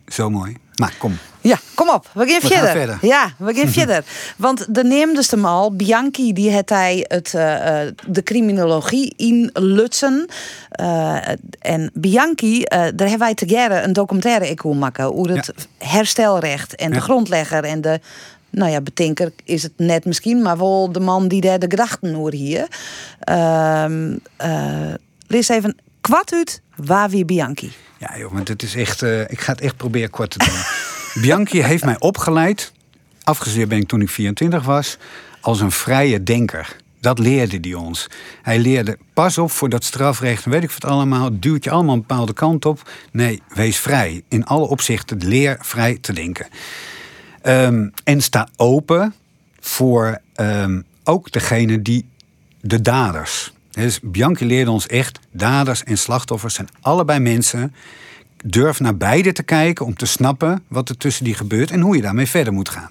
Zo 0.06 0.30
mooi. 0.30 0.56
Maar 0.76 0.94
kom, 0.98 1.18
Ja, 1.40 1.58
kom 1.74 1.88
op, 1.88 2.10
we 2.14 2.26
gaan 2.26 2.40
We 2.40 2.54
gaan 2.54 2.66
verder. 2.66 2.98
Ja, 3.00 3.32
we 3.38 3.54
gaan 3.54 3.68
verder. 3.82 4.04
Want 4.36 4.74
de 4.74 4.84
neemde 4.84 5.24
hem 5.30 5.44
al, 5.44 5.76
Bianchi, 5.76 6.32
die 6.32 6.54
had 6.54 6.68
hij 6.68 7.04
het, 7.08 7.34
eh, 7.34 7.82
eh, 7.82 7.92
de 8.06 8.22
criminologie 8.22 9.14
in 9.16 9.50
Lutsen. 9.52 10.26
Eh, 10.70 11.16
en 11.58 11.90
Bianchi, 11.94 12.62
eh, 12.62 12.78
daar 12.78 13.08
hebben 13.08 13.18
wij 13.18 13.34
together 13.34 13.84
een 13.84 13.92
documentaire 13.92 14.50
ik 14.50 14.62
wil 14.62 14.74
maken 14.74 15.14
over 15.14 15.36
het 15.36 15.54
herstelrecht 15.78 16.74
en 16.74 16.92
de 16.92 17.00
grondlegger 17.00 17.64
en 17.64 17.80
de. 17.80 18.00
Nou 18.50 18.70
ja, 18.70 18.80
betinker 18.80 19.32
is 19.44 19.62
het 19.62 19.72
net 19.76 20.04
misschien, 20.04 20.42
maar 20.42 20.58
wel 20.58 20.92
de 20.92 21.00
man 21.00 21.28
die 21.28 21.40
daar 21.40 21.58
de 21.58 21.70
gedachten 21.70 22.14
hoor 22.14 22.32
hier. 22.32 22.66
Ehm 23.20 24.16
eh, 24.36 24.94
lees 25.26 25.48
even 25.48 25.76
kwart 26.00 26.32
uit 26.32 26.60
waar 26.76 27.10
wie 27.10 27.24
Bianchi. 27.24 27.72
Ja, 28.14 28.28
want 28.30 28.48
het 28.48 28.62
is 28.62 28.74
echt. 28.74 29.02
eh, 29.02 29.20
ik 29.20 29.40
ga 29.40 29.52
het 29.52 29.60
echt 29.60 29.76
proberen 29.76 30.10
kort 30.10 30.30
te 30.30 30.38
doen. 30.38 30.58
Bianchi 31.22 31.62
heeft 31.62 31.84
mij 31.84 31.96
opgeleid. 31.98 32.72
Afgestudeerd 33.22 33.68
ben 33.68 33.78
ik 33.78 33.88
toen 33.88 34.00
ik 34.00 34.10
24 34.10 34.64
was. 34.64 34.96
Als 35.40 35.60
een 35.60 35.70
vrije 35.70 36.22
denker. 36.22 36.76
Dat 37.00 37.18
leerde 37.18 37.58
hij 37.60 37.74
ons. 37.74 38.06
Hij 38.42 38.58
leerde, 38.58 38.98
pas 39.12 39.38
op 39.38 39.50
voor 39.50 39.68
dat 39.68 39.84
strafrecht, 39.84 40.44
weet 40.44 40.62
ik 40.62 40.70
wat 40.70 40.90
allemaal. 40.90 41.40
Duwt 41.40 41.64
je 41.64 41.70
allemaal 41.70 41.94
een 41.94 42.00
bepaalde 42.00 42.32
kant 42.32 42.64
op. 42.64 42.90
Nee, 43.12 43.42
wees 43.54 43.78
vrij. 43.78 44.22
In 44.28 44.44
alle 44.44 44.66
opzichten 44.66 45.18
leer 45.28 45.56
vrij 45.60 45.98
te 46.00 46.12
denken. 46.12 46.46
Ehm, 47.42 47.88
en 48.04 48.20
sta 48.20 48.48
open 48.56 49.14
voor 49.60 50.20
ehm, 50.34 50.80
ook 51.04 51.32
degene 51.32 51.82
die 51.82 52.08
de 52.60 52.80
daders. 52.82 53.52
Dus 53.82 54.00
Bianchi 54.02 54.46
leerde 54.46 54.70
ons 54.70 54.86
echt, 54.86 55.18
daders 55.32 55.84
en 55.84 55.98
slachtoffers 55.98 56.54
zijn 56.54 56.68
allebei 56.80 57.18
mensen. 57.18 57.74
Durf 58.44 58.80
naar 58.80 58.96
beide 58.96 59.32
te 59.32 59.42
kijken 59.42 59.86
om 59.86 59.96
te 59.96 60.06
snappen 60.06 60.62
wat 60.68 60.88
er 60.88 60.96
tussen 60.96 61.24
die 61.24 61.34
gebeurt 61.34 61.70
en 61.70 61.80
hoe 61.80 61.96
je 61.96 62.02
daarmee 62.02 62.26
verder 62.26 62.52
moet 62.52 62.68
gaan. 62.68 62.90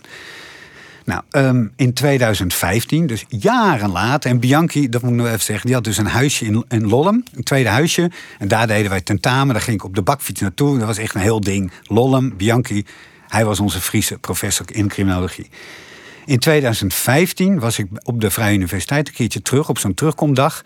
Nou, 1.06 1.22
ehm, 1.30 1.68
in 1.76 1.94
2015, 1.94 3.08
dus 3.08 3.26
jaren 3.28 3.90
later, 3.90 4.30
en 4.30 4.40
Bianchi, 4.40 4.90
dat 4.90 5.02
moet 5.02 5.12
ik 5.12 5.18
nog 5.18 5.28
even 5.28 5.40
zeggen, 5.40 5.66
die 5.66 5.76
had 5.76 5.84
dus 5.84 5.98
een 5.98 6.06
huisje 6.06 6.46
in, 6.46 6.66
in 6.68 6.88
Lollum, 6.88 7.24
een 7.36 7.44
tweede 7.44 7.70
huisje. 7.70 8.12
En 8.40 8.48
daar 8.48 8.68
deden 8.68 8.90
wij 8.90 9.02
tentamen, 9.02 9.54
daar 9.54 9.64
ging 9.64 9.78
ik 9.78 9.84
op 9.84 9.96
de 9.96 10.02
bakfiets 10.02 10.42
naartoe. 10.42 10.78
Dat 10.78 10.88
was 10.88 10.98
echt 10.98 11.16
een 11.16 11.22
heel 11.22 11.40
ding. 11.42 11.72
Lollum, 11.84 12.38
Bianchi, 12.38 12.86
hij 13.28 13.46
was 13.46 13.60
onze 13.60 13.82
Friese 13.82 14.18
professor 14.18 14.66
in 14.72 14.88
criminologie. 14.88 15.50
In 16.26 16.40
2015 16.40 17.60
was 17.60 17.80
ik 17.80 17.88
op 18.04 18.22
de 18.22 18.32
Vrije 18.32 18.56
Universiteit 18.56 19.08
een 19.08 19.14
keertje 19.14 19.42
terug 19.42 19.70
op 19.70 19.78
zo'n 19.78 19.94
terugkomdag. 19.94 20.62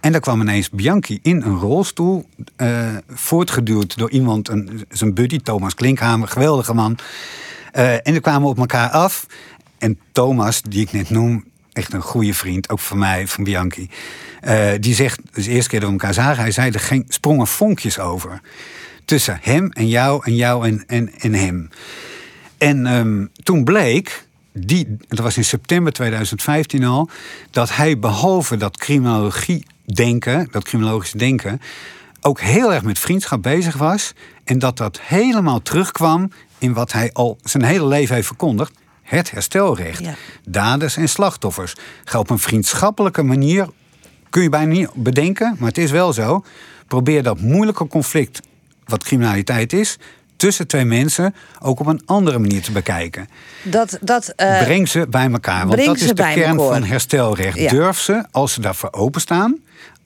En 0.00 0.12
daar 0.12 0.20
kwam 0.20 0.40
ineens 0.40 0.70
Bianchi 0.70 1.18
in 1.22 1.42
een 1.42 1.58
rolstoel, 1.58 2.28
eh, 2.56 2.96
voortgeduwd 3.08 3.96
door 3.96 4.10
iemand, 4.10 4.48
een, 4.48 4.84
zijn 4.88 5.14
buddy 5.14 5.38
Thomas 5.38 5.74
Klinkhamer, 5.74 6.28
geweldige 6.28 6.74
man. 6.74 6.98
Eh, 7.72 7.92
en 7.92 8.12
die 8.12 8.20
kwamen 8.20 8.48
op 8.48 8.58
elkaar 8.58 8.88
af. 8.90 9.26
en 9.78 9.98
Thomas, 10.12 10.62
die 10.62 10.80
ik 10.80 10.92
net 10.92 11.10
noem, 11.10 11.44
echt 11.72 11.92
een 11.92 12.02
goede 12.02 12.34
vriend, 12.34 12.70
ook 12.70 12.78
van 12.78 12.98
mij, 12.98 13.26
van 13.26 13.44
Bianchi. 13.44 13.90
eh, 14.40 14.70
die 14.80 14.94
zegt, 14.94 15.20
dus 15.32 15.44
de 15.44 15.50
eerste 15.50 15.70
keer 15.70 15.80
dat 15.80 15.88
we 15.88 15.94
elkaar 15.94 16.14
zagen, 16.14 16.42
hij 16.42 16.50
zei 16.50 16.70
er 16.70 16.80
ging, 16.80 17.04
sprongen 17.08 17.46
vonkjes 17.46 17.98
over. 17.98 18.40
Tussen 19.04 19.38
hem 19.42 19.70
en 19.72 19.88
jou 19.88 20.20
en 20.24 20.34
jou 20.34 20.66
en, 20.66 20.84
en, 20.86 21.12
en 21.18 21.34
hem. 21.34 21.70
En 22.58 22.86
ehm, 22.86 23.26
toen 23.42 23.64
bleek, 23.64 24.25
die, 24.58 24.96
dat 25.08 25.18
was 25.18 25.36
in 25.36 25.44
september 25.44 25.92
2015 25.92 26.84
al, 26.84 27.08
dat 27.50 27.76
hij 27.76 27.98
behalve 27.98 28.56
dat 28.56 28.76
criminologie 28.76 29.66
denken, 29.84 30.48
dat 30.50 30.64
criminologische 30.64 31.18
denken, 31.18 31.60
ook 32.20 32.40
heel 32.40 32.72
erg 32.72 32.82
met 32.82 32.98
vriendschap 32.98 33.42
bezig 33.42 33.76
was. 33.76 34.12
En 34.44 34.58
dat 34.58 34.76
dat 34.76 35.00
helemaal 35.00 35.62
terugkwam 35.62 36.30
in 36.58 36.72
wat 36.72 36.92
hij 36.92 37.10
al 37.12 37.38
zijn 37.42 37.64
hele 37.64 37.86
leven 37.86 38.14
heeft 38.14 38.26
verkondigd. 38.26 38.72
Het 39.02 39.30
herstelrecht. 39.30 40.04
Ja. 40.04 40.14
Daders 40.44 40.96
en 40.96 41.08
slachtoffers. 41.08 41.74
Ga 42.04 42.18
op 42.18 42.30
een 42.30 42.38
vriendschappelijke 42.38 43.22
manier, 43.22 43.68
kun 44.30 44.42
je 44.42 44.48
bijna 44.48 44.72
niet 44.72 44.94
bedenken, 44.94 45.56
maar 45.58 45.68
het 45.68 45.78
is 45.78 45.90
wel 45.90 46.12
zo. 46.12 46.44
Probeer 46.86 47.22
dat 47.22 47.40
moeilijke 47.40 47.86
conflict, 47.86 48.40
wat 48.84 49.04
criminaliteit 49.04 49.72
is, 49.72 49.98
tussen 50.36 50.66
twee 50.66 50.84
mensen 50.84 51.34
ook 51.62 51.80
op 51.80 51.86
een 51.86 52.00
andere 52.04 52.38
manier 52.38 52.62
te 52.62 52.72
bekijken. 52.72 53.28
Dat, 53.62 53.98
dat, 54.00 54.28
eh, 54.28 54.62
Breng 54.62 54.88
ze 54.88 55.06
bij 55.10 55.30
elkaar. 55.30 55.66
Want 55.66 55.84
dat 55.84 55.96
is 55.96 56.06
de 56.08 56.14
kern 56.14 56.58
elkaar. 56.58 56.72
van 56.80 56.84
herstelrecht. 56.84 57.58
Ja. 57.58 57.70
Durf 57.70 58.00
ze, 58.00 58.24
als 58.30 58.52
ze 58.52 58.60
daarvoor 58.60 58.92
openstaan, 58.92 59.56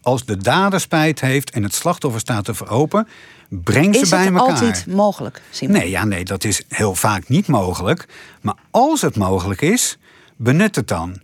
als 0.03 0.25
de 0.25 0.37
dader 0.37 0.81
spijt 0.81 1.21
heeft 1.21 1.51
en 1.51 1.63
het 1.63 1.75
slachtoffer 1.75 2.21
staat 2.21 2.49
ervoor 2.49 2.69
open, 2.69 3.09
breng 3.49 3.95
ze 3.95 4.01
is 4.01 4.09
bij 4.09 4.25
het 4.25 4.29
elkaar. 4.35 4.47
altijd 4.49 4.87
mogelijk, 4.87 5.41
Simon? 5.51 5.77
Nee, 5.77 5.91
ja, 5.91 6.05
nee, 6.05 6.25
dat 6.25 6.45
is 6.45 6.63
heel 6.69 6.95
vaak 6.95 7.29
niet 7.29 7.47
mogelijk. 7.47 8.07
Maar 8.41 8.55
als 8.71 9.01
het 9.01 9.17
mogelijk 9.17 9.61
is, 9.61 9.99
benut 10.37 10.77
het 10.77 10.89
dan. 10.89 11.21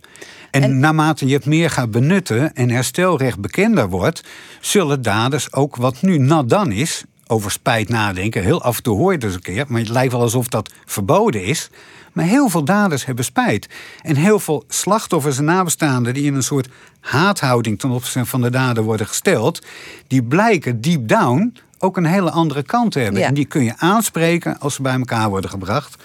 En, 0.51 0.63
En- 0.63 0.79
naarmate 0.79 1.27
je 1.27 1.33
het 1.33 1.45
meer 1.45 1.69
gaat 1.69 1.91
benutten 1.91 2.53
en 2.55 2.69
herstelrecht 2.69 3.39
bekender 3.39 3.89
wordt, 3.89 4.23
zullen 4.61 5.01
daders 5.01 5.53
ook 5.53 5.75
wat 5.75 6.01
nu 6.01 6.17
nat 6.17 6.49
dan 6.49 6.71
is, 6.71 7.03
over 7.27 7.51
spijt 7.51 7.89
nadenken. 7.89 8.43
Heel 8.43 8.61
af 8.61 8.77
en 8.77 8.83
toe 8.83 8.97
hoor 8.97 9.11
je 9.11 9.17
het 9.17 9.25
eens 9.25 9.33
een 9.33 9.41
keer, 9.41 9.65
maar 9.67 9.79
het 9.79 9.89
lijkt 9.89 10.11
wel 10.11 10.21
alsof 10.21 10.47
dat 10.47 10.71
verboden 10.85 11.43
is. 11.43 11.69
Maar 12.13 12.25
heel 12.25 12.49
veel 12.49 12.63
daders 12.63 13.05
hebben 13.05 13.25
spijt. 13.25 13.69
En 14.01 14.15
heel 14.15 14.39
veel 14.39 14.63
slachtoffers 14.67 15.37
en 15.37 15.45
nabestaanden 15.45 16.13
die 16.13 16.23
in 16.23 16.35
een 16.35 16.43
soort 16.43 16.69
haathouding 16.99 17.79
ten 17.79 17.89
opzichte 17.89 18.29
van 18.29 18.41
de 18.41 18.49
dader 18.49 18.83
worden 18.83 19.07
gesteld, 19.07 19.65
die 20.07 20.23
blijken 20.23 20.81
deep 20.81 21.07
down 21.07 21.53
ook 21.79 21.97
een 21.97 22.05
hele 22.05 22.31
andere 22.31 22.63
kant 22.63 22.91
te 22.91 22.99
hebben. 22.99 23.21
Ja. 23.21 23.27
En 23.27 23.33
die 23.33 23.45
kun 23.45 23.63
je 23.63 23.73
aanspreken 23.77 24.59
als 24.59 24.73
ze 24.73 24.81
bij 24.81 24.93
elkaar 24.93 25.29
worden 25.29 25.49
gebracht. 25.49 26.03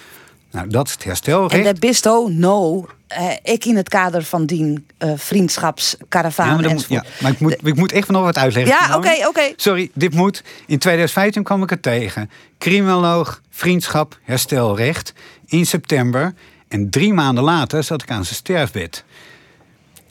Nou, 0.53 0.68
dat 0.68 0.86
is 0.86 0.92
het 0.92 1.05
herstelrecht. 1.05 1.55
En 1.55 1.64
dat 1.64 1.78
bist 1.80 2.09
ook 2.09 2.30
no, 2.30 2.86
eh, 3.07 3.30
ik 3.42 3.64
in 3.64 3.76
het 3.76 3.88
kader 3.88 4.22
van 4.22 4.46
die 4.46 4.84
eh 4.98 5.12
vriendschapskaravaan 5.16 6.62
Ja, 6.62 6.72
moet, 6.72 6.86
ja, 6.88 7.05
maar 7.20 7.32
ik, 7.32 7.40
moet, 7.40 7.57
ik 7.66 7.76
moet 7.76 7.92
echt 7.92 8.09
nog 8.09 8.22
wat 8.22 8.36
uitleggen. 8.36 8.74
Ja, 8.74 8.96
oké, 8.96 9.28
oké. 9.28 9.53
Sorry, 9.57 9.90
dit 9.94 10.14
moet. 10.14 10.42
In 10.66 10.78
2015 10.78 11.42
kwam 11.42 11.62
ik 11.62 11.70
het 11.70 11.82
tegen. 11.82 12.30
Criminoloog, 12.59 13.40
vriendschap, 13.50 14.18
herstelrecht. 14.22 15.12
In 15.46 15.66
september. 15.66 16.34
En 16.68 16.90
drie 16.90 17.12
maanden 17.12 17.44
later 17.44 17.84
zat 17.84 18.03
ik 18.03 18.11
aan 18.11 18.24
zijn 18.24 18.36
sterfbed. 18.36 19.05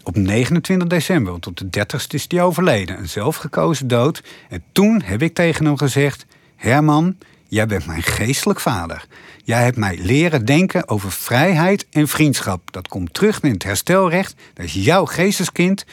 Op 0.04 0.16
29 0.16 0.88
december, 0.88 1.32
want 1.32 1.48
op 1.48 1.58
de 1.58 1.66
30ste 1.66 2.08
is 2.08 2.26
hij 2.28 2.42
overleden. 2.42 2.98
Een 2.98 3.10
zelfgekozen 3.10 3.88
dood. 3.88 4.24
En 4.50 4.64
toen 4.72 5.02
heb 5.06 5.22
ik 5.22 5.34
tegen 5.34 5.66
hem 5.66 5.78
gezegd... 5.78 6.26
Herman, 6.56 7.16
jij 7.48 7.66
bent 7.66 7.86
mijn 7.86 8.02
geestelijk 8.02 8.60
vader. 8.60 9.06
Jij 9.52 9.64
hebt 9.64 9.78
mij 9.78 9.98
leren 10.02 10.46
denken 10.46 10.88
over 10.88 11.12
vrijheid 11.12 11.86
en 11.90 12.08
vriendschap. 12.08 12.72
Dat 12.72 12.88
komt 12.88 13.14
terug 13.14 13.42
in 13.42 13.52
het 13.52 13.64
herstelrecht. 13.64 14.36
Dat 14.54 14.66
is 14.66 14.74
jouw 14.74 15.06
geesteskind. 15.06 15.86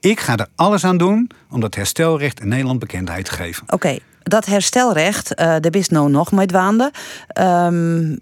Ik 0.00 0.20
ga 0.20 0.36
er 0.36 0.46
alles 0.54 0.84
aan 0.84 0.96
doen 0.96 1.30
om 1.50 1.60
dat 1.60 1.74
herstelrecht 1.74 2.40
in 2.40 2.48
Nederland 2.48 2.78
bekendheid 2.78 3.24
te 3.24 3.30
geven. 3.30 3.66
Oké, 3.68 3.98
dat 4.22 4.46
herstelrecht, 4.46 5.34
eh 5.34 5.46
daar 5.60 5.74
is 5.74 5.88
nou 5.88 6.10
nog 6.10 6.32
met 6.32 6.50
waande. 6.50 6.92
Ehm, 7.28 8.16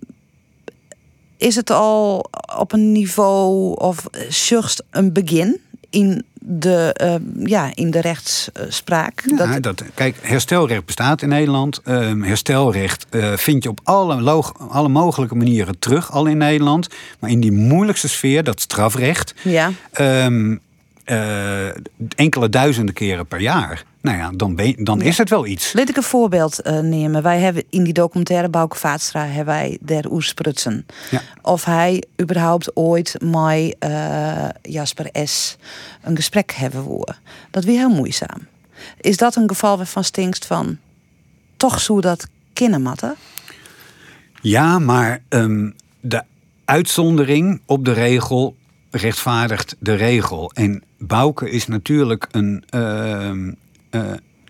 is 1.36 1.56
het 1.56 1.70
al 1.70 2.30
op 2.56 2.72
een 2.72 2.92
niveau 2.92 3.74
of 3.74 4.06
juist 4.28 4.84
een 4.90 5.12
begin 5.12 5.60
in 5.90 6.24
de, 6.44 6.92
eh, 6.96 7.14
ja, 7.48 7.70
in 7.74 7.90
de 7.90 8.00
rechtsspraak? 8.00 9.22
Ja, 9.36 9.46
Dat- 9.46 9.62
dat, 9.62 9.82
kijk, 9.94 10.16
herstelrecht 10.20 10.84
bestaat 10.84 11.22
in 11.22 11.28
Nederland. 11.28 11.80
Ehm, 11.84 12.22
herstelrecht 12.22 13.06
eh, 13.10 13.32
vind 13.36 13.62
je 13.62 13.68
op 13.68 13.80
alle, 13.82 14.42
alle 14.68 14.88
mogelijke 14.88 15.34
manieren 15.34 15.78
terug 15.78 16.12
al 16.12 16.26
in 16.26 16.36
Nederland. 16.36 16.88
Maar 17.18 17.30
in 17.30 17.40
die 17.40 17.52
moeilijkste 17.52 18.08
sfeer, 18.08 18.44
dat 18.44 18.60
strafrecht, 18.60 19.34
ja. 19.42 19.70
ehm, 19.92 20.56
eh, 21.04 21.68
enkele 22.16 22.48
duizenden 22.48 22.94
keren 22.94 23.26
per 23.26 23.40
jaar. 23.40 23.84
Nou 24.00 24.16
ja, 24.16 24.30
dan, 24.34 24.54
ben 24.54 24.84
dan 24.84 25.00
is 25.00 25.18
het 25.18 25.30
wel 25.30 25.46
iets. 25.46 25.72
Laat 25.72 25.88
ik 25.88 25.96
een 25.96 26.02
voorbeeld 26.02 26.60
eh, 26.60 26.78
nemen. 26.78 27.22
Wij 27.22 27.38
hebben 27.40 27.64
in 27.70 27.84
die 27.84 27.92
documentaire 27.92 28.48
Bouke 28.48 28.76
Vaatstra 28.76 29.26
hebben 29.26 29.54
wij 29.54 29.78
der 29.80 30.12
Oesprutsen. 30.12 30.86
Ja. 31.10 31.20
Of 31.42 31.64
hij 31.64 32.02
überhaupt 32.20 32.76
ooit 32.76 33.16
met 33.20 33.76
eh, 33.78 34.48
Jasper 34.62 35.26
S. 35.26 35.56
een 36.02 36.16
gesprek 36.16 36.52
hebben 36.52 36.82
woe. 36.82 37.14
Dat 37.50 37.64
weer 37.64 37.78
heel 37.78 37.94
moeizaam. 37.94 38.46
Is 39.00 39.16
dat 39.16 39.36
een 39.36 39.48
geval 39.48 39.76
waarvan 39.76 40.04
stinkst 40.04 40.46
van 40.46 40.78
toch 41.56 41.80
zo 41.80 42.00
dat 42.00 42.26
kindermatten? 42.52 43.14
Ja, 44.40 44.78
maar 44.78 45.22
ehm, 45.28 45.70
de 46.00 46.22
uitzondering 46.64 47.60
op 47.66 47.84
de 47.84 47.92
regel 47.92 48.56
rechtvaardigt 48.96 49.76
de 49.78 49.94
regel. 49.94 50.50
En 50.54 50.82
Bouke 50.98 51.50
is 51.50 51.66
natuurlijk 51.66 52.26
een. 52.30 52.64
ehm, 52.68 53.52
eh, 53.90 54.00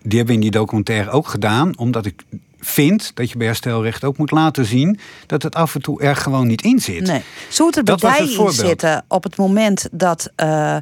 die 0.05 0.17
hebben 0.17 0.25
we 0.27 0.33
in 0.33 0.39
die 0.39 0.51
documentaire 0.59 1.09
ook 1.09 1.27
gedaan, 1.27 1.77
omdat 1.77 2.05
ik 2.05 2.23
vind 2.59 3.11
dat 3.13 3.31
je 3.31 3.37
bij 3.37 3.47
herstelrecht 3.47 4.03
ook 4.03 4.17
moet 4.17 4.31
laten 4.31 4.65
zien 4.65 4.99
dat 5.27 5.43
het 5.43 5.55
af 5.55 5.75
en 5.75 5.81
toe 5.81 6.01
er 6.01 6.15
gewoon 6.15 6.47
niet 6.47 6.61
in 6.61 6.79
zit. 6.79 7.07
Nee. 7.07 7.21
Zou 7.49 7.67
het 7.67 7.77
er 7.77 7.83
bij 7.83 7.95
Dat 7.95 8.17
jou 8.17 8.47
in 8.47 8.53
zitten 8.53 9.05
op 9.07 9.23
het 9.23 9.37
moment 9.37 9.87
dat. 9.91 10.31
eh 10.35 10.77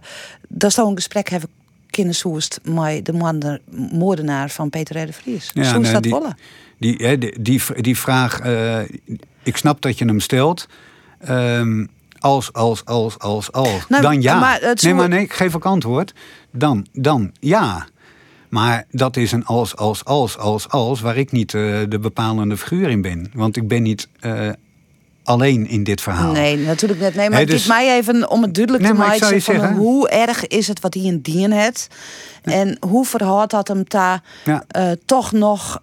dat 0.47 0.73
zou 0.73 0.89
een 0.89 0.95
gesprek 0.95 1.29
hebben 1.29 1.49
kunnen 1.89 2.15
zoest 2.15 2.59
met 2.63 3.05
de 3.05 3.59
moordenaar 3.91 4.49
van 4.49 4.69
Peter 4.69 5.01
R. 5.01 5.05
de 5.05 5.13
Vries? 5.13 5.49
Ja, 5.53 5.77
nee, 5.77 5.91
dat 5.91 6.03
die, 6.03 6.11
willen? 6.11 6.37
die, 6.77 7.17
die, 7.17 7.41
die, 7.41 7.61
die 7.81 7.97
vraag, 7.97 8.39
eh, 8.39 8.79
ik 9.43 9.57
snap 9.57 9.81
dat 9.81 9.97
je 9.97 10.05
hem 10.05 10.19
stelt. 10.19 10.67
Ehm, 11.19 11.85
als, 12.21 12.53
als, 12.53 12.85
als, 12.85 13.19
als, 13.19 13.51
als. 13.51 13.85
Nou, 13.87 14.01
dan 14.01 14.21
ja. 14.21 14.39
maar 14.39 14.59
het 14.61 14.81
nee, 14.83 14.93
maar 14.93 15.09
nee, 15.09 15.21
ik 15.23 15.33
geef 15.33 15.55
ook 15.55 15.65
antwoord. 15.65 16.13
Dan, 16.51 16.85
dan 16.93 17.31
ja. 17.39 17.85
Maar 18.49 18.85
dat 18.91 19.17
is 19.17 19.31
een 19.31 19.45
als, 19.45 19.75
als, 19.75 20.05
als, 20.05 20.37
als, 20.37 20.69
als, 20.69 21.01
waar 21.01 21.17
ik 21.17 21.31
niet 21.31 21.53
eh, 21.53 21.79
de 21.89 21.99
bepalende 22.01 22.57
figuur 22.57 22.89
in 22.89 23.01
ben. 23.01 23.31
Want 23.33 23.57
ik 23.57 23.67
ben 23.67 23.83
niet 23.83 24.07
eh, 24.19 24.49
alleen 25.23 25.67
in 25.67 25.83
dit 25.83 26.01
verhaal. 26.01 26.31
Nee, 26.31 26.57
natuurlijk 26.57 26.99
net. 26.99 27.15
Nee, 27.15 27.29
maar 27.29 27.39
het 27.39 27.47
dus- 27.47 27.61
is 27.61 27.67
mij 27.67 27.97
even 27.97 28.29
om 28.29 28.41
het 28.41 28.53
duidelijk 28.53 28.83
Nee, 28.83 28.93
te 28.93 28.97
maken 28.97 29.35
je 29.35 29.41
van 29.41 29.55
zeggen- 29.55 29.75
hoe 29.75 30.09
erg 30.09 30.47
is 30.47 30.67
het 30.67 30.79
wat 30.79 30.93
hij 30.93 31.03
in 31.03 31.21
dien 31.21 31.51
het 31.51 31.87
en 32.43 32.77
hoe 32.79 33.05
verhoudt 33.05 33.51
dat 33.51 33.67
hem 33.67 33.83
daar 33.87 34.23
Ja. 34.45 34.63
eh, 34.67 34.91
toch 35.05 35.31
nog 35.31 35.81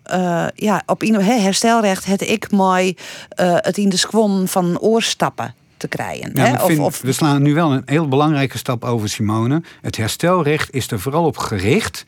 ja 0.54 0.82
op 0.86 1.00
herstelrecht 1.00 2.04
het 2.04 2.22
ik 2.22 2.50
mooi 2.50 2.96
het 3.36 3.78
in 3.78 3.88
de 3.88 3.96
squon 3.96 4.48
van 4.48 4.78
oorstappen 4.78 5.54
te 5.78 5.88
krijgen. 5.88 6.30
Ja, 6.34 6.44
hè? 6.44 6.82
Of, 6.82 7.00
we 7.00 7.12
slaan 7.12 7.42
nu 7.42 7.54
wel 7.54 7.72
een 7.72 7.82
heel 7.84 8.08
belangrijke 8.08 8.58
stap 8.58 8.84
over, 8.84 9.08
Simone. 9.08 9.62
Het 9.80 9.96
herstelrecht 9.96 10.74
is 10.74 10.90
er 10.90 11.00
vooral 11.00 11.24
op 11.24 11.36
gericht 11.36 12.04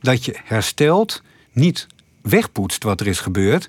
dat 0.00 0.24
je 0.24 0.36
herstelt, 0.44 1.22
niet 1.52 1.86
wegpoetst 2.22 2.84
wat 2.84 3.00
er 3.00 3.06
is 3.06 3.20
gebeurd, 3.20 3.68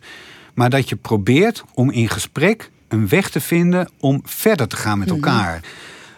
maar 0.54 0.70
dat 0.70 0.90
je 0.90 0.96
probeert 0.96 1.64
om 1.74 1.92
in 1.92 2.10
gesprek 2.10 2.70
een 2.88 3.08
weg 3.08 3.30
te 3.30 3.42
vinden 3.42 3.90
om 4.00 4.22
verder 4.24 4.68
te 4.68 4.76
gaan 4.76 5.00
met 5.00 5.10
elkaar. 5.10 5.60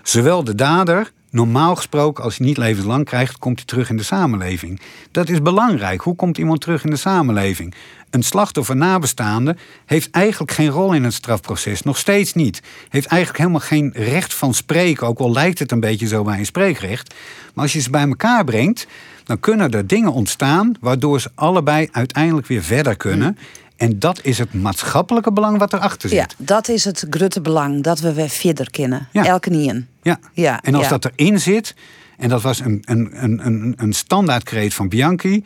Zowel 0.04 0.44
de 0.44 0.56
dader, 0.56 1.12
normaal 1.30 1.76
gesproken, 1.76 2.24
als 2.24 2.38
hij 2.38 2.48
niet 2.48 2.58
levenslang 2.58 3.06
krijgt, 3.06 3.38
komt 3.38 3.58
hij 3.58 3.66
terug 3.66 3.90
in 3.90 3.98
de 3.98 4.04
samenleving. 4.04 4.82
Dat 5.12 5.30
is 5.30 5.42
belangrijk. 5.42 6.02
Hoe 6.02 6.16
komt 6.16 6.38
iemand 6.38 6.62
terug 6.62 6.84
in 6.84 6.90
de 6.90 6.96
samenleving? 6.96 7.74
Een 8.10 8.24
slachtoffer 8.24 8.76
nabestaande 8.76 9.56
heeft 9.86 10.12
eigenlijk 10.12 10.52
geen 10.52 10.70
rol 10.70 10.94
in 10.94 11.04
het 11.04 11.14
strafproces. 11.14 11.82
Nog 11.82 11.98
steeds 11.98 12.34
niet. 12.34 12.62
Heeft 12.90 13.08
eigenlijk 13.08 13.40
helemaal 13.40 13.68
geen 13.68 13.92
recht 13.96 14.34
van 14.34 14.54
spreken. 14.54 15.08
Ook 15.08 15.20
al 15.20 15.32
lijkt 15.32 15.60
het 15.60 15.72
een 15.72 15.80
beetje 15.80 16.08
zo 16.08 16.24
bij 16.24 16.40
een 16.40 16.46
spreekrecht. 16.46 17.14
Maar 17.54 17.64
als 17.64 17.74
je 17.74 17.80
ze 17.80 17.90
bij 17.90 18.08
elkaar 18.08 18.44
brengt, 18.44 18.88
dan 19.24 19.40
kunnen 19.40 19.72
er 19.72 19.88
dingen 19.88 20.14
ontstaan. 20.14 20.76
waardoor 20.80 21.22
ze 21.22 21.30
allebei 21.36 21.88
uiteindelijk 21.92 22.48
weer 22.48 22.64
verder 22.64 22.98
kunnen. 22.98 23.38
En 23.76 24.00
dat 24.00 24.20
is 24.24 24.38
het 24.38 24.54
maatschappelijke 24.54 25.32
belang 25.32 25.58
wat 25.58 25.74
erachter 25.74 26.10
zit. 26.10 26.18
ja, 26.18 26.28
dat 26.38 26.68
is 26.68 26.84
het 26.84 27.06
grote 27.10 27.42
belang 27.42 27.84
dat 27.84 28.00
we 28.00 28.14
weer 28.14 28.30
verder 28.30 28.72
kunnen. 28.72 29.08
Ja. 29.12 29.26
Elke 29.26 29.50
nien. 29.50 29.88
Ja. 30.02 30.20
Ja, 30.34 30.62
en 30.62 30.76
als 30.76 30.84
ja. 30.84 30.98
dat 30.98 31.12
erin 31.16 31.40
zit, 31.40 31.76
en 32.18 32.30
dat 32.30 32.42
was 32.42 32.60
een, 32.60 32.82
een, 32.86 33.24
een, 33.24 33.46
een, 33.46 33.74
een 33.78 33.94
standaardkreet 33.94 34.74
van 34.74 34.90
Bianchi. 34.90 35.44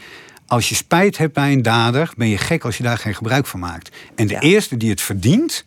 Als 0.52 0.70
je 0.70 0.76
spijt 0.76 1.18
hebt 1.18 1.34
bij 1.34 1.52
een 1.52 1.62
dader, 1.62 2.12
ben 2.18 2.28
je 2.28 2.38
gek 2.38 2.64
als 2.64 2.78
je 2.78 2.84
daar 2.84 2.98
geen 2.98 3.16
gebruik 3.16 3.46
van 3.46 3.60
maakt. 3.60 3.96
En 4.16 4.28
de 4.28 4.34
Ja. 4.34 4.40
eerste 4.40 4.78
die 4.78 4.90
het 4.90 5.02
verdient, 5.02 5.64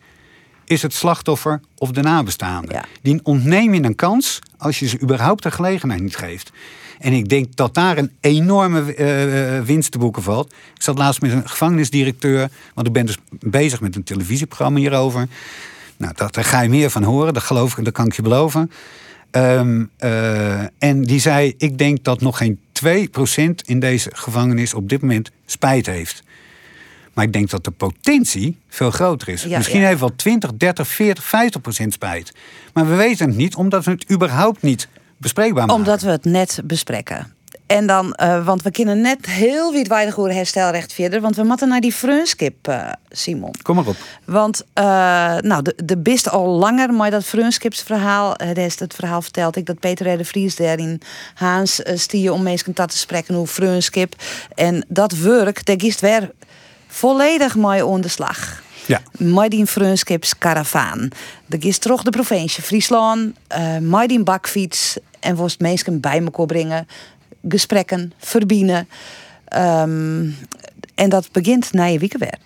is 0.65 0.81
het 0.81 0.93
slachtoffer 0.93 1.61
of 1.77 1.91
de 1.91 2.01
nabestaande. 2.01 2.73
Ja. 2.73 2.85
Die 3.01 3.19
ontneem 3.23 3.73
je 3.73 3.83
een 3.83 3.95
kans 3.95 4.39
als 4.57 4.79
je 4.79 4.87
ze 4.87 5.01
überhaupt 5.01 5.43
de 5.43 5.51
gelegenheid 5.51 6.01
niet 6.01 6.15
geeft. 6.15 6.51
En 6.99 7.13
ik 7.13 7.29
denk 7.29 7.55
dat 7.55 7.73
daar 7.73 7.97
een 7.97 8.11
enorme 8.19 8.93
eh, 8.93 9.61
winst 9.61 9.91
te 9.91 9.97
boeken 9.97 10.23
valt. 10.23 10.51
Ik 10.75 10.81
zat 10.81 10.97
laatst 10.97 11.21
met 11.21 11.31
een 11.31 11.49
gevangenisdirecteur, 11.49 12.49
want 12.73 12.87
ik 12.87 12.93
ben 12.93 13.05
dus 13.05 13.17
bezig 13.39 13.81
met 13.81 13.95
een 13.95 14.03
televisieprogramma 14.03 14.79
hierover. 14.79 15.27
Nou, 15.97 16.13
dat, 16.15 16.33
daar 16.33 16.43
ga 16.43 16.61
je 16.61 16.69
meer 16.69 16.89
van 16.89 17.03
horen, 17.03 17.33
dat 17.33 17.43
geloof 17.43 17.77
ik, 17.77 17.83
dat 17.85 17.93
kan 17.93 18.05
ik 18.05 18.13
je 18.15 18.21
beloven. 18.21 18.71
Ehm, 19.31 19.83
eh, 19.97 20.59
en 20.77 21.01
die 21.03 21.19
zei: 21.19 21.53
Ik 21.57 21.77
denk 21.77 22.03
dat 22.03 22.21
nog 22.21 22.37
geen 22.37 22.59
2% 22.83 23.49
in 23.65 23.79
deze 23.79 24.09
gevangenis 24.13 24.73
op 24.73 24.89
dit 24.89 25.01
moment 25.01 25.31
spijt 25.45 25.85
heeft. 25.85 26.23
Maar 27.13 27.25
ik 27.25 27.33
denk 27.33 27.49
dat 27.49 27.63
de 27.63 27.71
potentie 27.71 28.57
veel 28.67 28.91
groter 28.91 29.29
is. 29.29 29.43
Ja, 29.43 29.57
Misschien 29.57 29.79
ja. 29.79 29.87
heeft 29.87 29.99
wel 29.99 30.15
20, 30.15 30.53
30, 30.53 30.87
40, 30.87 31.23
50 31.23 31.61
procent 31.61 31.93
spijt. 31.93 32.33
Maar 32.73 32.87
we 32.87 32.95
weten 32.95 33.27
het 33.27 33.37
niet, 33.37 33.55
omdat 33.55 33.85
we 33.85 33.91
het 33.91 34.11
überhaupt 34.11 34.61
niet 34.61 34.87
bespreekbaar 35.17 35.65
maken. 35.65 35.81
Omdat 35.81 36.01
we 36.01 36.09
het 36.09 36.25
net 36.25 36.59
bespreken. 36.63 37.34
En 37.67 37.87
dan, 37.87 38.13
eh, 38.13 38.45
want 38.45 38.61
we 38.61 38.71
kunnen 38.71 39.01
net 39.01 39.25
heel 39.25 39.71
weinig 39.87 40.17
over 40.17 40.33
herstelrecht 40.33 40.93
verder. 40.93 41.21
Want 41.21 41.35
we 41.35 41.43
moeten 41.43 41.67
naar 41.67 41.81
die 41.81 41.91
frunskip, 41.91 42.67
eh, 42.67 42.89
Simon. 43.09 43.51
Kom 43.61 43.75
maar 43.75 43.87
op. 43.87 43.95
Want 44.25 44.63
eh, 44.73 44.83
nou, 45.37 45.61
de, 45.61 45.73
de 45.85 45.97
bist 45.97 46.29
al 46.29 46.47
langer, 46.47 46.93
maar 46.93 47.11
dat 47.11 47.23
frunskipsverhaal, 47.25 48.33
het 48.37 48.57
is 48.57 48.79
het 48.79 48.93
verhaal 48.93 49.21
verteld 49.21 49.55
ik 49.55 49.65
dat 49.65 49.79
Peter 49.79 50.17
de 50.17 50.25
Vries 50.25 50.55
daarin 50.55 51.01
Haans 51.33 51.79
uh, 51.79 51.97
stier 51.97 52.31
om 52.31 52.43
mensen 52.43 52.73
te 52.73 52.97
spreken 52.97 53.35
hoe 53.35 53.47
frunskip. 53.47 54.15
En 54.55 54.85
dat 54.87 55.11
werk, 55.11 55.65
daar 55.65 55.79
gist 55.79 55.99
weer 55.99 56.31
volledig 56.87 57.55
mooi 57.55 57.81
onder 57.81 58.01
de 58.01 58.07
slag. 58.07 58.63
Ja. 58.85 59.01
Met 59.17 59.51
die 59.51 59.65
frunskips 59.65 60.37
karavaan. 60.37 61.09
De 61.45 61.57
gist 61.59 61.81
terug 61.81 62.03
de 62.03 62.09
provincie 62.09 62.63
Friesland, 62.63 63.35
uh, 63.87 64.05
die 64.05 64.23
bakfiets 64.23 64.97
en 65.19 65.35
worst 65.35 65.59
mensen 65.59 65.99
bij 65.99 66.23
elkaar 66.23 66.45
brengen, 66.45 66.87
gesprekken, 67.47 68.13
verbinden. 68.17 68.87
Ehm, 69.45 70.29
en 70.95 71.09
dat 71.09 71.31
begint 71.31 71.73
na 71.73 71.85
je 71.85 71.99
weekend 71.99 72.21
weer. 72.21 72.37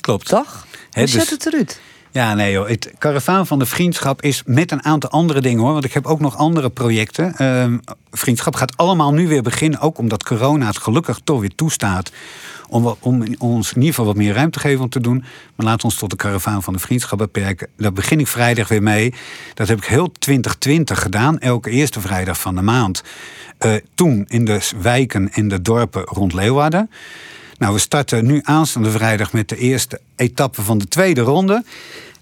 Klopt. 0.00 0.26
Toch? 0.26 0.66
Hoe 0.92 1.02
dus- 1.02 1.12
ziet 1.12 1.30
het 1.30 1.46
eruit? 1.46 1.80
Ja, 2.14 2.34
nee 2.34 2.52
joh. 2.52 2.68
Het 2.68 2.92
karavaan 2.98 3.46
van 3.46 3.58
de 3.58 3.66
vriendschap 3.66 4.22
is 4.22 4.42
met 4.46 4.70
een 4.70 4.84
aantal 4.84 5.10
andere 5.10 5.40
dingen 5.40 5.62
hoor. 5.62 5.72
Want 5.72 5.84
ik 5.84 5.92
heb 5.92 6.06
ook 6.06 6.20
nog 6.20 6.36
andere 6.36 6.70
projecten. 6.70 7.36
Ehm, 7.36 7.78
vriendschap 8.10 8.54
gaat 8.54 8.76
allemaal 8.76 9.12
nu 9.12 9.28
weer 9.28 9.42
beginnen. 9.42 9.80
Ook 9.80 9.98
omdat 9.98 10.22
corona 10.22 10.66
het 10.66 10.78
gelukkig 10.78 11.20
toch 11.24 11.40
weer 11.40 11.54
toestaat. 11.54 12.12
Om, 12.68 12.96
om 13.00 13.24
ons 13.38 13.68
in 13.68 13.76
ieder 13.76 13.88
geval 13.88 14.04
wat 14.04 14.16
meer 14.16 14.34
ruimte 14.34 14.58
te 14.58 14.66
geven 14.66 14.82
om 14.84 14.88
te 14.88 15.00
doen. 15.00 15.18
Maar 15.54 15.66
laten 15.66 15.80
we 15.80 15.84
ons 15.84 15.96
tot 15.96 16.10
de 16.10 16.16
karavaan 16.16 16.62
van 16.62 16.72
de 16.72 16.78
vriendschap 16.78 17.18
beperken. 17.18 17.68
Daar 17.76 17.92
begin 17.92 18.20
ik 18.20 18.26
vrijdag 18.26 18.68
weer 18.68 18.82
mee. 18.82 19.14
Dat 19.54 19.68
heb 19.68 19.78
ik 19.78 19.84
heel 19.84 20.12
2020 20.18 21.02
gedaan. 21.02 21.38
Elke 21.38 21.70
eerste 21.70 22.00
vrijdag 22.00 22.40
van 22.40 22.54
de 22.54 22.62
maand. 22.62 23.02
Eh, 23.58 23.74
toen 23.94 24.24
in 24.28 24.44
de 24.44 24.70
wijken 24.80 25.32
en 25.32 25.48
de 25.48 25.62
dorpen 25.62 26.02
rond 26.02 26.32
Leeuwarden. 26.32 26.90
Nou, 27.58 27.72
we 27.72 27.78
starten 27.78 28.26
nu 28.26 28.40
aanstaande 28.42 28.90
vrijdag 28.90 29.32
met 29.32 29.48
de 29.48 29.56
eerste 29.56 30.00
etappe 30.16 30.62
van 30.62 30.78
de 30.78 30.88
tweede 30.88 31.20
ronde. 31.20 31.64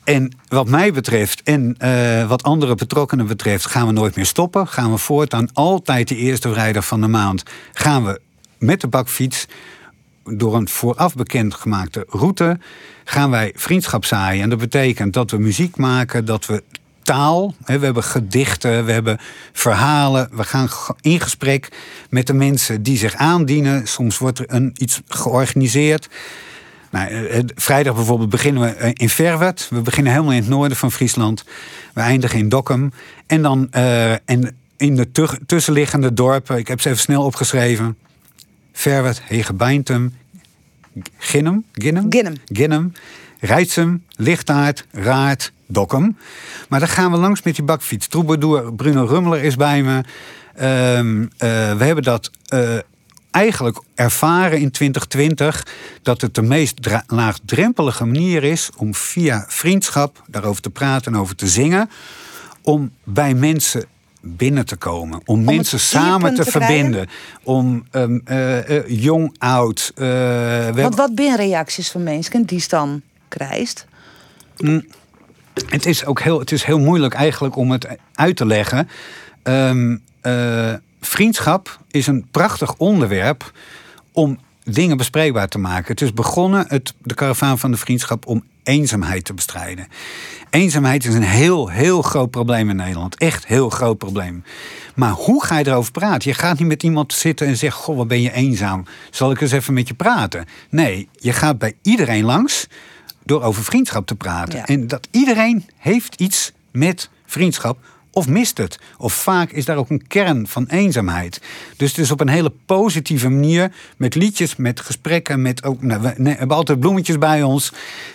En 0.05 0.33
wat 0.49 0.69
mij 0.69 0.93
betreft 0.93 1.43
en 1.43 1.75
eh, 1.79 2.29
wat 2.29 2.43
andere 2.43 2.75
betrokkenen 2.75 3.27
betreft, 3.27 3.67
gaan 3.67 3.87
we 3.87 3.93
nooit 3.93 4.17
meer 4.17 4.27
stoppen. 4.27 4.69
Gaan 4.69 4.91
we 4.91 4.99
voortaan 4.99 5.49
altijd 5.53 6.09
de 6.09 6.17
eerste 6.17 6.53
vrijdag 6.53 6.87
van 6.87 7.01
de 7.01 7.09
maand 7.09 7.43
gaan 7.73 8.05
we 8.05 8.21
met 8.59 8.81
de 8.81 8.89
bakfiets 8.89 9.47
door 10.25 10.55
een 10.55 10.69
vooraf 10.69 11.15
bekend 11.15 11.55
gemaakte 11.55 12.05
route 12.09 12.59
gaan 13.05 13.31
wij 13.31 13.53
vriendschap 13.57 14.05
zaaien. 14.05 14.43
En 14.43 14.51
dat 14.51 14.59
betekent 14.59 15.13
dat 15.13 15.31
we 15.31 15.39
muziek 15.39 15.77
maken, 15.77 16.25
dat 16.25 16.47
we 16.47 16.63
taal, 17.03 17.55
we 17.65 17.73
hebben 17.73 18.05
gedichten, 18.05 18.85
we 18.85 18.93
hebben 18.93 19.19
verhalen. 19.53 20.29
We 20.33 20.45
gaan 20.45 20.69
in 21.01 21.21
gesprek 21.21 21.69
met 22.11 22.27
de 22.27 22.33
mensen 22.33 22.83
die 22.83 22.97
zich 22.97 23.15
aandienen. 23.15 23.87
Soms 23.87 24.19
wordt 24.19 24.39
er 24.39 24.45
een, 24.49 24.71
iets 24.75 25.01
georganiseerd. 25.09 26.09
Nou, 26.91 27.09
eh, 27.09 27.39
eh, 27.39 27.45
vrijdag 27.55 27.95
bijvoorbeeld 27.95 28.31
beginnen 28.31 28.63
we 28.63 28.69
eh, 28.69 28.91
in 28.93 29.09
Verwert. 29.09 29.67
We 29.71 29.81
beginnen 29.81 30.13
helemaal 30.13 30.33
in 30.33 30.41
het 30.41 30.49
noorden 30.49 30.77
van 30.77 30.93
Friesland. 30.93 31.45
We 31.95 32.01
eindigen 32.01 32.39
in 32.39 32.49
Dokkum. 32.49 32.93
En 33.27 33.43
dan 33.43 33.71
en 34.25 34.57
in 34.77 34.97
de 34.97 35.11
tussenliggende 35.47 36.13
dorpen, 36.13 36.59
ik 36.59 36.69
heb 36.69 36.81
ze 36.81 36.89
even 36.89 37.01
snel 37.01 37.25
opgeschreven. 37.25 37.97
Verwert, 38.73 39.23
Hegebeintum, 39.25 40.15
Ginnem, 41.19 41.65
Ginnem. 41.73 42.07
Ginnem, 42.45 42.93
Rijtsum, 43.45 44.05
Lichtaard, 44.17 44.87
Raart, 44.91 45.53
Dokkum. 45.67 46.17
Maar 46.69 46.81
dan 46.81 46.89
gaan 46.89 47.11
we 47.11 47.17
langs 47.17 47.43
met 47.43 47.55
die 47.55 47.65
bakfiets. 47.65 48.07
Troubadour, 48.07 48.75
Bruno 48.75 49.05
Rummeler 49.05 49.43
is 49.43 49.57
bij 49.57 49.83
me. 49.83 50.05
Ehm, 50.55 51.23
eh, 51.23 51.29
we 51.77 51.85
hebben 51.85 52.05
dat 52.05 52.31
eh, 52.47 52.79
eigenlijk 53.31 53.83
ervaren 53.95 54.61
in 54.61 54.71
2020... 54.71 55.67
dat 56.03 56.21
het 56.21 56.35
de 56.35 56.43
meest 56.43 56.79
laagdrempelige 57.07 58.05
manier 58.05 58.45
is... 58.45 58.71
om 58.77 58.95
via 58.95 59.45
vriendschap 59.49 60.23
daarover 60.27 60.63
te 60.63 60.71
praten 60.71 61.13
en 61.13 61.19
over 61.19 61.37
te 61.37 61.47
zingen... 61.47 61.91
om 62.63 62.91
bij 63.05 63.35
mensen 63.35 63.85
binnen 64.21 64.67
te 64.67 64.77
komen. 64.77 65.21
Om, 65.25 65.45
mensen 65.45 65.81
samen 65.81 66.35
te, 66.35 66.45
verbinden. 66.45 67.09
Om 67.43 67.87
ehm, 67.91 68.19
eh, 68.25 68.89
jong, 68.89 69.35
oud... 69.39 69.93
hebben- 69.95 70.97
wat 70.97 71.11
zijn 71.15 71.37
reacties 71.37 71.91
van 71.91 72.03
mensen 72.03 72.47
die 72.47 72.65
dan 72.69 73.03
krijgt? 73.33 73.87
Het 75.67 75.87
is 75.87 76.05
ook 76.05 76.21
heel, 76.21 76.39
het 76.39 76.53
is 76.53 76.65
heel 76.65 76.79
moeilijk 76.79 77.15
eigenlijk 77.15 77.57
om 77.57 77.71
het 77.71 77.87
uit 78.15 78.37
te 78.37 78.47
leggen. 78.47 78.89
Ehm, 79.43 79.97
eh, 80.21 80.75
vriendschap 81.01 81.79
is 81.91 82.07
een 82.07 82.27
prachtig 82.31 82.75
onderwerp 82.77 83.53
om 84.13 84.39
dingen 84.65 84.97
bespreekbaar 84.97 85.49
te 85.49 85.59
maken. 85.59 85.93
Het 85.93 86.01
is 86.01 86.13
begonnen, 86.13 86.65
het, 86.69 86.95
de 87.03 87.15
karavaan 87.15 87.59
van 87.59 87.71
de 87.71 87.77
vriendschap, 87.77 88.27
om 88.27 88.45
eenzaamheid 88.63 89.25
te 89.25 89.35
bestrijden. 89.35 89.89
Eenzaamheid 90.51 91.05
is 91.05 91.15
een 91.15 91.23
heel, 91.23 91.69
heel 91.69 92.03
groot 92.03 92.31
probleem 92.31 92.71
in 92.71 92.77
Nederland. 92.77 93.17
Echt 93.17 93.47
heel 93.47 93.71
groot 93.71 93.99
probleem. 93.99 94.45
Maar 94.95 95.11
hoe 95.11 95.45
ga 95.45 95.59
je 95.59 95.67
erover 95.67 95.93
praten? 95.93 96.31
Je 96.31 96.37
gaat 96.37 96.59
niet 96.59 96.69
met 96.69 96.83
iemand 96.83 97.13
zitten 97.13 97.47
en 97.47 97.57
zeggen: 97.57 97.83
Goh, 97.83 97.97
wat 97.97 98.09
ben 98.09 98.21
je 98.21 98.33
eenzaam? 98.33 98.85
Zal 99.11 99.31
ik 99.31 99.41
eens 99.41 99.53
even 99.53 99.75
met 99.75 99.89
je 99.89 99.95
praten? 99.95 100.45
Nee, 100.71 101.09
je 101.13 101.33
gaat 101.33 101.59
bij 101.59 101.75
iedereen 101.83 102.25
langs 102.25 102.67
door 103.25 103.43
over 103.43 103.65
vriendschap 103.65 104.07
te 104.07 104.15
praten. 104.15 104.59
Ja. 104.59 104.67
En 104.67 104.87
dat 104.87 105.09
iedereen 105.11 105.69
heeft 105.77 106.15
iets 106.21 106.53
met 106.71 107.11
vriendschap. 107.27 107.79
Of 108.15 108.29
mist 108.29 108.59
het. 108.59 108.79
Of 108.99 109.13
vaak 109.13 109.51
is 109.51 109.65
daar 109.65 109.77
ook 109.77 109.91
een 109.91 110.07
kern 110.07 110.47
van 110.47 110.67
eenzaamheid. 110.67 111.41
Dus 111.77 111.89
het 111.89 111.99
is 111.99 112.11
op 112.11 112.21
een 112.21 112.29
hele 112.29 112.53
positieve 112.67 113.29
manier. 113.29 113.73
Met 113.97 114.15
liedjes, 114.15 114.57
met 114.57 114.81
gesprekken. 114.81 115.43
Met 115.43 115.65
ook, 115.65 115.83
nou, 115.83 116.03
we, 116.03 116.15
nee, 116.17 116.33
we 116.33 116.39
hebben 116.39 116.57
altijd 116.57 116.81
bloemetjes 116.81 117.19
bij 117.19 117.43
ons. 117.43 117.73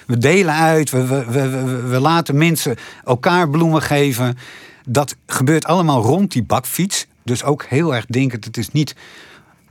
We 0.08 0.18
delen 0.18 0.54
uit. 0.54 0.90
We, 0.90 1.06
we, 1.06 1.26
we, 1.26 1.50
we, 1.50 1.82
we 1.82 2.00
laten 2.00 2.38
mensen 2.38 2.76
elkaar 3.06 3.50
bloemen 3.50 3.82
geven. 3.82 4.38
Dat 4.86 5.16
gebeurt 5.26 5.66
allemaal 5.66 6.02
rond 6.02 6.32
die 6.32 6.44
bakfiets. 6.44 7.08
Dus 7.24 7.44
ook 7.44 7.66
heel 7.66 7.96
erg 7.96 8.06
denkend. 8.06 8.46
Het 8.46 8.58
is 8.58 8.72
niet 8.72 8.96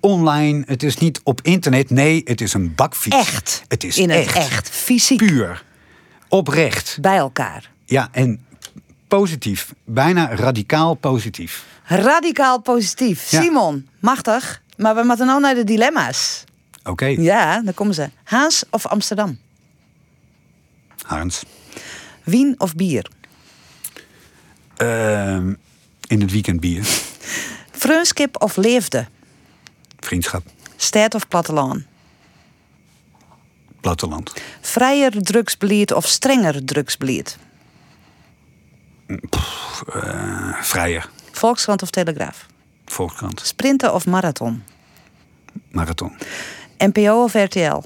online. 0.06 0.62
Het 0.66 0.82
is 0.82 0.96
niet 0.96 1.20
op 1.24 1.40
internet. 1.42 1.90
Nee, 1.90 2.20
het 2.24 2.40
is 2.40 2.52
een 2.54 2.74
bakfiets. 2.74 3.16
Echt. 3.16 3.62
Het 3.68 3.84
is 3.84 3.98
In 3.98 4.10
echt. 4.10 4.26
het 4.34 4.36
echt. 4.36 4.70
Fysiek. 4.70 5.18
Puur. 5.18 5.64
Oprecht. 6.28 6.98
Bij 7.00 7.16
elkaar. 7.16 7.70
Ja, 7.84 8.08
en 8.12 8.44
positief. 9.08 9.72
Bijna 9.84 10.34
radicaal 10.34 10.94
positief. 10.94 11.64
Radicaal 11.84 12.60
positief. 12.60 13.30
Ja. 13.30 13.42
Simon, 13.42 13.88
machtig. 14.00 14.62
Maar 14.76 14.94
we 14.94 15.02
moeten 15.02 15.26
nou 15.26 15.40
naar 15.40 15.54
de 15.54 15.64
dilemma's. 15.64 16.44
Oké, 16.84 17.04
Ja, 17.06 17.60
daar 17.60 17.74
komen 17.74 17.94
ze. 17.94 18.10
Haas 18.24 18.64
of 18.70 18.86
Amsterdam? 18.86 19.38
Hans. 21.02 21.42
Wien 22.24 22.54
of 22.58 22.74
bier? 22.74 23.10
Ehm, 24.76 25.54
in 26.06 26.20
het 26.20 26.30
weekend 26.30 26.60
bier. 26.60 26.84
Frunskip 27.70 28.42
of 28.42 28.56
leefde? 28.56 29.06
Vriendschap. 30.06 30.42
Stad 30.76 31.14
of 31.14 31.28
platteland? 31.28 31.86
Platteland. 33.80 34.32
Vrijer 34.60 35.22
drugsbeleid 35.24 35.92
of 35.92 36.06
strenger 36.06 36.64
drugsbeleid? 36.64 37.36
Eh, 39.06 40.62
vrijer. 40.62 41.10
Volkskrant 41.32 41.82
of 41.82 41.90
Telegraaf? 41.90 42.46
Volkskrant. 42.84 43.40
Sprinten 43.44 43.94
of 43.94 44.06
marathon? 44.06 44.62
Marathon. 45.70 46.12
NPO 46.78 47.22
of 47.22 47.34
RTL? 47.34 47.82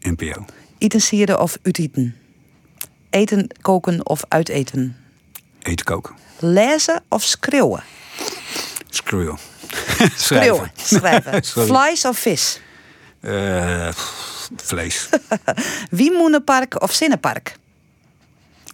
NPO. 0.00 0.44
Eten 0.78 1.00
sieren 1.00 1.40
of 1.40 1.56
uiteten? 1.62 2.16
Eten, 3.10 3.48
koken 3.60 4.06
of 4.06 4.22
uiteten? 4.28 4.96
Eten 5.62 5.84
koken. 5.84 6.14
Lezen 6.38 7.02
of 7.08 7.22
schreeuwen? 7.22 7.82
Schreeuwen. 8.94 9.38
Schrijven. 10.16 11.42
Sorry. 11.44 11.66
Vlees 11.68 12.04
of 12.04 12.18
vis? 12.18 12.60
Pff, 13.20 14.50
vlees. 14.56 15.08
Wiemoenenpark 15.90 16.82
of 16.82 16.92
Zinnenpark? 16.92 17.56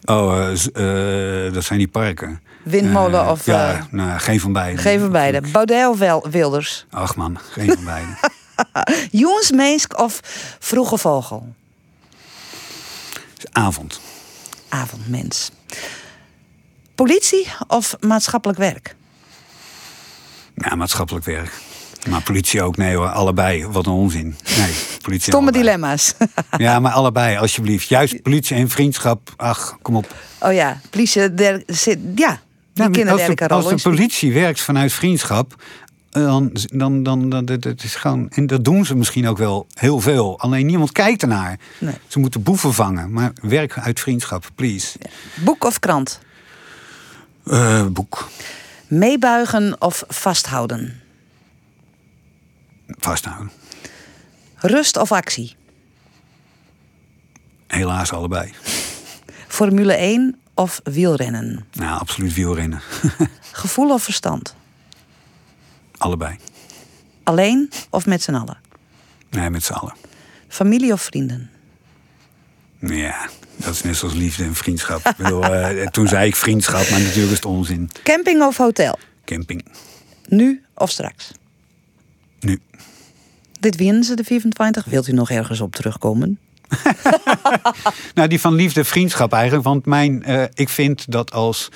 Oh, 0.04 0.48
eh, 0.74 1.46
eh, 1.46 1.52
dat 1.52 1.64
zijn 1.64 1.78
die 1.78 1.88
parken. 1.88 2.42
Windmolen 2.62 3.28
of... 3.30 3.46
Ja, 3.46 3.86
nou, 3.90 4.18
geen 4.18 4.40
van 4.40 4.52
beiden. 4.52 4.78
Geen 4.82 5.00
van 5.00 5.10
beide. 5.10 5.40
Baudet 5.40 5.88
of 5.88 5.98
Wel- 5.98 6.26
Wilders? 6.30 6.86
Ach 6.90 7.16
man, 7.16 7.38
geen 7.50 7.72
van 7.72 7.84
beiden. 7.84 8.18
Jonsmeesk 9.10 9.98
of 9.98 10.20
Vroege 10.58 10.98
Vogel? 10.98 11.54
Avond. 13.52 14.00
Avondmens. 14.68 15.50
Politie 16.94 17.46
of 17.68 17.96
maatschappelijk 18.00 18.58
werk? 18.58 18.94
Ja, 20.54 20.74
maatschappelijk 20.74 21.24
werk. 21.24 21.52
Maar 22.08 22.22
politie 22.22 22.62
ook, 22.62 22.76
nee 22.76 22.96
hoor, 22.96 23.08
allebei. 23.08 23.66
Wat 23.66 23.86
een 23.86 23.92
onzin. 23.92 24.36
Nee, 24.56 24.74
politie 25.02 25.32
Stomme 25.32 25.50
allebei. 25.50 25.64
dilemma's. 25.64 26.14
Ja, 26.56 26.80
maar 26.80 26.92
allebei, 26.92 27.36
alsjeblieft. 27.36 27.88
Juist 27.88 28.22
politie 28.22 28.56
en 28.56 28.68
vriendschap. 28.68 29.32
Ach, 29.36 29.78
kom 29.82 29.96
op. 29.96 30.14
Oh 30.40 30.52
ja, 30.52 30.80
politie, 30.90 31.34
der, 31.34 31.62
zit, 31.66 31.98
ja, 32.14 32.40
die 32.74 32.84
Ja, 32.84 32.90
kinderen 32.90 33.26
als, 33.26 33.36
de, 33.36 33.48
als 33.48 33.68
de 33.68 33.90
politie 33.90 34.32
werkt 34.32 34.60
vanuit 34.60 34.92
vriendschap, 34.92 35.62
dan, 36.10 36.50
dan, 36.52 37.02
dan, 37.02 37.28
dan 37.28 37.44
dat, 37.44 37.62
dat 37.62 37.82
is 37.84 37.94
gewoon. 37.94 38.28
En 38.30 38.46
dat 38.46 38.64
doen 38.64 38.84
ze 38.84 38.96
misschien 38.96 39.28
ook 39.28 39.38
wel 39.38 39.66
heel 39.74 40.00
veel. 40.00 40.40
Alleen 40.40 40.66
niemand 40.66 40.92
kijkt 40.92 41.22
ernaar. 41.22 41.58
Nee. 41.78 41.94
Ze 42.06 42.18
moeten 42.18 42.42
boeven 42.42 42.74
vangen. 42.74 43.12
Maar 43.12 43.32
werk 43.42 43.78
uit 43.78 44.00
vriendschap, 44.00 44.50
please. 44.54 44.98
Boek 45.34 45.64
of 45.64 45.78
krant? 45.78 46.20
Eh, 47.46 47.86
boek. 47.86 48.28
Meebuigen 48.90 49.80
of 49.80 50.04
vasthouden? 50.08 51.00
Vasthouden. 52.86 53.50
Rust 54.56 54.96
of 54.96 55.12
actie? 55.12 55.56
Helaas 57.66 58.12
allebei. 58.12 58.52
Formule 59.48 59.92
1 59.92 60.40
of 60.54 60.80
wielrennen? 60.84 61.66
Nou, 61.72 62.00
absoluut 62.00 62.34
wielrennen. 62.34 62.80
Gevoel 63.52 63.90
of 63.90 64.02
verstand? 64.02 64.54
allebei. 66.00 66.38
Alleen 67.22 67.70
of 67.90 68.06
met 68.06 68.22
z'n 68.22 68.34
allen? 68.34 68.58
Nee, 69.30 69.50
met 69.50 69.64
z'n 69.64 69.72
allen. 69.72 69.94
Familie 70.48 70.92
of 70.92 71.02
vrienden? 71.02 71.50
Ja, 72.78 73.28
dat 73.64 73.74
is 73.74 73.82
net 73.82 73.96
zoals 73.96 74.14
liefde 74.14 74.44
en 74.44 74.54
vriendschap. 74.54 75.06
Ik 75.06 75.16
bedoel, 75.16 75.44
eh, 75.44 75.86
toen 75.86 76.08
zei 76.08 76.26
ik 76.26 76.36
vriendschap, 76.36 76.90
maar 76.90 77.00
natuurlijk 77.00 77.30
is 77.30 77.36
het 77.36 77.44
onzin. 77.44 77.90
Camping 78.02 78.42
of 78.42 78.56
hotel? 78.56 78.98
Camping. 79.24 79.64
Nu 80.28 80.62
of 80.74 80.90
straks? 80.90 81.32
Nu. 82.40 82.60
Dit 83.60 83.76
winnen 83.76 84.04
ze 84.04 84.14
de 84.14 84.24
24. 84.24 84.84
Wilt 84.84 85.08
u 85.08 85.12
nog 85.12 85.30
ergens 85.30 85.60
op 85.60 85.74
terugkomen? 85.74 86.38
Nou, 88.14 88.28
die 88.28 88.40
van 88.40 88.54
liefde 88.54 88.84
vriendschap 88.84 89.32
eigenlijk. 89.32 89.64
Want 89.64 89.86
mijn, 89.86 90.22
eh, 90.22 90.44
ik 90.54 90.68
vind 90.68 91.10
dat 91.10 91.32
als, 91.32 91.68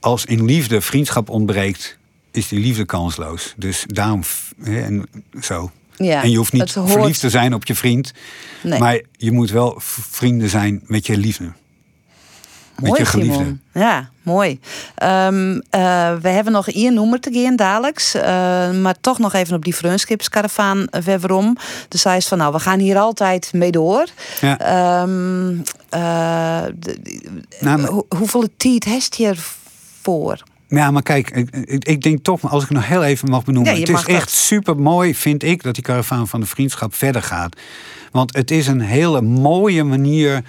als 0.00 0.24
in 0.24 0.44
liefde 0.44 0.80
vriendschap 0.80 1.28
ontbreekt, 1.28 1.98
is 2.30 2.48
die 2.48 2.60
liefde 2.60 2.84
kansloos. 2.84 3.54
Dus 3.56 3.84
daarom, 3.86 4.22
hè, 4.62 4.82
en 4.82 5.06
zo. 5.40 5.70
Ja, 5.96 6.22
en 6.22 6.30
je 6.30 6.36
hoeft 6.36 6.52
niet 6.52 6.74
hoort- 6.74 6.90
verliefd 6.90 7.20
te 7.20 7.30
zijn 7.30 7.54
op 7.54 7.64
je 7.66 7.74
vriend. 7.74 8.12
Nee. 8.62 8.78
Maar 8.78 9.00
je 9.12 9.32
moet 9.32 9.50
wel 9.50 9.74
vrienden 10.10 10.48
zijn 10.48 10.82
met 10.86 11.06
je 11.06 11.16
liefde. 11.16 11.44
Mooi, 12.76 12.90
met 12.92 13.00
je 13.00 13.06
geliefde. 13.06 13.32
Simon. 13.34 13.60
Ja, 13.72 14.10
mooi. 14.22 14.60
Ehm, 14.94 15.60
eh, 15.70 15.80
we 16.22 16.28
hebben 16.28 16.52
nog 16.52 16.68
één 16.68 16.94
nummer 16.94 17.20
te 17.20 17.30
gaan 17.32 17.56
dadelijks. 17.56 18.14
eh, 18.14 18.22
maar 18.70 18.94
toch 19.00 19.18
nog 19.18 19.32
even 19.32 19.56
op 19.56 19.64
die 19.64 19.74
Vreunskipskaravaan 19.76 20.78
uh, 20.78 21.14
waarom. 21.16 21.56
Dus 21.88 22.04
hij 22.04 22.16
is 22.16 22.26
van, 22.26 22.38
nou, 22.38 22.52
we 22.52 22.58
gaan 22.58 22.78
hier 22.78 22.98
altijd 22.98 23.52
mee 23.52 23.70
door. 23.70 24.06
Ja. 24.40 24.58
Eh, 24.58 25.02
de- 26.78 26.98
Nou, 27.60 27.78
maar- 27.80 27.90
hoe- 27.90 28.04
hoeveel 28.16 28.48
tijd 28.56 28.84
heeft 28.84 29.16
je 29.16 29.26
ervoor? 29.26 30.42
Ja, 30.68 30.90
maar 30.90 31.02
kijk, 31.02 31.30
ik, 31.30 31.84
ik- 31.84 32.02
denk 32.02 32.24
toch, 32.24 32.50
als 32.50 32.62
ik 32.64 32.70
nog 32.70 32.86
heel 32.86 33.04
even 33.04 33.30
mag 33.30 33.44
benoemen. 33.44 33.72
Het 33.80 33.88
is 33.88 33.94
echt 34.14 34.30
super 34.30 34.76
mooi, 34.76 35.14
vind 35.14 35.42
ik, 35.42 35.62
dat 35.62 35.74
die 35.74 35.82
karavaan 35.84 36.28
van 36.28 36.40
de 36.40 36.46
vriendschap 36.46 36.94
verder 36.94 37.22
gaat. 37.22 37.56
Want 38.12 38.36
het 38.36 38.50
is 38.50 38.66
een 38.66 38.80
hele 38.80 39.20
mooie 39.22 39.84
manier 39.84 40.42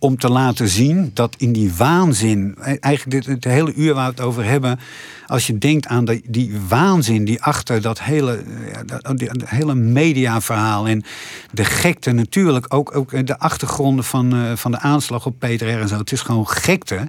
om 0.00 0.16
te 0.18 0.28
laten 0.28 0.68
zien 0.68 1.10
dat 1.14 1.34
in 1.38 1.52
die 1.52 1.72
waanzin, 1.76 2.54
eh, 2.58 2.74
eigenlijk 2.80 3.10
dit, 3.10 3.26
het 3.34 3.44
hele 3.44 3.74
uur 3.74 3.94
waar 3.94 4.04
we 4.04 4.10
het 4.10 4.20
over 4.20 4.44
hebben, 4.44 4.78
als 5.26 5.46
je 5.46 5.58
denkt 5.58 5.86
aan 5.86 6.04
die, 6.04 6.22
die 6.28 6.60
waanzin 6.68 7.24
die 7.24 7.42
achter 7.42 7.80
dat 7.82 8.00
hele, 8.02 8.36
eh, 8.72 8.78
dat, 9.02 9.18
die- 9.18 9.28
dat 9.38 9.48
hele 9.48 9.74
mediaverhaal 9.74 10.88
en 10.88 11.04
de 11.52 11.64
gekte 11.64 12.12
natuurlijk, 12.12 12.74
ook, 12.74 12.96
ook 12.96 13.26
de 13.26 13.38
achtergronden 13.38 14.04
van, 14.04 14.32
eh, 14.34 14.52
van 14.56 14.70
de 14.70 14.78
aanslag 14.78 15.26
op 15.26 15.34
Peter 15.38 15.72
R. 15.72 15.80
en 15.80 15.88
zo. 15.88 15.98
Het 15.98 16.12
is 16.12 16.20
gewoon 16.20 16.48
gekte 16.48 17.08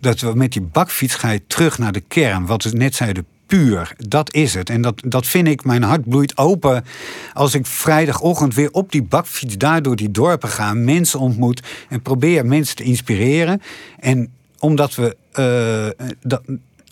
dat 0.00 0.20
we 0.20 0.34
met 0.34 0.52
die 0.52 0.62
bakfiets 0.62 1.14
ga 1.14 1.30
je 1.30 1.46
terug 1.46 1.78
naar 1.78 1.92
de 1.92 2.00
kern. 2.00 2.46
Wat 2.46 2.62
we 2.62 2.70
net 2.70 2.94
zeiden, 2.94 3.26
puur. 3.48 3.94
Dat 3.96 4.34
is 4.34 4.54
het. 4.54 4.70
En 4.70 4.82
dat, 4.82 5.02
dat 5.04 5.26
vind 5.26 5.48
ik, 5.48 5.64
mijn 5.64 5.82
hart 5.82 6.08
bloeit 6.08 6.36
open 6.36 6.84
als 7.32 7.54
ik 7.54 7.66
vrijdagochtend 7.66 8.54
weer 8.54 8.70
op 8.70 8.92
die 8.92 9.02
bakfiets 9.02 9.56
daar 9.56 9.82
door 9.82 9.96
die 9.96 10.10
dorpen 10.10 10.48
ga, 10.48 10.74
mensen 10.74 11.20
ontmoet 11.20 11.62
en 11.88 12.02
probeer 12.02 12.46
mensen 12.46 12.76
te 12.76 12.82
inspireren. 12.82 13.62
En 13.98 14.32
omdat 14.58 14.94
we, 14.94 15.16
eh, 15.32 16.06
dat, 16.22 16.42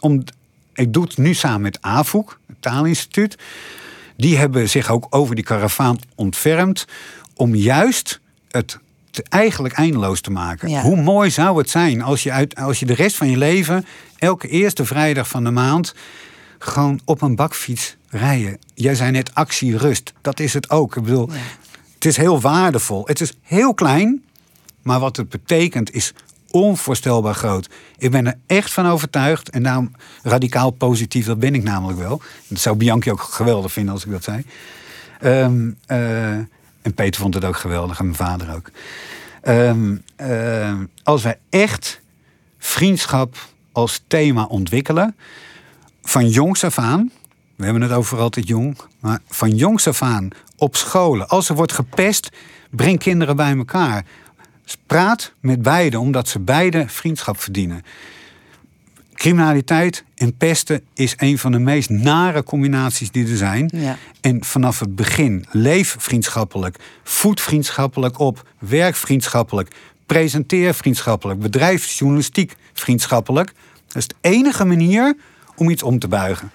om, 0.00 0.24
ik 0.74 0.92
doe 0.92 1.04
het 1.04 1.16
nu 1.16 1.34
samen 1.34 1.60
met 1.60 1.78
AVOEK, 1.80 2.38
het 2.46 2.56
Taalinstituut. 2.60 3.38
Die 4.16 4.36
hebben 4.36 4.68
zich 4.68 4.90
ook 4.90 5.06
over 5.10 5.34
die 5.34 5.44
karavaan 5.44 5.98
ontfermd 6.14 6.84
om 7.34 7.54
juist 7.54 8.20
het 8.50 8.78
eigenlijk 9.22 9.74
eindeloos 9.74 10.20
te 10.20 10.30
maken. 10.30 10.68
Ja. 10.68 10.82
Hoe 10.82 11.02
mooi 11.02 11.30
zou 11.30 11.58
het 11.58 11.70
zijn 11.70 12.02
als 12.02 12.22
je, 12.22 12.32
uit, 12.32 12.56
als 12.56 12.78
je 12.78 12.86
de 12.86 12.94
rest 12.94 13.16
van 13.16 13.30
je 13.30 13.36
leven 13.36 13.86
elke 14.18 14.48
eerste 14.48 14.84
vrijdag 14.84 15.28
van 15.28 15.44
de 15.44 15.50
maand 15.50 15.94
gewoon 16.58 17.00
op 17.04 17.22
een 17.22 17.36
bakfiets 17.36 17.96
rijden. 18.08 18.58
Jij 18.74 18.94
zei 18.94 19.10
net 19.10 19.34
actie 19.34 19.76
rust. 19.76 20.12
Dat 20.20 20.40
is 20.40 20.54
het 20.54 20.70
ook. 20.70 20.96
Ik 20.96 21.02
bedoel, 21.02 21.30
het 21.94 22.04
is 22.04 22.16
heel 22.16 22.40
waardevol. 22.40 23.06
Het 23.06 23.20
is 23.20 23.32
heel 23.42 23.74
klein, 23.74 24.24
maar 24.82 25.00
wat 25.00 25.16
het 25.16 25.28
betekent 25.28 25.94
is 25.94 26.12
onvoorstelbaar 26.50 27.34
groot. 27.34 27.68
Ik 27.98 28.10
ben 28.10 28.26
er 28.26 28.38
echt 28.46 28.72
van 28.72 28.86
overtuigd. 28.86 29.50
En 29.50 29.62
daarom 29.62 29.92
radicaal 30.22 30.70
positief, 30.70 31.26
dat 31.26 31.38
ben 31.38 31.54
ik 31.54 31.62
namelijk 31.62 31.98
wel. 31.98 32.22
Dat 32.48 32.58
zou 32.58 32.76
Bianchi 32.76 33.10
ook 33.10 33.20
geweldig 33.20 33.72
vinden 33.72 33.92
als 33.92 34.04
ik 34.04 34.10
dat 34.10 34.24
zei. 34.24 34.44
Eh, 35.86 36.38
en 36.86 36.94
Peter 36.94 37.20
vond 37.20 37.34
het 37.34 37.44
ook 37.44 37.56
geweldig 37.56 37.98
en 37.98 38.04
mijn 38.04 38.16
vader 38.16 38.54
ook. 38.54 38.70
Ehm, 39.42 39.96
ehm, 40.16 40.84
als 41.02 41.22
wij 41.22 41.38
echt 41.50 42.00
vriendschap 42.58 43.36
als 43.72 44.04
thema 44.06 44.44
ontwikkelen, 44.44 45.16
van 46.02 46.28
jongs 46.28 46.64
af 46.64 46.78
aan, 46.78 47.10
we 47.56 47.64
hebben 47.64 47.82
het 47.82 47.92
over 47.92 48.18
altijd 48.18 48.48
jong, 48.48 48.78
maar 49.00 49.20
van 49.28 49.50
jongs 49.50 49.88
af 49.88 50.02
aan 50.02 50.28
op 50.56 50.76
scholen, 50.76 51.28
als 51.28 51.48
er 51.48 51.54
wordt 51.54 51.72
gepest, 51.72 52.28
breng 52.70 52.98
kinderen 52.98 53.36
bij 53.36 53.56
elkaar. 53.56 54.04
Praat 54.86 55.32
met 55.40 55.62
beiden, 55.62 56.00
omdat 56.00 56.28
ze 56.28 56.38
beide 56.38 56.88
vriendschap 56.88 57.40
verdienen. 57.40 57.84
Criminaliteit 59.16 60.04
en 60.14 60.36
pesten 60.36 60.82
is 60.94 61.14
een 61.16 61.38
van 61.38 61.52
de 61.52 61.58
meest 61.58 61.90
nare 61.90 62.42
combinaties 62.42 63.10
die 63.10 63.30
er 63.30 63.36
zijn. 63.36 63.70
Ja. 63.72 63.96
En 64.20 64.44
vanaf 64.44 64.80
het 64.80 64.96
begin 64.96 65.44
leef 65.50 65.96
vriendschappelijk, 65.98 66.78
voed 67.02 67.40
vriendschappelijk 67.40 68.18
op, 68.18 68.48
werk 68.58 68.94
vriendschappelijk, 68.94 69.74
presenteer 70.06 70.74
vriendschappelijk, 70.74 71.40
bedrijf 71.40 71.86
journalistiek 71.86 72.56
vriendschappelijk. 72.72 73.52
Dat 73.86 73.96
is 73.96 74.08
de 74.08 74.14
enige 74.20 74.64
manier 74.64 75.16
om 75.56 75.70
iets 75.70 75.82
om 75.82 75.98
te 75.98 76.08
buigen. 76.08 76.50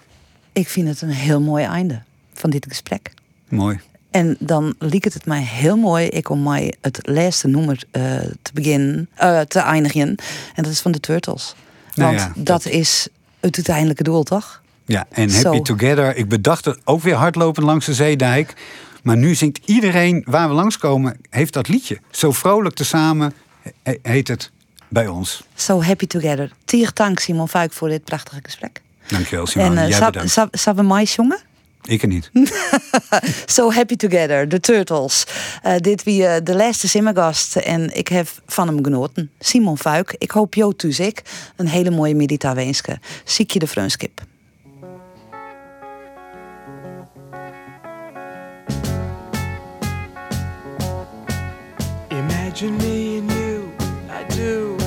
Ik 0.52 0.68
vind 0.68 0.88
het 0.88 1.02
een 1.02 1.10
heel 1.10 1.42
mooi 1.42 1.66
einde 1.66 2.02
van 2.34 2.50
dit 2.50 2.66
gesprek. 2.70 3.12
Mooi. 3.48 3.80
En 4.12 4.36
dan 4.40 4.76
liep 4.80 5.04
het 5.04 5.26
mij 5.26 5.42
heel 5.42 5.78
mooi 5.78 6.08
ik 6.08 6.30
om 6.30 6.44
mij 6.44 6.74
het 6.82 7.00
laatste 7.02 7.48
nummer 7.48 7.84
eh, 7.92 8.02
te 8.42 8.52
beginnen, 8.54 9.10
eh, 9.14 9.40
te 9.40 9.60
eindigen. 9.60 10.02
En 10.56 10.64
dat 10.64 10.72
is 10.72 10.80
van 10.80 10.92
de 10.92 11.00
Turtles. 11.00 11.56
Nou 11.96 12.16
Want 12.16 12.22
ja, 12.22 12.32
dat, 12.36 12.46
dat- 12.64 12.66
is 12.74 13.08
het 13.40 13.56
uiteindelijke 13.56 14.04
doel, 14.04 14.24
toch? 14.24 14.62
Ja, 14.86 15.06
en 15.10 15.30
Zo. 15.30 15.42
Happy 15.52 15.62
Together. 15.62 16.16
Ik 16.16 16.28
bedacht 16.30 16.66
het 16.66 16.80
ook 16.84 17.02
weer 17.02 17.16
hardlopen 17.16 17.64
langs 17.64 17.86
de 17.86 17.94
zeedijk. 17.94 18.54
Maar 19.04 19.18
nu 19.18 19.36
zingt 19.36 19.60
iedereen 19.66 20.24
waar 20.26 20.48
we 20.48 20.54
langskomen, 20.56 21.18
heeft 21.30 21.54
dat 21.54 21.68
liedje. 21.68 22.00
Zo 22.12 22.32
vrolijk 22.32 22.76
tezamen 22.76 23.34
he- 23.84 23.98
heet 24.02 24.28
het 24.28 24.52
bij 24.88 25.08
ons. 25.08 25.44
So 25.56 25.84
happy 25.84 26.08
together. 26.08 26.52
Tier 26.66 26.92
dank 26.94 27.20
Simon 27.20 27.50
Fuik 27.50 27.74
voor 27.74 27.90
dit 27.90 28.04
prachtige 28.04 28.40
gesprek. 28.44 28.82
Dankjewel 29.08 29.48
Simon. 29.48 29.68
en 29.68 29.78
eh, 29.78 29.90
Jij 29.90 30.00
mij 30.88 31.04
jongen? 31.04 31.40
Ik 31.88 32.02
er 32.02 32.08
niet. 32.08 32.30
So 33.46 33.72
happy 33.72 33.96
together, 33.96 34.50
de 34.50 34.60
Turtles. 34.60 35.26
Eh, 35.62 35.76
dit 35.78 36.04
wie 36.04 36.26
eh, 36.26 36.42
de 36.44 36.56
laatste 36.56 36.88
simmergast 36.88 37.56
en 37.56 37.98
ik 37.98 38.08
heb 38.08 38.28
van 38.46 38.68
hem 38.68 38.84
genoten. 38.84 39.32
Simon 39.40 39.78
Fuik, 39.78 40.16
ik 40.18 40.32
hoop 40.32 40.54
jou 40.54 40.74
thuis 40.76 41.00
ik 41.00 41.22
een 41.56 41.68
hele 41.68 41.92
mooie 41.92 42.16
medita 42.16 42.54
wenske. 42.54 43.00
Ziek 43.26 43.52
je 43.52 43.60
de 43.60 43.68
vreunskip. 43.68 44.22
Imagine 52.10 52.78
me 52.78 53.20
and 53.22 53.32
you, 53.32 53.64
I 54.10 54.36
do. 54.36 54.82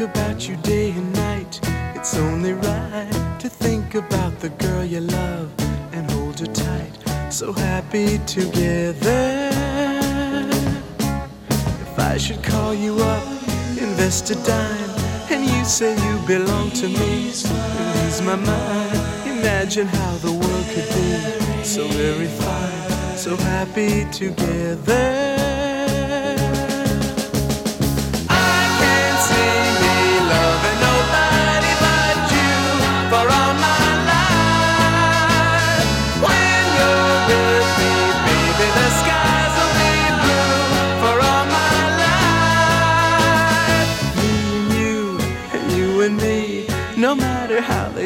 about 0.00 0.46
you 0.48 0.56
day 0.56 0.90
and 0.90 1.12
night. 1.12 1.60
It's 1.94 2.16
only 2.16 2.52
right 2.52 3.36
to 3.40 3.48
think 3.48 3.94
about 3.94 4.38
the 4.38 4.48
girl 4.50 4.84
you 4.84 5.00
love 5.00 5.37
So 7.38 7.52
happy 7.52 8.18
together. 8.26 9.50
If 10.98 11.96
I 11.96 12.16
should 12.18 12.42
call 12.42 12.74
you 12.74 12.96
up, 12.98 13.22
invest 13.78 14.28
a 14.32 14.34
dime, 14.34 14.90
and 15.30 15.44
you 15.44 15.64
say 15.64 15.94
you 15.94 16.18
belong 16.26 16.72
to 16.72 16.88
me, 16.88 17.26
lose 17.26 18.22
my 18.22 18.34
mind. 18.34 18.98
Imagine 19.38 19.86
how 19.86 20.16
the 20.16 20.32
world 20.32 20.66
could 20.74 20.88
be 20.88 21.62
so 21.62 21.86
very 21.86 22.26
fine, 22.26 23.16
so 23.16 23.36
happy 23.36 24.04
together. 24.10 25.27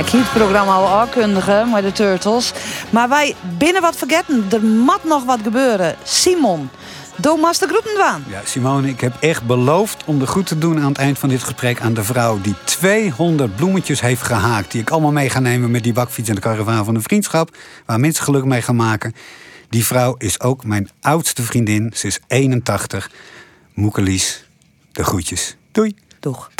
ik 0.00 0.08
hield 0.08 0.24
het 0.24 0.32
programma 0.32 0.72
al 0.72 0.88
aankundigen 0.88 1.70
met 1.70 1.82
de 1.82 1.92
Turtles. 1.92 2.52
Maar 2.90 3.08
wij 3.08 3.34
binnen 3.58 3.82
wat 3.82 3.96
vergeten. 3.96 4.46
Er 4.50 4.62
moet 4.62 5.04
nog 5.04 5.24
wat 5.24 5.38
gebeuren. 5.42 5.96
Simon, 6.02 6.70
Thomas 7.20 7.58
de 7.58 7.66
groeten 7.66 7.94
doen. 7.94 8.32
Ja, 8.32 8.40
Simone, 8.44 8.88
ik 8.88 9.00
heb 9.00 9.16
echt 9.20 9.46
beloofd 9.46 10.04
om 10.04 10.18
de 10.18 10.26
goed 10.26 10.46
te 10.46 10.58
doen 10.58 10.80
aan 10.80 10.88
het 10.88 10.98
eind 10.98 11.18
van 11.18 11.28
dit 11.28 11.42
gesprek 11.42 11.80
aan 11.80 11.94
de 11.94 12.04
vrouw 12.04 12.40
die 12.40 12.54
200 12.64 13.56
bloemetjes 13.56 14.00
heeft 14.00 14.22
gehaakt. 14.22 14.72
Die 14.72 14.80
ik 14.80 14.90
allemaal 14.90 15.12
mee 15.12 15.30
ga 15.30 15.40
nemen 15.40 15.70
met 15.70 15.82
die 15.82 15.92
bakfiets 15.92 16.28
en 16.28 16.34
de 16.34 16.40
karavaan 16.40 16.84
van 16.84 16.94
de 16.94 17.00
vriendschap. 17.00 17.56
Waar 17.86 18.00
mensen 18.00 18.24
geluk 18.24 18.44
mee 18.44 18.62
gaan 18.62 18.76
maken. 18.76 19.14
Die 19.68 19.86
vrouw 19.86 20.14
is 20.18 20.40
ook 20.40 20.64
mijn 20.64 20.90
oudste 21.00 21.42
vriendin. 21.42 21.92
Ze 21.94 22.06
is 22.06 22.20
81. 22.26 23.10
Moekelies, 23.74 24.44
de 24.92 25.04
groetjes. 25.04 25.56
Doei. 25.72 25.94
Doeg. 26.20 26.50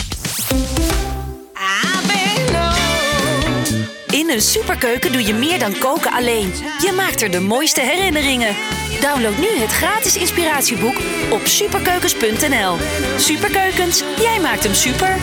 Een 4.30 4.40
superkeuken 4.40 5.12
doe 5.12 5.26
je 5.26 5.34
meer 5.34 5.58
dan 5.58 5.78
koken 5.78 6.12
alleen. 6.12 6.52
Je 6.80 6.92
maakt 6.96 7.22
er 7.22 7.30
de 7.30 7.40
mooiste 7.40 7.80
herinneringen. 7.80 8.56
Download 9.00 9.38
nu 9.38 9.46
het 9.58 9.70
gratis 9.70 10.16
inspiratieboek 10.16 10.96
op 11.30 11.40
superkeukens.nl. 11.44 12.76
Superkeukens, 13.18 14.02
jij 14.18 14.40
maakt 14.40 14.62
hem 14.62 14.74
super. 14.74 15.16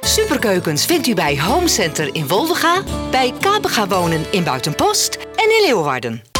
Superkeukens 0.00 0.84
vindt 0.84 1.06
u 1.06 1.14
bij 1.14 1.40
Home 1.40 1.68
Center 1.68 2.14
in 2.14 2.28
Wolvega, 2.28 2.82
bij 3.10 3.32
Kabega 3.40 3.86
Wonen 3.86 4.24
in 4.30 4.44
Buitenpost 4.44 5.14
en 5.14 5.44
in 5.44 5.62
Leeuwarden. 5.66 6.31